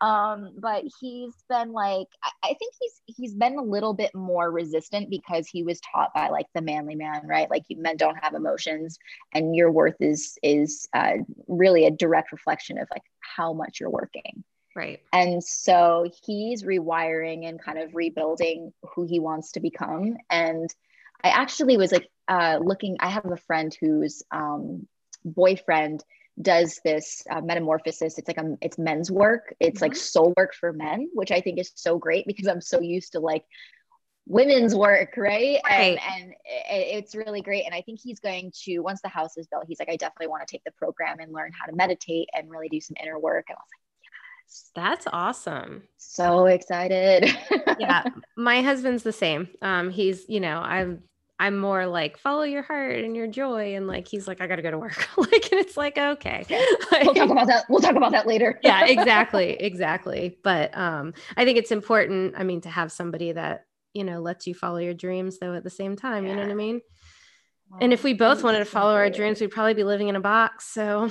Um 0.00 0.54
but 0.58 0.82
he's 1.00 1.32
been 1.48 1.72
like 1.72 2.08
I, 2.24 2.30
I 2.42 2.54
think 2.58 2.74
he's 2.80 3.00
he's 3.06 3.34
been 3.34 3.56
a 3.56 3.62
little 3.62 3.94
bit 3.94 4.12
more 4.16 4.50
resistant 4.50 5.10
because 5.10 5.46
he 5.46 5.62
was 5.62 5.80
taught 5.80 6.12
by 6.12 6.28
like 6.28 6.46
the 6.54 6.60
manly 6.60 6.96
man 6.96 7.24
right? 7.26 7.48
Like 7.48 7.64
men 7.70 7.96
don't 7.96 8.18
have 8.20 8.34
emotions 8.34 8.98
and 9.32 9.54
your 9.54 9.70
worth 9.70 10.00
is 10.00 10.36
is 10.42 10.88
uh, 10.92 11.18
really 11.46 11.86
a 11.86 11.92
direct 11.92 12.32
reflection 12.32 12.78
of 12.78 12.88
like 12.90 13.04
how 13.20 13.52
much 13.52 13.78
you're 13.78 13.90
working 13.90 14.42
Right. 14.78 15.00
And 15.12 15.42
so 15.42 16.08
he's 16.24 16.62
rewiring 16.62 17.48
and 17.48 17.60
kind 17.60 17.80
of 17.80 17.96
rebuilding 17.96 18.72
who 18.94 19.06
he 19.06 19.18
wants 19.18 19.52
to 19.52 19.60
become. 19.60 20.16
And 20.30 20.72
I 21.24 21.30
actually 21.30 21.76
was 21.76 21.90
like 21.90 22.08
uh, 22.28 22.60
looking, 22.62 22.96
I 23.00 23.08
have 23.08 23.24
a 23.26 23.36
friend 23.36 23.76
whose 23.80 24.22
um, 24.30 24.86
boyfriend 25.24 26.04
does 26.40 26.80
this 26.84 27.24
uh, 27.28 27.40
metamorphosis. 27.40 28.18
It's 28.18 28.28
like 28.28 28.38
a, 28.38 28.56
it's 28.60 28.78
men's 28.78 29.10
work. 29.10 29.52
It's 29.58 29.80
mm-hmm. 29.80 29.86
like 29.86 29.96
soul 29.96 30.32
work 30.36 30.54
for 30.54 30.72
men, 30.72 31.08
which 31.12 31.32
I 31.32 31.40
think 31.40 31.58
is 31.58 31.72
so 31.74 31.98
great 31.98 32.24
because 32.28 32.46
I'm 32.46 32.60
so 32.60 32.80
used 32.80 33.12
to 33.12 33.18
like 33.18 33.44
women's 34.26 34.76
work, 34.76 35.16
right? 35.16 35.58
right. 35.64 35.98
And, 36.08 36.22
and 36.22 36.34
it's 36.70 37.16
really 37.16 37.42
great. 37.42 37.64
And 37.64 37.74
I 37.74 37.82
think 37.82 37.98
he's 38.00 38.20
going 38.20 38.52
to, 38.62 38.78
once 38.78 39.00
the 39.02 39.08
house 39.08 39.36
is 39.36 39.48
built, 39.48 39.64
he's 39.66 39.80
like, 39.80 39.90
I 39.90 39.96
definitely 39.96 40.28
want 40.28 40.46
to 40.46 40.52
take 40.52 40.62
the 40.62 40.70
program 40.70 41.18
and 41.18 41.32
learn 41.32 41.50
how 41.58 41.66
to 41.66 41.74
meditate 41.74 42.28
and 42.32 42.48
really 42.48 42.68
do 42.68 42.80
some 42.80 42.94
inner 43.02 43.18
work. 43.18 43.46
And 43.48 43.56
I 43.56 43.58
was 43.58 43.70
like, 43.72 43.77
that's 44.74 45.06
awesome. 45.12 45.82
So 45.96 46.46
excited. 46.46 47.36
yeah. 47.78 48.04
My 48.36 48.62
husband's 48.62 49.02
the 49.02 49.12
same. 49.12 49.48
Um, 49.62 49.90
he's, 49.90 50.24
you 50.28 50.40
know, 50.40 50.58
I'm 50.58 51.02
I'm 51.40 51.56
more 51.56 51.86
like 51.86 52.18
follow 52.18 52.42
your 52.42 52.62
heart 52.62 52.96
and 53.04 53.14
your 53.14 53.28
joy. 53.28 53.76
And 53.76 53.86
like 53.86 54.08
he's 54.08 54.26
like, 54.26 54.40
I 54.40 54.46
gotta 54.46 54.62
go 54.62 54.70
to 54.70 54.78
work. 54.78 55.08
like, 55.16 55.52
and 55.52 55.60
it's 55.60 55.76
like, 55.76 55.96
okay. 55.96 56.44
like, 56.90 57.04
we'll 57.04 57.14
talk 57.14 57.30
about 57.30 57.46
that. 57.46 57.64
We'll 57.68 57.80
talk 57.80 57.96
about 57.96 58.12
that 58.12 58.26
later. 58.26 58.58
yeah, 58.62 58.84
exactly. 58.88 59.50
Exactly. 59.52 60.38
But 60.42 60.76
um, 60.76 61.14
I 61.36 61.44
think 61.44 61.58
it's 61.58 61.70
important, 61.70 62.34
I 62.36 62.42
mean, 62.42 62.60
to 62.62 62.68
have 62.68 62.90
somebody 62.90 63.32
that, 63.32 63.66
you 63.94 64.04
know, 64.04 64.20
lets 64.20 64.46
you 64.46 64.54
follow 64.54 64.78
your 64.78 64.94
dreams 64.94 65.38
though 65.38 65.54
at 65.54 65.62
the 65.62 65.70
same 65.70 65.94
time. 65.96 66.24
Yeah. 66.24 66.30
You 66.30 66.36
know 66.36 66.42
what 66.42 66.52
I 66.52 66.56
mean? 66.56 66.80
and 67.82 67.92
if 67.92 68.02
we 68.02 68.14
both 68.14 68.42
wanted 68.42 68.60
to 68.60 68.64
follow 68.64 68.94
our 68.94 69.10
dreams, 69.10 69.40
we'd 69.40 69.50
probably 69.50 69.74
be 69.74 69.84
living 69.84 70.08
in 70.08 70.16
a 70.16 70.20
box. 70.20 70.66
So 70.66 71.10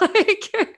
like 0.00 0.74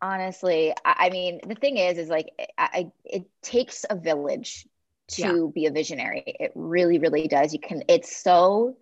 honestly 0.00 0.72
I, 0.84 1.10
mean 1.10 1.40
the 1.46 1.54
thing 1.54 1.76
is 1.76 1.98
is 1.98 2.08
like 2.08 2.30
I, 2.56 2.90
it 3.04 3.24
takes 3.42 3.84
a 3.88 3.96
village 3.96 4.66
to 5.12 5.22
yeah. 5.22 5.46
be 5.52 5.66
a 5.66 5.70
visionary 5.70 6.22
it 6.26 6.52
really 6.54 6.98
really 6.98 7.26
does 7.28 7.52
you 7.52 7.60
can 7.60 7.82
it's 7.88 8.16
so 8.16 8.76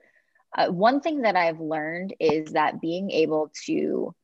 uh, 0.56 0.68
one 0.68 1.00
thing 1.00 1.22
that 1.22 1.36
i've 1.36 1.60
learned 1.60 2.14
is 2.20 2.52
that 2.52 2.80
being 2.80 3.10
able 3.10 3.50
to 3.66 4.14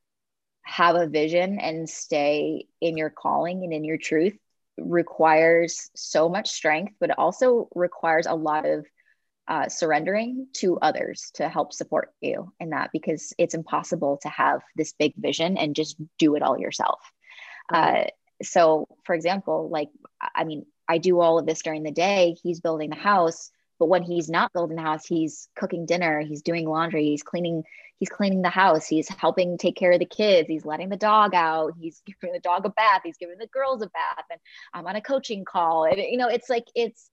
have 0.62 0.96
a 0.96 1.06
vision 1.06 1.58
and 1.58 1.88
stay 1.88 2.66
in 2.80 2.96
your 2.96 3.10
calling 3.10 3.64
and 3.64 3.72
in 3.72 3.84
your 3.84 3.98
truth 3.98 4.36
requires 4.78 5.90
so 5.94 6.28
much 6.28 6.50
strength 6.50 6.94
but 7.00 7.10
it 7.10 7.18
also 7.18 7.68
requires 7.74 8.26
a 8.26 8.34
lot 8.34 8.66
of 8.66 8.84
uh, 9.48 9.68
surrendering 9.68 10.46
to 10.54 10.78
others 10.78 11.30
to 11.34 11.48
help 11.48 11.72
support 11.72 12.12
you 12.20 12.52
in 12.60 12.70
that 12.70 12.90
because 12.92 13.32
it's 13.38 13.54
impossible 13.54 14.18
to 14.22 14.28
have 14.28 14.62
this 14.76 14.92
big 14.92 15.14
vision 15.16 15.56
and 15.56 15.74
just 15.74 15.96
do 16.18 16.34
it 16.36 16.42
all 16.42 16.58
yourself. 16.58 17.00
Uh, 17.72 18.04
so, 18.42 18.86
for 19.04 19.14
example, 19.14 19.68
like, 19.70 19.88
I 20.34 20.44
mean, 20.44 20.66
I 20.88 20.98
do 20.98 21.20
all 21.20 21.38
of 21.38 21.46
this 21.46 21.62
during 21.62 21.82
the 21.82 21.92
day. 21.92 22.36
He's 22.42 22.60
building 22.60 22.90
the 22.90 22.96
house, 22.96 23.50
but 23.78 23.86
when 23.86 24.02
he's 24.02 24.28
not 24.28 24.52
building 24.52 24.76
the 24.76 24.82
house, 24.82 25.06
he's 25.06 25.48
cooking 25.56 25.86
dinner, 25.86 26.20
he's 26.20 26.42
doing 26.42 26.68
laundry, 26.68 27.06
he's 27.06 27.22
cleaning, 27.22 27.64
he's 27.98 28.08
cleaning 28.08 28.42
the 28.42 28.48
house, 28.48 28.86
he's 28.86 29.08
helping 29.08 29.58
take 29.58 29.76
care 29.76 29.92
of 29.92 29.98
the 29.98 30.06
kids, 30.06 30.48
he's 30.48 30.64
letting 30.64 30.88
the 30.88 30.96
dog 30.96 31.34
out, 31.34 31.72
he's 31.80 32.00
giving 32.06 32.32
the 32.32 32.40
dog 32.40 32.64
a 32.64 32.68
bath, 32.68 33.02
he's 33.04 33.16
giving 33.16 33.38
the 33.38 33.48
girls 33.48 33.82
a 33.82 33.86
bath, 33.86 34.24
and 34.30 34.40
I'm 34.74 34.86
on 34.86 34.96
a 34.96 35.00
coaching 35.00 35.44
call. 35.44 35.84
And 35.84 35.98
you 35.98 36.16
know, 36.16 36.28
it's 36.28 36.48
like 36.48 36.66
it's 36.74 37.10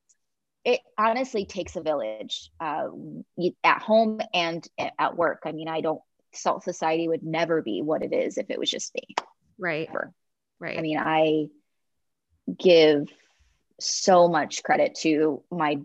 it 0.70 0.82
honestly 0.98 1.46
takes 1.46 1.76
a 1.76 1.82
village 1.82 2.52
uh, 2.60 2.88
at 3.64 3.82
home 3.82 4.22
and 4.34 4.68
at 4.78 5.18
work. 5.18 5.42
I 5.46 5.52
mean, 5.52 5.68
I 5.68 5.82
don't, 5.82 6.02
Salt 6.34 6.64
Society 6.64 7.08
would 7.08 7.24
never 7.24 7.62
be 7.62 7.82
what 7.82 8.04
it 8.04 8.14
is 8.14 8.38
if 8.38 8.50
it 8.50 8.60
was 8.60 8.70
just 8.70 8.94
me. 8.94 9.16
Right. 9.58 9.88
Ever. 9.90 10.14
Right. 10.60 10.78
I 10.78 10.82
mean, 10.82 10.98
I 10.98 11.48
give 12.58 13.10
so 13.80 14.28
much 14.28 14.64
credit 14.64 14.96
to 15.02 15.44
my, 15.52 15.80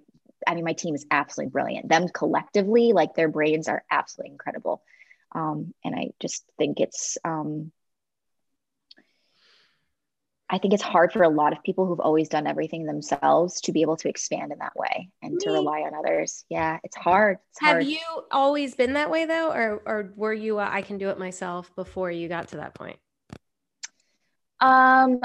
I 0.46 0.54
mean, 0.54 0.64
my 0.64 0.74
team 0.74 0.94
is 0.94 1.06
absolutely 1.10 1.50
brilliant. 1.50 1.88
Them 1.88 2.08
collectively, 2.08 2.92
like 2.92 3.14
their 3.14 3.28
brains 3.28 3.68
are 3.68 3.84
absolutely 3.90 4.32
incredible. 4.32 4.82
Um, 5.32 5.74
and 5.84 5.94
I 5.94 6.10
just 6.20 6.44
think 6.58 6.80
it's, 6.80 7.18
um, 7.24 7.72
I 10.50 10.58
think 10.58 10.74
it's 10.74 10.82
hard 10.82 11.12
for 11.12 11.22
a 11.22 11.28
lot 11.28 11.52
of 11.52 11.62
people 11.62 11.86
who've 11.86 12.00
always 12.00 12.28
done 12.28 12.46
everything 12.46 12.84
themselves 12.84 13.62
to 13.62 13.72
be 13.72 13.80
able 13.80 13.96
to 13.96 14.08
expand 14.08 14.52
in 14.52 14.58
that 14.58 14.76
way 14.76 15.08
and 15.22 15.40
to 15.40 15.50
rely 15.50 15.80
on 15.80 15.94
others. 15.94 16.44
Yeah, 16.50 16.78
it's 16.84 16.96
hard. 16.96 17.38
It's 17.50 17.60
Have 17.60 17.72
hard. 17.76 17.86
you 17.86 17.98
always 18.30 18.74
been 18.74 18.92
that 18.92 19.10
way 19.10 19.24
though, 19.24 19.50
or 19.50 19.82
or 19.86 20.12
were 20.16 20.34
you 20.34 20.58
I 20.58 20.82
can 20.82 20.98
do 20.98 21.08
it 21.08 21.18
myself 21.18 21.74
before 21.74 22.10
you 22.10 22.28
got 22.28 22.48
to 22.48 22.58
that 22.58 22.74
point? 22.74 22.98
Um, 24.60 25.20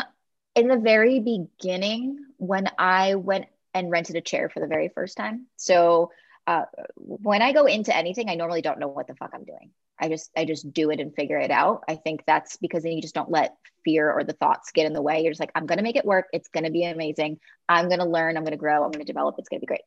in 0.56 0.68
the 0.68 0.78
very 0.78 1.20
beginning, 1.20 2.26
when 2.38 2.70
I 2.78 3.16
went 3.16 3.46
and 3.74 3.92
rented 3.92 4.16
a 4.16 4.22
chair 4.22 4.50
for 4.50 4.62
the 4.62 4.68
very 4.68 4.90
first 4.90 5.18
time, 5.18 5.48
so 5.58 6.12
uh, 6.48 6.64
when 6.96 7.42
I 7.42 7.52
go 7.52 7.66
into 7.66 7.96
anything, 7.96 8.30
I 8.30 8.36
normally 8.36 8.62
don't 8.62 8.80
know 8.80 8.88
what 8.88 9.08
the 9.08 9.16
fuck 9.16 9.32
I'm 9.34 9.44
doing. 9.44 9.72
I 10.00 10.10
just 10.10 10.32
I 10.38 10.46
just 10.46 10.72
do 10.74 10.90
it 10.92 11.00
and 11.00 11.14
figure 11.14 11.38
it 11.38 11.52
out. 11.52 11.84
I 11.88 11.96
think 11.96 12.24
that's 12.26 12.58
because 12.58 12.84
then 12.84 12.94
you 12.94 13.02
just 13.02 13.16
don't 13.16 13.32
let 13.32 13.56
fear 13.84 14.12
or 14.12 14.24
the 14.24 14.34
thoughts 14.34 14.72
get 14.72 14.86
in 14.86 14.94
the 14.94 15.02
way. 15.02 15.22
You're 15.22 15.32
just 15.32 15.40
like, 15.40 15.52
I'm 15.56 15.66
gonna 15.66 15.82
make 15.82 15.96
it 15.96 16.06
work. 16.06 16.28
It's 16.34 16.50
gonna 16.50 16.72
be 16.72 16.86
amazing. 16.86 17.40
I'm 17.68 17.90
gonna 17.90 18.08
learn. 18.08 18.38
I'm 18.38 18.44
gonna 18.44 18.58
grow. 18.58 18.84
I'm 18.84 18.92
gonna 18.92 19.06
develop. 19.06 19.36
It's 19.38 19.50
gonna 19.50 19.62
be 19.62 19.66
great. 19.66 19.82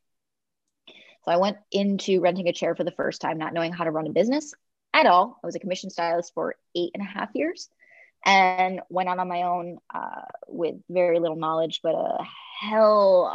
So 1.25 1.31
I 1.31 1.37
went 1.37 1.59
into 1.71 2.21
renting 2.21 2.49
a 2.49 2.53
chair 2.53 2.75
for 2.75 2.85
the 2.85 2.91
first 2.91 3.21
time, 3.21 3.39
not 3.39 3.55
knowing 3.55 3.73
how 3.73 3.85
to 3.85 3.91
run 3.91 4.07
a 4.07 4.11
business 4.11 4.55
at 4.93 5.07
all. 5.07 5.39
I 5.43 5.47
was 5.47 5.55
a 5.55 5.61
commission 5.61 5.91
stylist 5.91 6.35
for 6.35 6.57
eight 6.75 6.91
and 6.95 7.03
a 7.03 7.07
half 7.07 7.31
years 7.35 7.69
and 8.25 8.81
went 8.89 9.09
out 9.09 9.19
on 9.19 9.29
my 9.29 9.43
own 9.43 9.79
uh, 9.93 10.23
with 10.49 10.77
very 10.89 11.19
little 11.19 11.37
knowledge, 11.37 11.81
but 11.83 11.95
a 11.95 12.19
hell 12.61 13.31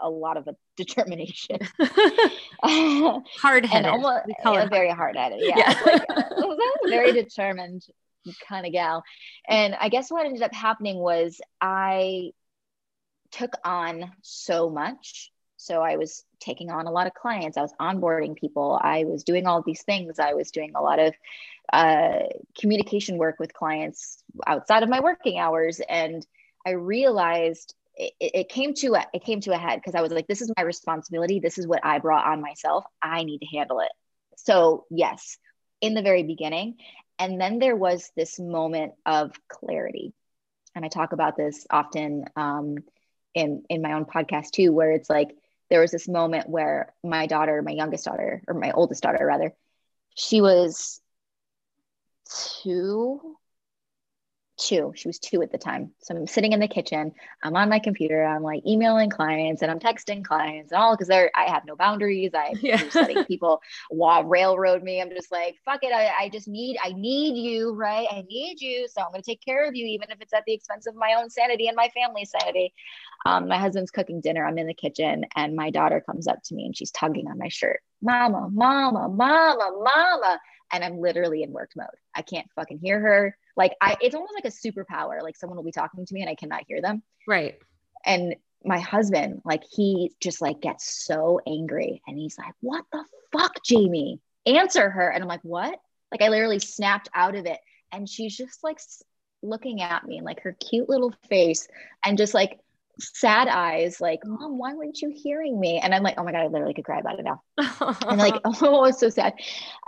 uh, 0.00 0.06
a 0.06 0.08
lot 0.08 0.36
of 0.36 0.48
a 0.48 0.56
determination. 0.76 1.58
hard 2.62 3.66
headed. 3.66 3.92
We 3.92 4.34
call 4.42 4.54
yeah, 4.54 4.64
it 4.64 4.70
very 4.70 4.90
hard 4.90 5.16
headed. 5.16 5.40
Yeah. 5.42 5.58
yeah. 5.58 5.80
like, 5.84 6.04
uh, 6.10 6.88
very 6.88 7.12
determined 7.12 7.84
kind 8.48 8.66
of 8.66 8.72
gal. 8.72 9.02
And 9.48 9.74
I 9.74 9.88
guess 9.88 10.10
what 10.10 10.24
ended 10.24 10.42
up 10.42 10.54
happening 10.54 10.98
was 10.98 11.40
I 11.60 12.30
took 13.32 13.52
on 13.64 14.12
so 14.22 14.70
much. 14.70 15.31
So 15.62 15.80
I 15.80 15.96
was 15.96 16.24
taking 16.40 16.70
on 16.70 16.86
a 16.86 16.90
lot 16.90 17.06
of 17.06 17.14
clients. 17.14 17.56
I 17.56 17.62
was 17.62 17.72
onboarding 17.80 18.36
people. 18.36 18.80
I 18.82 19.04
was 19.04 19.22
doing 19.22 19.46
all 19.46 19.62
these 19.62 19.82
things. 19.82 20.18
I 20.18 20.34
was 20.34 20.50
doing 20.50 20.72
a 20.74 20.82
lot 20.82 20.98
of 20.98 21.14
uh, 21.72 22.24
communication 22.58 23.16
work 23.16 23.36
with 23.38 23.54
clients 23.54 24.24
outside 24.44 24.82
of 24.82 24.88
my 24.88 24.98
working 24.98 25.38
hours. 25.38 25.80
And 25.88 26.26
I 26.66 26.70
realized 26.70 27.74
it, 27.94 28.12
it 28.18 28.48
came 28.48 28.74
to 28.74 28.94
a, 28.94 29.06
it 29.14 29.22
came 29.24 29.40
to 29.42 29.52
a 29.52 29.56
head 29.56 29.76
because 29.76 29.94
I 29.94 30.00
was 30.00 30.10
like, 30.10 30.26
this 30.26 30.42
is 30.42 30.52
my 30.56 30.64
responsibility. 30.64 31.38
This 31.38 31.58
is 31.58 31.66
what 31.66 31.84
I 31.84 32.00
brought 32.00 32.26
on 32.26 32.40
myself. 32.40 32.84
I 33.00 33.22
need 33.22 33.38
to 33.38 33.56
handle 33.56 33.78
it. 33.80 33.92
So 34.36 34.86
yes, 34.90 35.38
in 35.80 35.94
the 35.94 36.02
very 36.02 36.24
beginning. 36.24 36.76
And 37.20 37.40
then 37.40 37.60
there 37.60 37.76
was 37.76 38.10
this 38.16 38.40
moment 38.40 38.94
of 39.06 39.30
clarity. 39.48 40.12
And 40.74 40.84
I 40.84 40.88
talk 40.88 41.12
about 41.12 41.36
this 41.36 41.66
often 41.70 42.24
um, 42.34 42.78
in, 43.32 43.62
in 43.68 43.80
my 43.80 43.92
own 43.92 44.06
podcast 44.06 44.50
too, 44.50 44.72
where 44.72 44.90
it's 44.90 45.08
like, 45.08 45.28
there 45.72 45.80
was 45.80 45.90
this 45.90 46.06
moment 46.06 46.50
where 46.50 46.92
my 47.02 47.26
daughter, 47.26 47.62
my 47.62 47.70
youngest 47.70 48.04
daughter, 48.04 48.42
or 48.46 48.52
my 48.52 48.72
oldest 48.72 49.02
daughter 49.02 49.24
rather, 49.24 49.54
she 50.14 50.42
was 50.42 51.00
two 52.62 53.38
two. 54.58 54.92
She 54.94 55.08
was 55.08 55.18
two 55.18 55.42
at 55.42 55.50
the 55.50 55.58
time. 55.58 55.92
So 56.00 56.14
I'm 56.14 56.26
sitting 56.26 56.52
in 56.52 56.60
the 56.60 56.68
kitchen. 56.68 57.12
I'm 57.42 57.56
on 57.56 57.68
my 57.68 57.78
computer. 57.78 58.24
I'm 58.24 58.42
like 58.42 58.64
emailing 58.66 59.10
clients 59.10 59.62
and 59.62 59.70
I'm 59.70 59.78
texting 59.78 60.24
clients 60.24 60.72
and 60.72 60.80
all 60.80 60.94
because 60.94 61.08
they're 61.08 61.30
I 61.34 61.50
have 61.50 61.64
no 61.64 61.76
boundaries. 61.76 62.32
I 62.34 62.54
yeah. 62.60 62.82
letting 62.94 63.24
people 63.28 63.60
wall 63.90 64.24
railroad 64.24 64.82
me. 64.82 65.00
I'm 65.00 65.10
just 65.10 65.32
like, 65.32 65.56
fuck 65.64 65.80
it. 65.82 65.92
I, 65.92 66.12
I 66.24 66.28
just 66.28 66.48
need 66.48 66.78
I 66.82 66.92
need 66.92 67.36
you, 67.36 67.72
right? 67.74 68.06
I 68.10 68.22
need 68.28 68.60
you. 68.60 68.88
So 68.88 69.02
I'm 69.02 69.10
gonna 69.10 69.22
take 69.22 69.44
care 69.44 69.66
of 69.66 69.74
you, 69.74 69.86
even 69.86 70.10
if 70.10 70.20
it's 70.20 70.32
at 70.32 70.44
the 70.46 70.52
expense 70.52 70.86
of 70.86 70.94
my 70.94 71.14
own 71.18 71.30
sanity 71.30 71.68
and 71.68 71.76
my 71.76 71.88
family's 71.94 72.30
sanity. 72.30 72.72
Um, 73.24 73.48
my 73.48 73.58
husband's 73.58 73.90
cooking 73.90 74.20
dinner. 74.20 74.46
I'm 74.46 74.58
in 74.58 74.66
the 74.66 74.74
kitchen 74.74 75.24
and 75.36 75.56
my 75.56 75.70
daughter 75.70 76.02
comes 76.04 76.26
up 76.26 76.42
to 76.44 76.54
me 76.54 76.66
and 76.66 76.76
she's 76.76 76.90
tugging 76.90 77.28
on 77.28 77.38
my 77.38 77.48
shirt. 77.48 77.80
Mama, 78.00 78.48
mama, 78.52 79.08
mama, 79.08 79.70
mama. 79.82 80.40
And 80.72 80.82
I'm 80.82 80.98
literally 80.98 81.42
in 81.42 81.52
work 81.52 81.70
mode. 81.76 81.86
I 82.14 82.22
can't 82.22 82.48
fucking 82.56 82.78
hear 82.78 82.98
her 83.00 83.36
like 83.56 83.74
I 83.80 83.96
it's 84.00 84.14
almost 84.14 84.34
like 84.34 84.44
a 84.44 84.48
superpower. 84.48 85.22
Like 85.22 85.36
someone 85.36 85.56
will 85.56 85.64
be 85.64 85.72
talking 85.72 86.04
to 86.06 86.14
me 86.14 86.20
and 86.20 86.30
I 86.30 86.34
cannot 86.34 86.64
hear 86.66 86.80
them. 86.80 87.02
Right. 87.26 87.58
And 88.04 88.36
my 88.64 88.78
husband, 88.78 89.42
like 89.44 89.62
he 89.70 90.12
just 90.20 90.40
like 90.40 90.60
gets 90.60 91.04
so 91.04 91.40
angry 91.46 92.02
and 92.06 92.16
he's 92.16 92.38
like, 92.38 92.54
What 92.60 92.84
the 92.92 93.04
fuck, 93.32 93.62
Jamie? 93.64 94.20
Answer 94.46 94.90
her. 94.90 95.10
And 95.10 95.22
I'm 95.22 95.28
like, 95.28 95.42
What? 95.42 95.78
Like 96.10 96.22
I 96.22 96.28
literally 96.28 96.58
snapped 96.58 97.08
out 97.14 97.34
of 97.34 97.46
it. 97.46 97.58
And 97.92 98.08
she's 98.08 98.36
just 98.36 98.64
like 98.64 98.78
looking 99.42 99.82
at 99.82 100.06
me, 100.06 100.22
like 100.22 100.40
her 100.42 100.52
cute 100.52 100.88
little 100.88 101.12
face, 101.28 101.68
and 102.04 102.16
just 102.16 102.32
like 102.32 102.58
sad 102.98 103.48
eyes, 103.48 104.00
like, 104.00 104.20
Mom, 104.24 104.58
why 104.58 104.74
weren't 104.74 105.00
you 105.02 105.12
hearing 105.14 105.58
me? 105.58 105.78
And 105.78 105.94
I'm 105.94 106.02
like, 106.02 106.14
Oh 106.16 106.24
my 106.24 106.32
God, 106.32 106.42
I 106.42 106.46
literally 106.46 106.74
could 106.74 106.84
cry 106.84 107.00
about 107.00 107.18
it 107.18 107.24
now. 107.24 107.42
and 108.08 108.18
like, 108.18 108.40
oh, 108.44 108.84
it's 108.84 109.00
so 109.00 109.10
sad. 109.10 109.34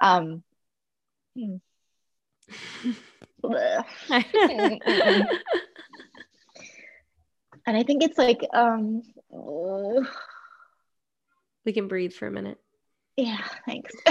Um, 0.03 0.43
hmm. 1.35 1.57
and 7.66 7.76
I 7.76 7.82
think 7.82 8.03
it's 8.03 8.18
like 8.18 8.41
um 8.53 9.03
we 11.64 11.72
can 11.72 11.89
breathe 11.89 12.12
for 12.12 12.26
a 12.26 12.30
minute. 12.30 12.59
Yeah, 13.16 13.45
thanks. 13.64 13.93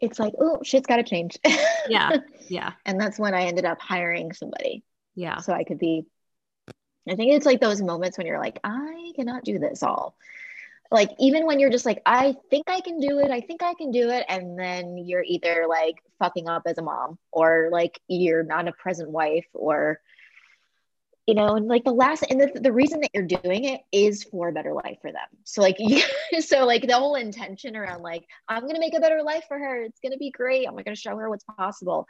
it's 0.00 0.18
like, 0.18 0.34
oh, 0.38 0.60
shit's 0.62 0.86
got 0.86 0.96
to 0.96 1.02
change. 1.02 1.38
yeah. 1.88 2.18
Yeah. 2.48 2.72
And 2.84 3.00
that's 3.00 3.18
when 3.18 3.34
I 3.34 3.42
ended 3.42 3.64
up 3.64 3.80
hiring 3.80 4.32
somebody. 4.32 4.82
Yeah. 5.14 5.38
So 5.38 5.52
I 5.52 5.64
could 5.64 5.78
be, 5.78 6.04
I 7.08 7.14
think 7.14 7.32
it's 7.32 7.46
like 7.46 7.60
those 7.60 7.80
moments 7.82 8.18
when 8.18 8.26
you're 8.26 8.38
like, 8.38 8.58
I 8.62 9.12
cannot 9.16 9.44
do 9.44 9.58
this 9.58 9.82
all 9.82 10.14
like 10.90 11.10
even 11.18 11.46
when 11.46 11.60
you're 11.60 11.70
just 11.70 11.86
like 11.86 12.02
i 12.06 12.34
think 12.50 12.68
i 12.68 12.80
can 12.80 12.98
do 13.00 13.18
it 13.20 13.30
i 13.30 13.40
think 13.40 13.62
i 13.62 13.74
can 13.74 13.90
do 13.90 14.10
it 14.10 14.24
and 14.28 14.58
then 14.58 14.98
you're 14.98 15.24
either 15.26 15.66
like 15.68 15.96
fucking 16.18 16.48
up 16.48 16.62
as 16.66 16.78
a 16.78 16.82
mom 16.82 17.18
or 17.32 17.68
like 17.70 18.00
you're 18.08 18.42
not 18.42 18.68
a 18.68 18.72
present 18.72 19.10
wife 19.10 19.46
or 19.54 20.00
you 21.26 21.34
know 21.34 21.54
and 21.54 21.68
like 21.68 21.84
the 21.84 21.92
last 21.92 22.24
and 22.28 22.40
the, 22.40 22.60
the 22.60 22.72
reason 22.72 23.00
that 23.00 23.10
you're 23.14 23.24
doing 23.24 23.64
it 23.64 23.80
is 23.92 24.24
for 24.24 24.48
a 24.48 24.52
better 24.52 24.72
life 24.72 24.98
for 25.00 25.12
them. 25.12 25.28
So 25.44 25.62
like 25.62 25.76
yeah, 25.78 26.02
so 26.40 26.66
like 26.66 26.86
the 26.86 26.96
whole 26.96 27.14
intention 27.14 27.76
around 27.76 28.02
like 28.02 28.24
i'm 28.48 28.66
gonna 28.66 28.80
make 28.80 28.96
a 28.96 29.00
better 29.00 29.22
life 29.22 29.44
for 29.46 29.58
her 29.58 29.84
it's 29.84 30.00
gonna 30.00 30.16
be 30.16 30.30
great 30.30 30.66
i'm 30.66 30.74
gonna 30.76 30.96
show 30.96 31.16
her 31.16 31.30
what's 31.30 31.44
possible 31.44 32.06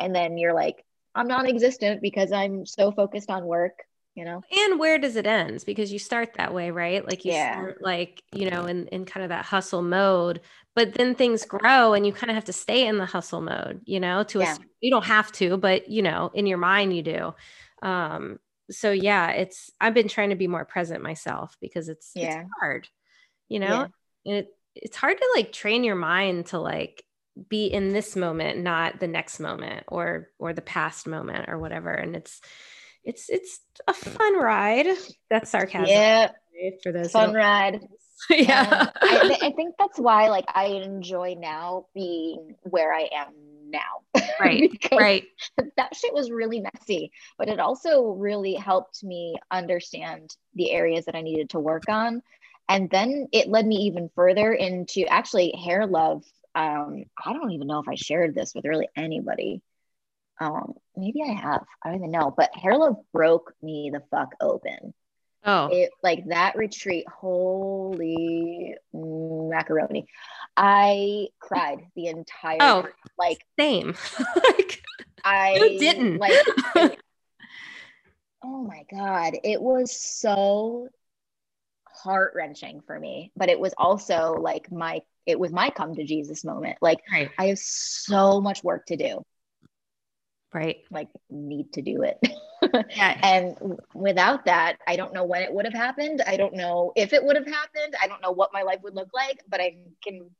and 0.00 0.14
then 0.14 0.38
you're 0.38 0.54
like 0.54 0.82
i'm 1.14 1.28
non-existent 1.28 2.00
because 2.00 2.32
i'm 2.32 2.64
so 2.64 2.92
focused 2.92 3.30
on 3.30 3.44
work 3.44 3.74
you 4.16 4.24
know 4.24 4.42
and 4.50 4.80
where 4.80 4.98
does 4.98 5.14
it 5.14 5.26
end 5.26 5.62
because 5.66 5.92
you 5.92 5.98
start 5.98 6.30
that 6.34 6.52
way 6.52 6.70
right 6.70 7.06
like 7.06 7.24
you 7.24 7.32
yeah. 7.32 7.52
start 7.52 7.78
like 7.82 8.22
you 8.32 8.50
know 8.50 8.64
in, 8.64 8.86
in 8.88 9.04
kind 9.04 9.22
of 9.22 9.28
that 9.28 9.44
hustle 9.44 9.82
mode 9.82 10.40
but 10.74 10.94
then 10.94 11.14
things 11.14 11.44
grow 11.44 11.92
and 11.92 12.06
you 12.06 12.12
kind 12.12 12.30
of 12.30 12.34
have 12.34 12.44
to 12.44 12.52
stay 12.52 12.86
in 12.86 12.98
the 12.98 13.06
hustle 13.06 13.42
mode 13.42 13.80
you 13.84 14.00
know 14.00 14.24
to 14.24 14.40
yeah. 14.40 14.56
a, 14.56 14.58
you 14.80 14.90
don't 14.90 15.04
have 15.04 15.30
to 15.30 15.56
but 15.58 15.88
you 15.88 16.02
know 16.02 16.30
in 16.34 16.46
your 16.46 16.58
mind 16.58 16.96
you 16.96 17.02
do 17.02 17.34
um 17.82 18.38
so 18.70 18.90
yeah 18.90 19.30
it's 19.30 19.70
i've 19.80 19.94
been 19.94 20.08
trying 20.08 20.30
to 20.30 20.36
be 20.36 20.48
more 20.48 20.64
present 20.64 21.02
myself 21.02 21.54
because 21.60 21.88
it's 21.88 22.12
yeah. 22.14 22.40
it's 22.40 22.50
hard 22.58 22.88
you 23.48 23.60
know 23.60 23.66
yeah. 23.66 23.86
and 24.24 24.36
it 24.36 24.48
it's 24.74 24.96
hard 24.96 25.16
to 25.16 25.32
like 25.36 25.52
train 25.52 25.84
your 25.84 25.94
mind 25.94 26.46
to 26.46 26.58
like 26.58 27.04
be 27.48 27.66
in 27.66 27.92
this 27.92 28.16
moment 28.16 28.58
not 28.60 28.98
the 28.98 29.06
next 29.06 29.40
moment 29.40 29.84
or 29.88 30.28
or 30.38 30.54
the 30.54 30.62
past 30.62 31.06
moment 31.06 31.48
or 31.48 31.58
whatever 31.58 31.90
and 31.90 32.16
it's 32.16 32.40
it's 33.06 33.30
it's 33.30 33.60
a 33.86 33.94
fun 33.94 34.36
ride. 34.36 34.88
That's 35.30 35.50
sarcasm. 35.50 35.86
Yeah. 35.88 36.32
For 36.82 36.92
those 36.92 37.12
fun 37.12 37.32
ride. 37.32 37.80
yeah. 38.30 38.88
I, 39.00 39.38
I, 39.42 39.52
think 39.52 39.74
that's 39.78 39.98
why 39.98 40.28
like 40.28 40.46
I 40.54 40.66
enjoy 40.66 41.36
now 41.38 41.86
being 41.94 42.56
where 42.62 42.92
I 42.92 43.08
am 43.14 43.32
now. 43.70 43.80
Right. 44.38 44.70
right. 44.92 45.24
That 45.78 45.96
shit 45.96 46.12
was 46.12 46.30
really 46.30 46.60
messy, 46.60 47.10
but 47.38 47.48
it 47.48 47.58
also 47.58 48.08
really 48.08 48.52
helped 48.52 49.02
me 49.02 49.36
understand 49.50 50.36
the 50.54 50.72
areas 50.72 51.06
that 51.06 51.14
I 51.14 51.22
needed 51.22 51.50
to 51.50 51.58
work 51.58 51.84
on. 51.88 52.22
And 52.68 52.90
then 52.90 53.28
it 53.32 53.48
led 53.48 53.66
me 53.66 53.76
even 53.76 54.10
further 54.14 54.52
into 54.52 55.06
actually 55.06 55.52
hair 55.52 55.86
love. 55.86 56.22
Um, 56.54 57.04
I 57.24 57.32
don't 57.32 57.52
even 57.52 57.66
know 57.66 57.80
if 57.80 57.88
I 57.88 57.94
shared 57.94 58.34
this 58.34 58.54
with 58.54 58.66
really 58.66 58.88
anybody 58.94 59.62
um 60.40 60.74
maybe 60.96 61.20
i 61.22 61.32
have. 61.32 61.64
I 61.82 61.88
don't 61.88 61.98
even 61.98 62.10
know. 62.10 62.32
But 62.36 62.54
hair 62.54 62.76
love 62.76 62.96
broke 63.12 63.54
me 63.62 63.90
the 63.92 64.02
fuck 64.10 64.34
open. 64.40 64.94
Oh. 65.44 65.68
It 65.70 65.90
like 66.02 66.26
that 66.26 66.56
retreat 66.56 67.06
holy 67.08 68.74
macaroni. 68.92 70.06
I 70.56 71.28
cried 71.38 71.86
the 71.94 72.08
entire 72.08 72.58
oh 72.60 72.86
like 73.18 73.44
same. 73.58 73.94
Like, 74.36 74.82
i 75.24 75.76
didn't? 75.80 76.18
like 76.18 76.46
oh 78.44 78.62
my 78.62 78.84
god. 78.90 79.34
It 79.42 79.60
was 79.60 80.00
so 80.00 80.88
heart 81.88 82.32
wrenching 82.34 82.80
for 82.86 82.98
me. 82.98 83.32
But 83.36 83.48
it 83.48 83.58
was 83.58 83.74
also 83.78 84.36
like 84.40 84.70
my 84.72 85.02
it 85.26 85.38
was 85.38 85.52
my 85.52 85.70
come 85.70 85.94
to 85.94 86.04
jesus 86.04 86.44
moment. 86.44 86.78
Like 86.80 87.00
right. 87.12 87.30
i 87.38 87.46
have 87.46 87.58
so 87.58 88.40
much 88.40 88.64
work 88.64 88.86
to 88.86 88.96
do 88.96 89.24
right 90.56 90.78
like 90.90 91.08
need 91.28 91.70
to 91.74 91.82
do 91.82 92.02
it 92.02 92.18
yeah. 92.96 93.18
and 93.22 93.78
without 93.94 94.46
that 94.46 94.78
i 94.88 94.96
don't 94.96 95.12
know 95.12 95.24
when 95.24 95.42
it 95.42 95.52
would 95.52 95.66
have 95.66 95.74
happened 95.74 96.22
i 96.26 96.36
don't 96.36 96.54
know 96.54 96.92
if 96.96 97.12
it 97.12 97.22
would 97.22 97.36
have 97.36 97.46
happened 97.46 97.94
i 98.02 98.06
don't 98.06 98.22
know 98.22 98.32
what 98.32 98.54
my 98.54 98.62
life 98.62 98.80
would 98.82 98.94
look 98.94 99.10
like 99.12 99.42
but 99.48 99.60
i 99.60 99.76
can 100.02 100.30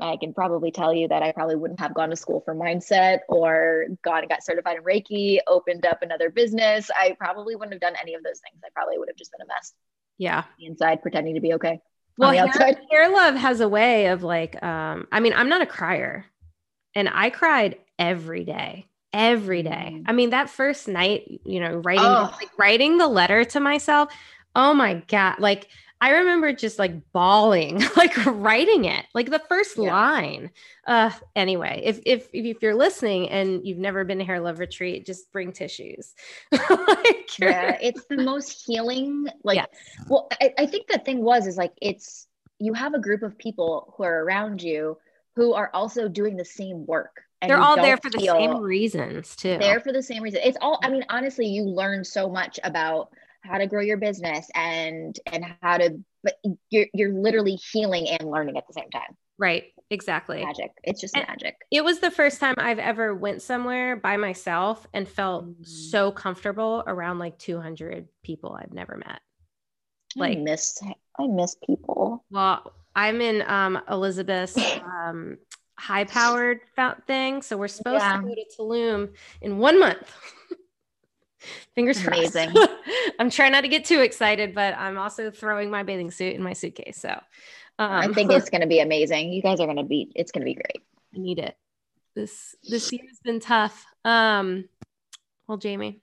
I 0.00 0.16
can 0.16 0.32
probably 0.32 0.70
tell 0.70 0.94
you 0.94 1.08
that 1.08 1.24
I 1.24 1.32
probably 1.32 1.56
wouldn't 1.56 1.80
have 1.80 1.92
gone 1.92 2.10
to 2.10 2.16
school 2.16 2.40
for 2.44 2.54
mindset 2.54 3.18
or 3.28 3.86
gone 4.04 4.20
and 4.20 4.28
got 4.28 4.44
certified 4.44 4.76
in 4.76 4.84
Reiki, 4.84 5.38
opened 5.48 5.84
up 5.84 6.02
another 6.02 6.30
business. 6.30 6.88
I 6.94 7.16
probably 7.18 7.56
wouldn't 7.56 7.72
have 7.72 7.80
done 7.80 7.94
any 8.00 8.14
of 8.14 8.22
those 8.22 8.38
things. 8.38 8.62
I 8.64 8.68
probably 8.72 8.96
would 8.96 9.08
have 9.08 9.16
just 9.16 9.32
been 9.32 9.40
a 9.40 9.48
mess. 9.48 9.72
Yeah. 10.16 10.44
Inside 10.60 11.02
pretending 11.02 11.34
to 11.34 11.40
be 11.40 11.54
okay. 11.54 11.80
Well, 12.16 12.30
hair, 12.30 12.78
hair, 12.92 13.10
love 13.10 13.34
has 13.34 13.60
a 13.60 13.68
way 13.68 14.06
of 14.06 14.22
like, 14.22 14.62
um, 14.62 15.08
I 15.10 15.18
mean, 15.18 15.32
I'm 15.34 15.48
not 15.48 15.62
a 15.62 15.66
crier 15.66 16.24
and 16.94 17.08
I 17.08 17.30
cried 17.30 17.78
every 17.98 18.44
day 18.44 18.86
every 19.12 19.62
day. 19.62 19.94
Mm. 19.94 20.04
I 20.06 20.12
mean, 20.12 20.30
that 20.30 20.50
first 20.50 20.88
night, 20.88 21.40
you 21.44 21.60
know, 21.60 21.76
writing 21.84 22.04
oh. 22.04 22.34
like 22.40 22.56
writing 22.58 22.98
the 22.98 23.08
letter 23.08 23.44
to 23.44 23.60
myself. 23.60 24.12
Oh 24.54 24.74
my 24.74 25.02
god! 25.08 25.38
Like 25.38 25.68
I 26.00 26.10
remember 26.10 26.52
just 26.52 26.78
like 26.78 27.12
bawling, 27.12 27.82
like 27.96 28.14
writing 28.26 28.84
it, 28.84 29.04
like 29.14 29.30
the 29.30 29.40
first 29.40 29.76
yeah. 29.76 29.92
line. 29.92 30.50
Uh, 30.86 31.10
anyway, 31.34 31.82
if, 31.84 32.00
if 32.06 32.28
if 32.32 32.62
you're 32.62 32.74
listening 32.74 33.28
and 33.30 33.66
you've 33.66 33.78
never 33.78 34.04
been 34.04 34.18
to 34.18 34.24
hair 34.24 34.40
love 34.40 34.60
retreat, 34.60 35.06
just 35.06 35.32
bring 35.32 35.52
tissues. 35.52 36.14
like 36.52 37.38
yeah, 37.38 37.78
it's 37.80 38.04
the 38.04 38.18
most 38.18 38.64
healing. 38.66 39.26
Like, 39.42 39.66
well, 40.08 40.28
I, 40.40 40.54
I 40.58 40.66
think 40.66 40.86
the 40.86 40.98
thing 40.98 41.22
was 41.22 41.46
is 41.46 41.56
like 41.56 41.72
it's 41.82 42.26
you 42.60 42.74
have 42.74 42.94
a 42.94 43.00
group 43.00 43.22
of 43.22 43.38
people 43.38 43.94
who 43.96 44.04
are 44.04 44.24
around 44.24 44.62
you 44.62 44.98
who 45.34 45.54
are 45.54 45.70
also 45.72 46.08
doing 46.08 46.36
the 46.36 46.44
same 46.44 46.86
work 46.86 47.22
they're 47.42 47.60
all 47.60 47.76
there 47.76 47.96
for 47.96 48.10
the 48.10 48.20
same 48.20 48.58
reasons 48.58 49.36
too. 49.36 49.58
There 49.58 49.80
for 49.80 49.92
the 49.92 50.02
same 50.02 50.22
reason. 50.22 50.40
It's 50.42 50.58
all. 50.60 50.80
I 50.82 50.90
mean, 50.90 51.04
honestly, 51.08 51.46
you 51.46 51.64
learn 51.64 52.04
so 52.04 52.28
much 52.28 52.58
about 52.64 53.10
how 53.42 53.58
to 53.58 53.66
grow 53.66 53.80
your 53.80 53.96
business 53.96 54.48
and 54.54 55.18
and 55.26 55.44
how 55.62 55.78
to. 55.78 55.98
But 56.22 56.34
you're 56.70 56.86
you're 56.92 57.12
literally 57.12 57.54
healing 57.72 58.08
and 58.08 58.28
learning 58.28 58.56
at 58.56 58.66
the 58.66 58.72
same 58.72 58.90
time. 58.90 59.16
Right. 59.38 59.72
Exactly. 59.90 60.44
Magic. 60.44 60.72
It's 60.82 61.00
just 61.00 61.16
and 61.16 61.26
magic. 61.26 61.56
It 61.70 61.82
was 61.82 62.00
the 62.00 62.10
first 62.10 62.40
time 62.40 62.56
I've 62.58 62.78
ever 62.78 63.14
went 63.14 63.40
somewhere 63.40 63.96
by 63.96 64.16
myself 64.16 64.86
and 64.92 65.08
felt 65.08 65.46
mm-hmm. 65.46 65.62
so 65.62 66.12
comfortable 66.12 66.82
around 66.86 67.18
like 67.18 67.38
200 67.38 68.08
people 68.22 68.58
I've 68.60 68.74
never 68.74 68.96
met. 68.96 69.20
Like 70.16 70.38
I 70.38 70.40
miss 70.40 70.78
I 71.18 71.26
miss 71.26 71.56
people. 71.66 72.24
Well, 72.30 72.72
I'm 72.94 73.20
in 73.20 73.42
um 73.46 73.80
Elizabeth's 73.88 74.58
um 75.06 75.38
high 75.78 76.04
powered 76.04 76.60
thing. 77.06 77.42
So 77.42 77.56
we're 77.56 77.68
supposed 77.68 78.02
yeah. 78.02 78.16
to 78.16 78.22
go 78.22 78.34
to 78.34 78.44
Tulum 78.58 79.14
in 79.40 79.58
one 79.58 79.78
month. 79.78 80.12
Fingers 81.74 82.04
Amazing. 82.04 82.50
crossed. 82.50 82.70
I'm 83.18 83.30
trying 83.30 83.52
not 83.52 83.62
to 83.62 83.68
get 83.68 83.84
too 83.84 84.00
excited, 84.00 84.54
but 84.54 84.74
I'm 84.76 84.98
also 84.98 85.30
throwing 85.30 85.70
my 85.70 85.84
bathing 85.84 86.10
suit 86.10 86.34
in 86.34 86.42
my 86.42 86.52
suitcase. 86.52 86.98
So 86.98 87.10
um, 87.78 87.90
I 87.90 88.08
think 88.08 88.32
it's 88.32 88.50
going 88.50 88.60
to 88.60 88.66
be 88.66 88.80
amazing. 88.80 89.32
You 89.32 89.40
guys 89.40 89.60
are 89.60 89.66
going 89.66 89.76
to 89.76 89.84
be, 89.84 90.10
it's 90.14 90.32
going 90.32 90.42
to 90.42 90.44
be 90.44 90.54
great. 90.54 90.82
I 91.14 91.18
need 91.18 91.38
it. 91.38 91.56
This, 92.14 92.56
this 92.68 92.92
year's 92.92 93.20
been 93.22 93.38
tough. 93.38 93.86
Um, 94.04 94.68
well, 95.46 95.58
Jamie, 95.58 96.02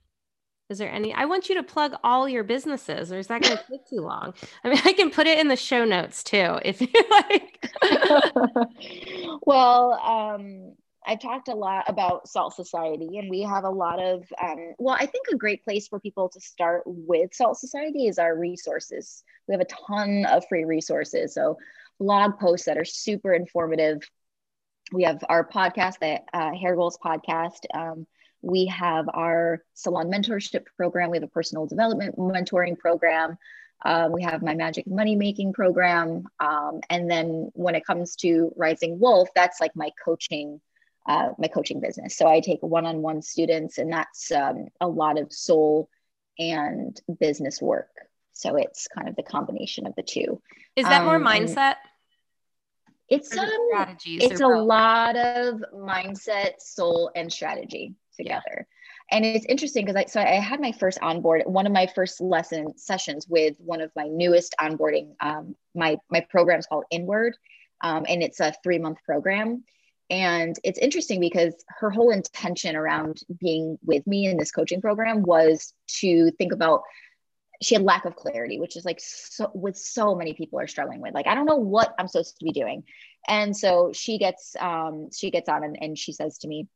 is 0.68 0.78
there 0.78 0.90
any? 0.90 1.14
I 1.14 1.26
want 1.26 1.48
you 1.48 1.54
to 1.56 1.62
plug 1.62 1.94
all 2.02 2.28
your 2.28 2.42
businesses, 2.42 3.12
or 3.12 3.18
is 3.18 3.28
that 3.28 3.42
going 3.42 3.56
to 3.56 3.62
take 3.70 3.86
too 3.86 4.00
long? 4.00 4.34
I 4.64 4.68
mean, 4.68 4.80
I 4.84 4.92
can 4.92 5.10
put 5.10 5.26
it 5.26 5.38
in 5.38 5.48
the 5.48 5.56
show 5.56 5.84
notes 5.84 6.24
too, 6.24 6.58
if 6.64 6.80
you 6.80 6.88
like. 7.10 7.70
well, 9.46 9.92
um, 9.92 10.74
I've 11.06 11.20
talked 11.20 11.46
a 11.46 11.54
lot 11.54 11.84
about 11.86 12.28
Salt 12.28 12.54
Society, 12.54 13.18
and 13.18 13.30
we 13.30 13.42
have 13.42 13.62
a 13.62 13.70
lot 13.70 14.02
of. 14.02 14.24
Um, 14.42 14.74
well, 14.78 14.96
I 14.98 15.06
think 15.06 15.26
a 15.32 15.36
great 15.36 15.62
place 15.62 15.86
for 15.86 16.00
people 16.00 16.28
to 16.30 16.40
start 16.40 16.82
with 16.84 17.32
Salt 17.32 17.58
Society 17.58 18.08
is 18.08 18.18
our 18.18 18.36
resources. 18.36 19.22
We 19.46 19.54
have 19.54 19.60
a 19.60 19.86
ton 19.86 20.26
of 20.26 20.44
free 20.48 20.64
resources, 20.64 21.34
so 21.34 21.58
blog 22.00 22.40
posts 22.40 22.66
that 22.66 22.76
are 22.76 22.84
super 22.84 23.32
informative. 23.32 24.02
We 24.92 25.04
have 25.04 25.24
our 25.28 25.48
podcast, 25.48 26.00
the 26.00 26.20
uh, 26.36 26.54
Hair 26.54 26.74
Goals 26.74 26.98
podcast. 27.02 27.66
Um, 27.72 28.06
we 28.46 28.66
have 28.66 29.08
our 29.12 29.62
salon 29.74 30.06
mentorship 30.06 30.66
program. 30.76 31.10
We 31.10 31.16
have 31.16 31.24
a 31.24 31.28
personal 31.28 31.66
development 31.66 32.16
mentoring 32.16 32.78
program. 32.78 33.38
Um, 33.84 34.12
we 34.12 34.22
have 34.22 34.40
my 34.40 34.54
magic 34.54 34.86
money 34.86 35.16
making 35.16 35.52
program. 35.52 36.26
Um, 36.38 36.80
and 36.88 37.10
then 37.10 37.50
when 37.54 37.74
it 37.74 37.84
comes 37.84 38.14
to 38.16 38.52
Rising 38.56 39.00
Wolf, 39.00 39.28
that's 39.34 39.60
like 39.60 39.74
my 39.74 39.90
coaching, 40.02 40.60
uh, 41.08 41.30
my 41.38 41.48
coaching 41.48 41.80
business. 41.80 42.16
So 42.16 42.28
I 42.28 42.38
take 42.40 42.60
one-on-one 42.62 43.20
students, 43.22 43.78
and 43.78 43.92
that's 43.92 44.30
um, 44.30 44.68
a 44.80 44.86
lot 44.86 45.18
of 45.18 45.32
soul 45.32 45.90
and 46.38 46.98
business 47.18 47.60
work. 47.60 47.90
So 48.32 48.56
it's 48.56 48.86
kind 48.86 49.08
of 49.08 49.16
the 49.16 49.24
combination 49.24 49.86
of 49.88 49.94
the 49.96 50.02
two. 50.02 50.40
Is 50.76 50.84
that 50.86 51.04
more 51.04 51.16
um, 51.16 51.24
mindset? 51.24 51.74
It's 53.08 53.36
um, 53.36 53.48
strategies. 53.70 54.22
It's 54.22 54.40
a 54.40 54.46
lot 54.46 55.16
of 55.16 55.64
mindset, 55.74 56.60
soul, 56.60 57.10
and 57.14 57.32
strategy 57.32 57.94
together. 58.16 58.66
Yeah. 59.10 59.16
And 59.16 59.24
it's 59.24 59.46
interesting 59.46 59.84
because 59.84 59.96
I 59.96 60.06
so 60.06 60.20
I 60.20 60.40
had 60.40 60.60
my 60.60 60.72
first 60.72 60.98
onboard 61.00 61.42
one 61.46 61.66
of 61.66 61.72
my 61.72 61.86
first 61.86 62.20
lesson 62.20 62.76
sessions 62.76 63.26
with 63.28 63.56
one 63.58 63.80
of 63.80 63.90
my 63.94 64.08
newest 64.08 64.54
onboarding. 64.60 65.14
Um, 65.20 65.54
my 65.74 65.98
my 66.10 66.26
program 66.28 66.58
is 66.58 66.66
called 66.66 66.84
Inward, 66.90 67.36
um, 67.82 68.04
and 68.08 68.22
it's 68.22 68.40
a 68.40 68.54
three 68.62 68.78
month 68.78 68.98
program. 69.04 69.64
And 70.08 70.56
it's 70.62 70.78
interesting 70.78 71.18
because 71.20 71.54
her 71.68 71.90
whole 71.90 72.10
intention 72.10 72.76
around 72.76 73.20
being 73.40 73.76
with 73.84 74.06
me 74.06 74.26
in 74.26 74.36
this 74.36 74.52
coaching 74.52 74.80
program 74.80 75.22
was 75.22 75.72
to 76.00 76.30
think 76.32 76.52
about 76.52 76.82
she 77.62 77.74
had 77.74 77.82
lack 77.82 78.04
of 78.04 78.16
clarity 78.16 78.60
which 78.60 78.76
is 78.76 78.84
like 78.84 79.00
so 79.00 79.50
with 79.54 79.76
so 79.76 80.14
many 80.14 80.34
people 80.34 80.60
are 80.60 80.66
struggling 80.66 81.00
with 81.00 81.14
like 81.14 81.26
i 81.26 81.34
don't 81.34 81.46
know 81.46 81.56
what 81.56 81.94
i'm 81.98 82.08
supposed 82.08 82.36
to 82.38 82.44
be 82.44 82.52
doing 82.52 82.84
and 83.28 83.56
so 83.56 83.90
she 83.94 84.18
gets 84.18 84.54
um 84.60 85.08
she 85.14 85.30
gets 85.30 85.48
on 85.48 85.64
and, 85.64 85.78
and 85.80 85.98
she 85.98 86.12
says 86.12 86.38
to 86.38 86.48
me 86.48 86.68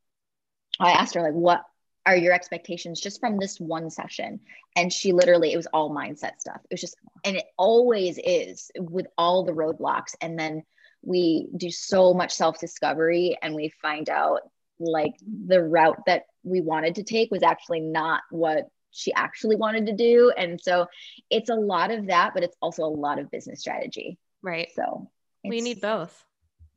I 0.85 0.91
asked 0.91 1.15
her 1.15 1.21
like, 1.21 1.33
what 1.33 1.63
are 2.05 2.15
your 2.15 2.33
expectations 2.33 2.99
just 2.99 3.19
from 3.19 3.37
this 3.37 3.59
one 3.59 3.89
session? 3.89 4.39
And 4.75 4.91
she 4.91 5.11
literally, 5.11 5.53
it 5.53 5.57
was 5.57 5.67
all 5.67 5.93
mindset 5.93 6.39
stuff. 6.39 6.59
It 6.69 6.73
was 6.73 6.81
just, 6.81 6.95
and 7.23 7.37
it 7.37 7.45
always 7.57 8.19
is 8.23 8.71
with 8.77 9.07
all 9.17 9.43
the 9.43 9.51
roadblocks. 9.51 10.15
And 10.21 10.37
then 10.37 10.63
we 11.03 11.47
do 11.55 11.69
so 11.69 12.13
much 12.13 12.33
self 12.33 12.59
discovery 12.59 13.37
and 13.41 13.55
we 13.55 13.73
find 13.81 14.09
out 14.09 14.41
like 14.79 15.13
the 15.47 15.61
route 15.61 15.99
that 16.07 16.23
we 16.43 16.61
wanted 16.61 16.95
to 16.95 17.03
take 17.03 17.31
was 17.31 17.43
actually 17.43 17.81
not 17.81 18.21
what 18.31 18.67
she 18.91 19.13
actually 19.13 19.55
wanted 19.55 19.85
to 19.85 19.93
do. 19.93 20.31
And 20.35 20.59
so 20.59 20.87
it's 21.29 21.49
a 21.49 21.55
lot 21.55 21.91
of 21.91 22.07
that, 22.07 22.33
but 22.33 22.43
it's 22.43 22.57
also 22.61 22.83
a 22.83 22.85
lot 22.85 23.19
of 23.19 23.31
business 23.31 23.59
strategy. 23.59 24.17
Right. 24.41 24.69
So 24.75 25.09
we 25.43 25.61
need 25.61 25.81
both. 25.81 26.25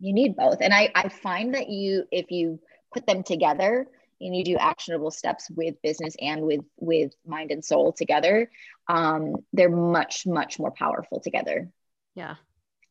You 0.01 0.13
need 0.13 0.37
both. 0.37 0.59
And 0.61 0.73
I, 0.73 0.91
I 0.95 1.09
find 1.09 1.55
that 1.55 1.71
you, 1.71 2.05
if 2.11 2.31
you, 2.31 2.61
put 2.95 3.07
them 3.07 3.23
together 3.23 3.87
and 4.21 4.35
you 4.35 4.45
do 4.45 4.57
actionable 4.57 5.11
steps 5.11 5.51
with 5.51 5.83
business 5.83 6.17
and 6.21 6.43
with 6.43 6.65
with 6.79 7.13
mind 7.27 7.51
and 7.51 7.65
soul 7.65 7.93
together 7.93 8.49
um, 8.89 9.37
they're 9.53 9.71
much 9.71 10.27
much 10.27 10.59
more 10.59 10.71
powerful 10.71 11.21
together. 11.21 11.71
Yeah. 12.15 12.37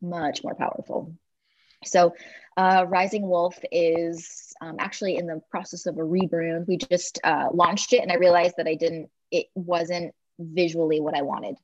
Much 0.01 0.43
more 0.43 0.55
powerful. 0.55 1.15
So 1.85 2.15
uh, 2.57 2.85
rising 2.87 3.27
wolf 3.27 3.57
is 3.71 4.53
um, 4.61 4.77
actually 4.79 5.17
in 5.17 5.27
the 5.27 5.41
process 5.49 5.85
of 5.85 5.97
a 5.97 6.01
rebrand. 6.01 6.67
We 6.67 6.77
just 6.77 7.19
uh, 7.23 7.47
launched 7.53 7.93
it 7.93 8.01
and 8.01 8.11
i 8.11 8.15
realized 8.15 8.55
that 8.57 8.67
i 8.67 8.75
didn't 8.75 9.09
it 9.31 9.47
wasn't 9.55 10.13
visually 10.39 10.99
what 10.99 11.15
i 11.15 11.21
wanted. 11.21 11.55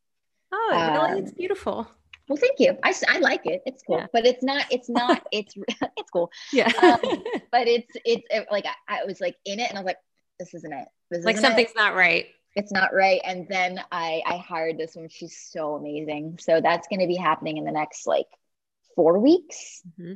Oh 0.51 0.69
really? 0.71 1.11
Um, 1.11 1.17
it's 1.19 1.33
beautiful 1.33 1.87
well, 2.30 2.38
thank 2.38 2.59
you. 2.59 2.77
I, 2.84 2.93
I 3.07 3.19
like 3.19 3.45
it. 3.45 3.63
It's 3.65 3.84
cool, 3.84 3.97
yeah. 3.97 4.07
but 4.13 4.25
it's 4.25 4.43
not. 4.43 4.65
It's 4.69 4.88
not. 4.89 5.25
It's 5.32 5.55
it's 5.97 6.09
cool. 6.11 6.32
Yeah. 6.53 6.71
um, 6.82 6.99
but 7.51 7.67
it's 7.67 7.91
it's 8.05 8.25
it, 8.30 8.47
like 8.51 8.65
I, 8.88 9.01
I, 9.01 9.05
was 9.05 9.19
like 9.19 9.36
in 9.45 9.59
it, 9.59 9.67
and 9.69 9.77
I 9.77 9.82
was 9.82 9.88
like, 9.88 9.97
this 10.39 10.53
isn't 10.53 10.71
it. 10.71 10.88
This 11.09 11.25
like 11.25 11.36
isn't 11.36 11.45
something's 11.45 11.71
it. 11.71 11.77
not 11.77 11.95
right. 11.95 12.27
It's 12.55 12.71
not 12.71 12.93
right. 12.93 13.19
And 13.25 13.47
then 13.49 13.82
I 13.91 14.21
I 14.25 14.38
hired 14.38 14.77
this 14.77 14.95
one. 14.95 15.09
She's 15.09 15.38
so 15.51 15.75
amazing. 15.75 16.38
So 16.39 16.61
that's 16.61 16.88
going 16.88 16.99
to 16.99 17.07
be 17.07 17.15
happening 17.15 17.57
in 17.57 17.65
the 17.65 17.71
next 17.71 18.05
like 18.05 18.27
four 18.95 19.17
weeks. 19.19 19.82
Mm-hmm. 19.99 20.13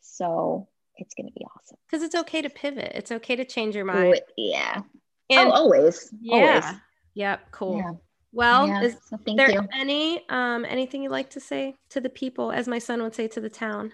So 0.00 0.68
it's 0.96 1.14
going 1.14 1.26
to 1.26 1.32
be 1.32 1.44
awesome. 1.44 1.78
Because 1.88 2.04
it's 2.04 2.14
okay 2.14 2.42
to 2.42 2.50
pivot. 2.50 2.92
It's 2.94 3.12
okay 3.12 3.36
to 3.36 3.44
change 3.44 3.74
your 3.74 3.86
mind. 3.86 4.20
Yeah. 4.36 4.82
And, 5.30 5.48
oh, 5.48 5.52
always. 5.52 6.12
Yeah. 6.20 6.34
Always. 6.34 6.80
Yep. 7.14 7.40
Cool. 7.52 7.76
Yeah. 7.78 7.92
Well, 8.32 8.68
yeah, 8.68 8.82
is 8.82 8.96
so 9.08 9.18
there 9.36 9.50
you. 9.50 9.66
any 9.72 10.28
um 10.28 10.64
anything 10.64 11.02
you'd 11.02 11.10
like 11.10 11.30
to 11.30 11.40
say 11.40 11.76
to 11.90 12.00
the 12.00 12.08
people, 12.08 12.52
as 12.52 12.68
my 12.68 12.78
son 12.78 13.02
would 13.02 13.14
say, 13.14 13.28
to 13.28 13.40
the 13.40 13.50
town? 13.50 13.92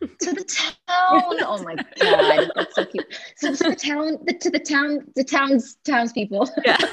to 0.00 0.32
the 0.32 0.44
town. 0.44 0.76
Oh 0.88 1.62
my 1.64 1.76
god, 1.98 2.50
that's 2.54 2.74
so 2.74 2.84
cute. 2.84 3.06
So 3.36 3.54
to 3.54 3.70
the 3.70 3.76
town, 3.76 4.18
the, 4.24 4.34
to 4.34 4.50
the 4.50 4.58
town, 4.58 5.06
the 5.16 5.24
town's 5.24 5.76
townspeople. 5.84 6.50
Yeah. 6.64 6.76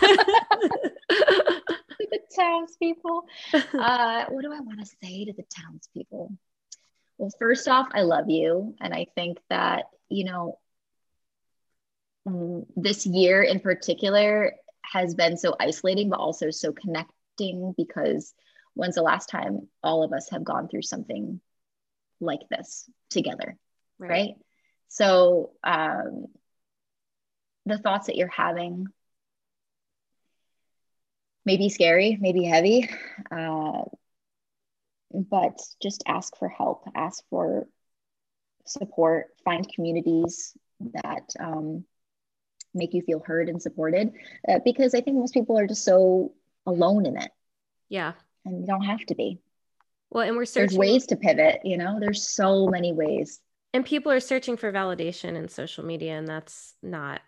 the 1.10 2.20
townspeople. 2.36 3.26
Uh, 3.54 4.26
what 4.30 4.44
do 4.44 4.54
I 4.54 4.60
want 4.60 4.80
to 4.80 4.86
say 4.86 5.26
to 5.26 5.34
the 5.34 5.44
townspeople? 5.44 6.34
Well, 7.18 7.32
first 7.38 7.68
off, 7.68 7.90
I 7.94 8.02
love 8.02 8.30
you, 8.30 8.76
and 8.80 8.94
I 8.94 9.08
think 9.16 9.40
that 9.50 9.86
you 10.08 10.26
know 10.26 10.60
this 12.76 13.06
year 13.06 13.42
in 13.42 13.60
particular 13.60 14.54
has 14.92 15.16
been 15.16 15.38
so 15.38 15.56
isolating, 15.60 16.10
but 16.10 16.20
also 16.20 16.50
so 16.50 16.72
connecting 16.72 17.74
because 17.78 18.34
when's 18.74 18.96
the 18.96 19.02
last 19.02 19.28
time 19.30 19.68
all 19.84 20.04
of 20.04 20.14
us 20.14 20.30
have 20.30 20.44
gone 20.44 20.68
through 20.68 20.82
something 20.82 21.40
like 22.20 22.42
this 22.50 22.90
together? 23.10 23.58
Right. 23.98 24.10
right? 24.10 24.34
So, 24.88 25.52
um, 25.64 26.26
the 27.66 27.78
thoughts 27.78 28.08
that 28.08 28.16
you're 28.16 28.28
having 28.28 28.88
may 31.46 31.58
be 31.58 31.70
scary, 31.70 32.18
maybe 32.20 32.44
heavy, 32.44 32.90
uh, 33.32 33.84
but 35.12 35.60
just 35.82 36.04
ask 36.08 36.36
for 36.38 36.50
help, 36.50 36.84
ask 36.96 37.24
for 37.30 37.68
support, 38.66 39.28
find 39.44 39.68
communities 39.72 40.54
that 40.80 41.28
um, 41.40 41.86
make 42.74 42.94
you 42.94 43.02
feel 43.02 43.20
heard 43.20 43.50
and 43.50 43.62
supported 43.62 44.12
uh, 44.48 44.60
because 44.64 44.94
I 44.94 45.02
think 45.02 45.18
most 45.18 45.34
people 45.34 45.58
are 45.58 45.68
just 45.68 45.84
so 45.84 46.34
alone 46.66 47.06
in 47.06 47.18
it. 47.18 47.32
Yeah. 47.90 48.14
And 48.46 48.62
you 48.62 48.68
don't 48.68 48.84
have 48.84 49.06
to 49.08 49.16
be. 49.16 49.40
Well, 50.12 50.28
and 50.28 50.36
we're 50.36 50.46
searching. 50.46 50.78
There's 50.78 50.92
ways 50.92 51.06
to 51.08 51.18
pivot, 51.18 51.62
you 51.64 51.78
know, 51.78 52.00
there's 52.00 52.30
so 52.30 52.68
many 52.68 52.94
ways. 52.94 53.40
And 53.74 53.86
people 53.86 54.12
are 54.12 54.20
searching 54.20 54.58
for 54.58 54.72
validation 54.72 55.36
in 55.36 55.48
social 55.48 55.86
media, 55.86 56.18
and 56.18 56.28
that's 56.28 56.74
not 56.82 57.22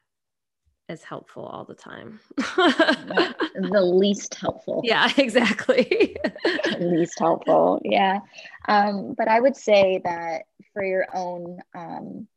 as 0.90 1.04
helpful 1.04 1.44
all 1.46 1.64
the 1.64 1.76
time. 1.76 2.20
the 2.36 3.82
least 3.82 4.36
helpful. 4.36 4.82
Yeah, 4.86 5.10
exactly. 5.18 6.18
least 6.80 7.20
helpful. 7.20 7.80
Yeah. 7.84 8.20
Um, 8.68 9.14
but 9.18 9.28
I 9.28 9.40
would 9.40 9.56
say 9.56 10.02
that 10.04 10.44
for 10.74 10.84
your 10.84 11.06
own 11.14 11.60
um, 11.76 12.28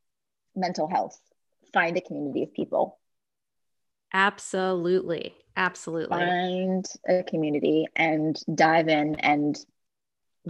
mental 0.54 0.88
health, 0.88 1.18
find 1.74 1.96
a 1.98 2.00
community 2.00 2.44
of 2.44 2.54
people. 2.54 2.98
Absolutely. 4.14 5.34
Absolutely. 5.56 6.16
Find 6.16 6.86
a 7.08 7.22
community 7.24 7.86
and 7.94 8.40
dive 8.54 8.88
in 8.88 9.16
and 9.16 9.58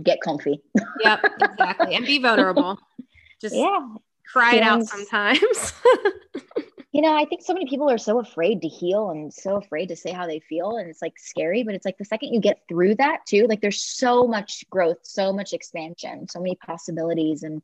get 0.03 0.21
comfy. 0.21 0.63
yep, 1.01 1.25
exactly. 1.41 1.95
And 1.95 2.07
be 2.07 2.19
vulnerable. 2.19 2.79
Just 3.41 3.55
yeah. 3.55 3.89
cry 4.31 4.57
it 4.57 4.63
out 4.63 4.85
sometimes. 4.85 5.73
you 6.93 7.03
know, 7.03 7.15
I 7.15 7.25
think 7.25 7.43
so 7.43 7.53
many 7.53 7.67
people 7.67 7.91
are 7.91 7.99
so 7.99 8.21
afraid 8.21 8.63
to 8.63 8.69
heal 8.69 9.11
and 9.11 9.33
so 9.33 9.57
afraid 9.57 9.89
to 9.89 9.97
say 9.97 10.13
how 10.13 10.27
they 10.27 10.41
feel. 10.41 10.77
And 10.77 10.89
it's 10.89 11.03
like 11.03 11.19
scary, 11.19 11.63
but 11.63 11.75
it's 11.75 11.85
like 11.85 11.99
the 11.99 12.05
second 12.05 12.33
you 12.33 12.41
get 12.41 12.61
through 12.69 12.95
that 12.97 13.27
too, 13.27 13.47
like 13.49 13.61
there's 13.61 13.83
so 13.83 14.27
much 14.27 14.65
growth, 14.71 14.99
so 15.03 15.33
much 15.33 15.53
expansion, 15.53 16.29
so 16.29 16.41
many 16.41 16.57
possibilities. 16.57 17.43
And 17.43 17.63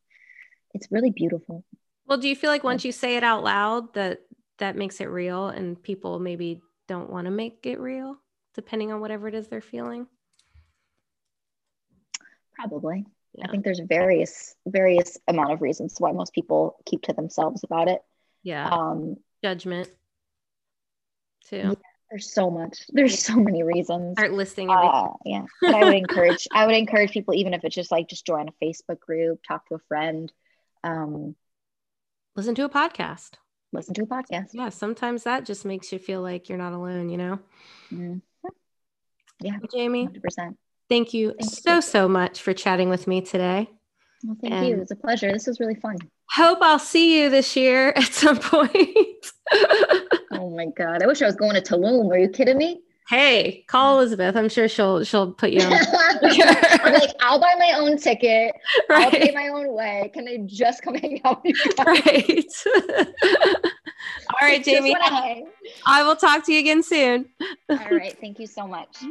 it's 0.73 0.91
really 0.91 1.11
beautiful. 1.11 1.63
Well, 2.11 2.19
do 2.19 2.27
you 2.27 2.35
feel 2.35 2.49
like 2.49 2.65
once 2.65 2.83
you 2.83 2.91
say 2.91 3.15
it 3.15 3.23
out 3.23 3.41
loud 3.41 3.93
that 3.93 4.23
that 4.57 4.75
makes 4.75 4.99
it 4.99 5.05
real 5.05 5.47
and 5.47 5.81
people 5.81 6.19
maybe 6.19 6.59
don't 6.85 7.09
want 7.09 7.23
to 7.23 7.31
make 7.31 7.65
it 7.65 7.79
real 7.79 8.17
depending 8.53 8.91
on 8.91 8.99
whatever 8.99 9.29
it 9.29 9.33
is 9.33 9.47
they're 9.47 9.61
feeling? 9.61 10.07
Probably. 12.53 13.05
Yeah. 13.33 13.45
I 13.47 13.51
think 13.51 13.63
there's 13.63 13.79
various 13.79 14.57
various 14.67 15.17
amount 15.29 15.53
of 15.53 15.61
reasons 15.61 15.95
why 15.99 16.11
most 16.11 16.33
people 16.33 16.75
keep 16.85 17.01
to 17.03 17.13
themselves 17.13 17.63
about 17.63 17.87
it. 17.87 18.01
Yeah. 18.43 18.67
Um 18.67 19.15
judgment 19.41 19.89
too. 21.47 21.55
Yeah, 21.55 21.73
there's 22.09 22.33
so 22.33 22.51
much. 22.51 22.77
There's 22.89 23.19
so 23.23 23.37
many 23.37 23.63
reasons. 23.63 24.17
Start 24.17 24.33
listing 24.33 24.69
everything. 24.69 24.91
Uh, 24.91 25.13
yeah. 25.23 25.45
But 25.61 25.75
I 25.75 25.85
would 25.85 25.95
encourage 25.95 26.45
I 26.51 26.65
would 26.65 26.75
encourage 26.75 27.11
people 27.11 27.35
even 27.35 27.53
if 27.53 27.63
it's 27.63 27.73
just 27.73 27.89
like 27.89 28.09
just 28.09 28.25
join 28.25 28.49
a 28.49 28.65
Facebook 28.65 28.99
group, 28.99 29.39
talk 29.47 29.65
to 29.69 29.75
a 29.75 29.79
friend. 29.87 30.29
Um 30.83 31.37
listen 32.35 32.55
to 32.55 32.65
a 32.65 32.69
podcast. 32.69 33.31
Listen 33.73 33.93
to 33.95 34.03
a 34.03 34.05
podcast. 34.05 34.49
Yeah, 34.53 34.69
sometimes 34.69 35.23
that 35.23 35.45
just 35.45 35.65
makes 35.65 35.91
you 35.91 35.99
feel 35.99 36.21
like 36.21 36.49
you're 36.49 36.57
not 36.57 36.73
alone, 36.73 37.09
you 37.09 37.17
know? 37.17 37.39
Mm-hmm. 37.93 38.17
Yeah. 39.41 39.57
Jamie. 39.73 40.07
100%. 40.07 40.55
Thank 40.89 41.13
you 41.13 41.33
thank 41.39 41.53
so, 41.53 41.75
you. 41.75 41.81
so 41.81 42.07
much 42.07 42.41
for 42.41 42.53
chatting 42.53 42.89
with 42.89 43.07
me 43.07 43.21
today. 43.21 43.69
Well, 44.23 44.37
thank 44.41 44.53
and 44.53 44.67
you. 44.67 44.75
It 44.75 44.79
was 44.79 44.91
a 44.91 44.95
pleasure. 44.95 45.31
This 45.31 45.47
was 45.47 45.59
really 45.59 45.75
fun. 45.75 45.97
Hope 46.29 46.59
I'll 46.61 46.79
see 46.79 47.21
you 47.21 47.29
this 47.29 47.55
year 47.55 47.89
at 47.95 48.11
some 48.11 48.37
point. 48.37 49.25
oh 50.31 50.53
my 50.55 50.67
God. 50.77 51.01
I 51.01 51.07
wish 51.07 51.21
I 51.21 51.25
was 51.25 51.35
going 51.35 51.55
to 51.55 51.61
Tulum. 51.61 52.11
Are 52.11 52.17
you 52.17 52.29
kidding 52.29 52.57
me? 52.57 52.81
Hey, 53.09 53.63
call 53.67 53.95
mm. 53.95 53.99
Elizabeth. 53.99 54.35
I'm 54.35 54.49
sure 54.49 54.67
she'll 54.67 55.03
she'll 55.03 55.31
put 55.31 55.51
you 55.51 55.61
on. 55.61 55.73
I'm 56.23 56.93
like, 56.93 57.13
I'll 57.21 57.39
buy 57.39 57.55
my 57.57 57.73
own 57.77 57.97
ticket. 57.97 58.53
Right. 58.89 59.05
I'll 59.05 59.11
pay 59.11 59.31
my 59.33 59.49
own 59.49 59.73
way. 59.73 60.09
Can 60.13 60.27
I 60.27 60.37
just 60.45 60.81
come 60.81 60.95
hang 60.95 61.21
out 61.25 61.43
with 61.43 61.55
you 61.55 61.73
guys? 61.73 61.85
Right. 61.85 62.45
All 64.29 64.47
right, 64.47 64.63
Jamie. 64.63 64.95
I 65.85 66.03
will 66.03 66.15
talk 66.15 66.45
to 66.45 66.53
you 66.53 66.59
again 66.59 66.83
soon. 66.83 67.27
All 67.69 67.77
right. 67.77 68.17
Thank 68.19 68.39
you 68.39 68.47
so 68.47 68.67
much. 68.67 69.03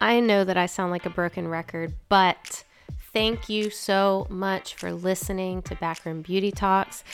I 0.00 0.20
know 0.20 0.44
that 0.44 0.56
I 0.56 0.66
sound 0.66 0.90
like 0.90 1.06
a 1.06 1.10
broken 1.10 1.46
record, 1.46 1.94
but 2.08 2.64
thank 3.12 3.48
you 3.48 3.70
so 3.70 4.26
much 4.28 4.74
for 4.74 4.92
listening 4.92 5.62
to 5.62 5.76
Backroom 5.76 6.22
Beauty 6.22 6.50
Talks 6.50 7.04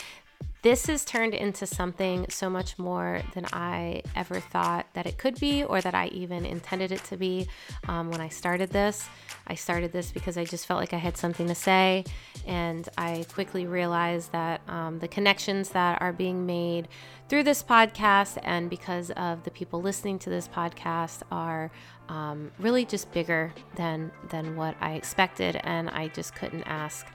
this 0.63 0.87
has 0.87 1.05
turned 1.05 1.35
into 1.35 1.67
something 1.67 2.27
so 2.29 2.51
much 2.51 2.79
more 2.79 3.23
than 3.35 3.47
I 3.53 4.03
ever 4.17 4.41
thought 4.41 4.87
that 4.95 5.07
it 5.07 5.17
could 5.17 5.39
be 5.39 5.63
or 5.63 5.81
that 5.81 5.95
I 5.95 6.09
even 6.09 6.45
intended 6.45 6.91
it 6.91 7.05
to 7.05 7.17
be 7.17 7.49
um, 7.87 8.11
when 8.11 8.21
I 8.21 8.29
started 8.29 8.71
this. 8.71 9.09
I 9.47 9.55
started 9.55 9.93
this 9.93 10.11
because 10.11 10.37
I 10.37 10.45
just 10.45 10.67
felt 10.67 10.81
like 10.81 10.93
I 10.93 10.99
had 10.99 11.17
something 11.17 11.47
to 11.47 11.55
say, 11.55 12.05
and 12.47 12.89
I 12.99 13.25
quickly 13.33 13.67
realized 13.67 14.33
that 14.33 14.61
um, 14.69 14.99
the 14.99 15.09
connections 15.09 15.71
that 15.71 16.03
are 16.03 16.13
being 16.13 16.45
made 16.45 16.89
through 17.29 17.45
this 17.45 17.63
podcast 17.63 18.39
and 18.43 18.69
because 18.69 19.11
of 19.13 19.45
the 19.45 19.51
people 19.51 19.81
listening 19.81 20.19
to 20.21 20.31
this 20.31 20.49
podcast 20.49 21.23
are 21.31 21.71
um, 22.09 22.51
really 22.59 22.85
just 22.85 23.13
bigger 23.13 23.53
than 23.77 24.11
than 24.31 24.57
what 24.57 24.77
I 24.81 24.95
expected, 24.95 25.61
and 25.63 25.89
I 25.91 26.09
just 26.09 26.35
couldn't 26.35 26.65
ask 26.65 27.07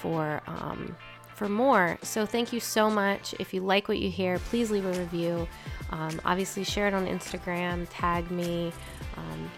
for 0.00 0.42
um, 0.46 0.96
for 1.34 1.48
more. 1.48 1.98
So 2.02 2.26
thank 2.26 2.52
you 2.52 2.60
so 2.60 2.90
much. 2.90 3.34
If 3.38 3.52
you 3.52 3.60
like 3.60 3.88
what 3.88 3.98
you 3.98 4.10
hear, 4.10 4.38
please 4.38 4.70
leave 4.70 4.84
a 4.84 4.92
review. 4.92 5.48
Um, 5.90 6.20
obviously, 6.24 6.64
share 6.64 6.88
it 6.88 6.94
on 6.94 7.06
Instagram, 7.06 7.86
tag 7.90 8.30
me, 8.30 8.72
um, 9.16 9.50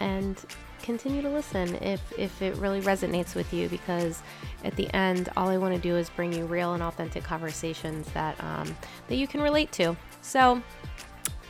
and 0.00 0.44
continue 0.86 1.20
to 1.20 1.28
listen 1.28 1.74
if, 1.82 2.00
if 2.16 2.40
it 2.40 2.54
really 2.56 2.80
resonates 2.80 3.34
with 3.34 3.52
you 3.52 3.68
because 3.68 4.22
at 4.62 4.76
the 4.76 4.88
end 4.94 5.28
all 5.36 5.48
i 5.48 5.56
want 5.56 5.74
to 5.74 5.80
do 5.80 5.96
is 5.96 6.08
bring 6.10 6.32
you 6.32 6.46
real 6.46 6.74
and 6.74 6.82
authentic 6.82 7.24
conversations 7.24 8.08
that 8.12 8.40
um, 8.44 8.72
that 9.08 9.16
you 9.16 9.26
can 9.26 9.42
relate 9.42 9.72
to 9.72 9.96
so 10.22 10.62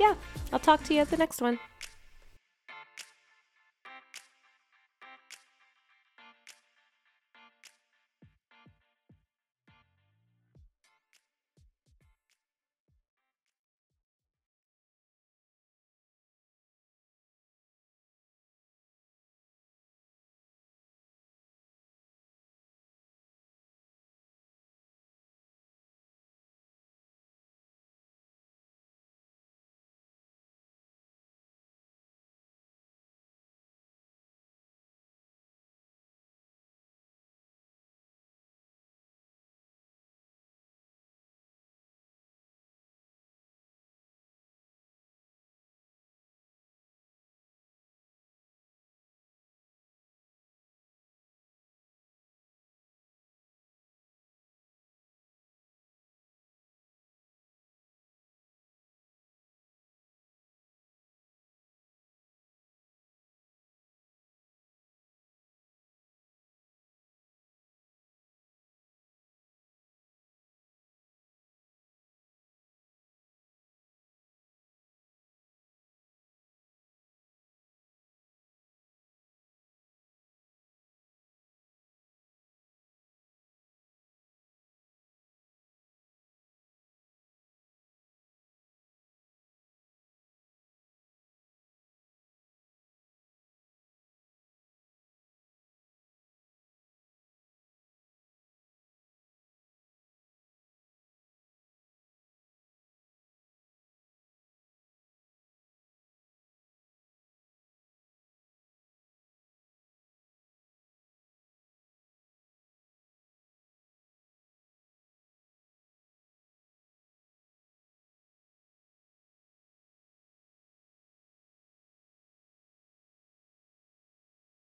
yeah 0.00 0.14
i'll 0.54 0.58
talk 0.58 0.82
to 0.82 0.94
you 0.94 1.00
at 1.00 1.10
the 1.10 1.18
next 1.18 1.42
one 1.42 1.58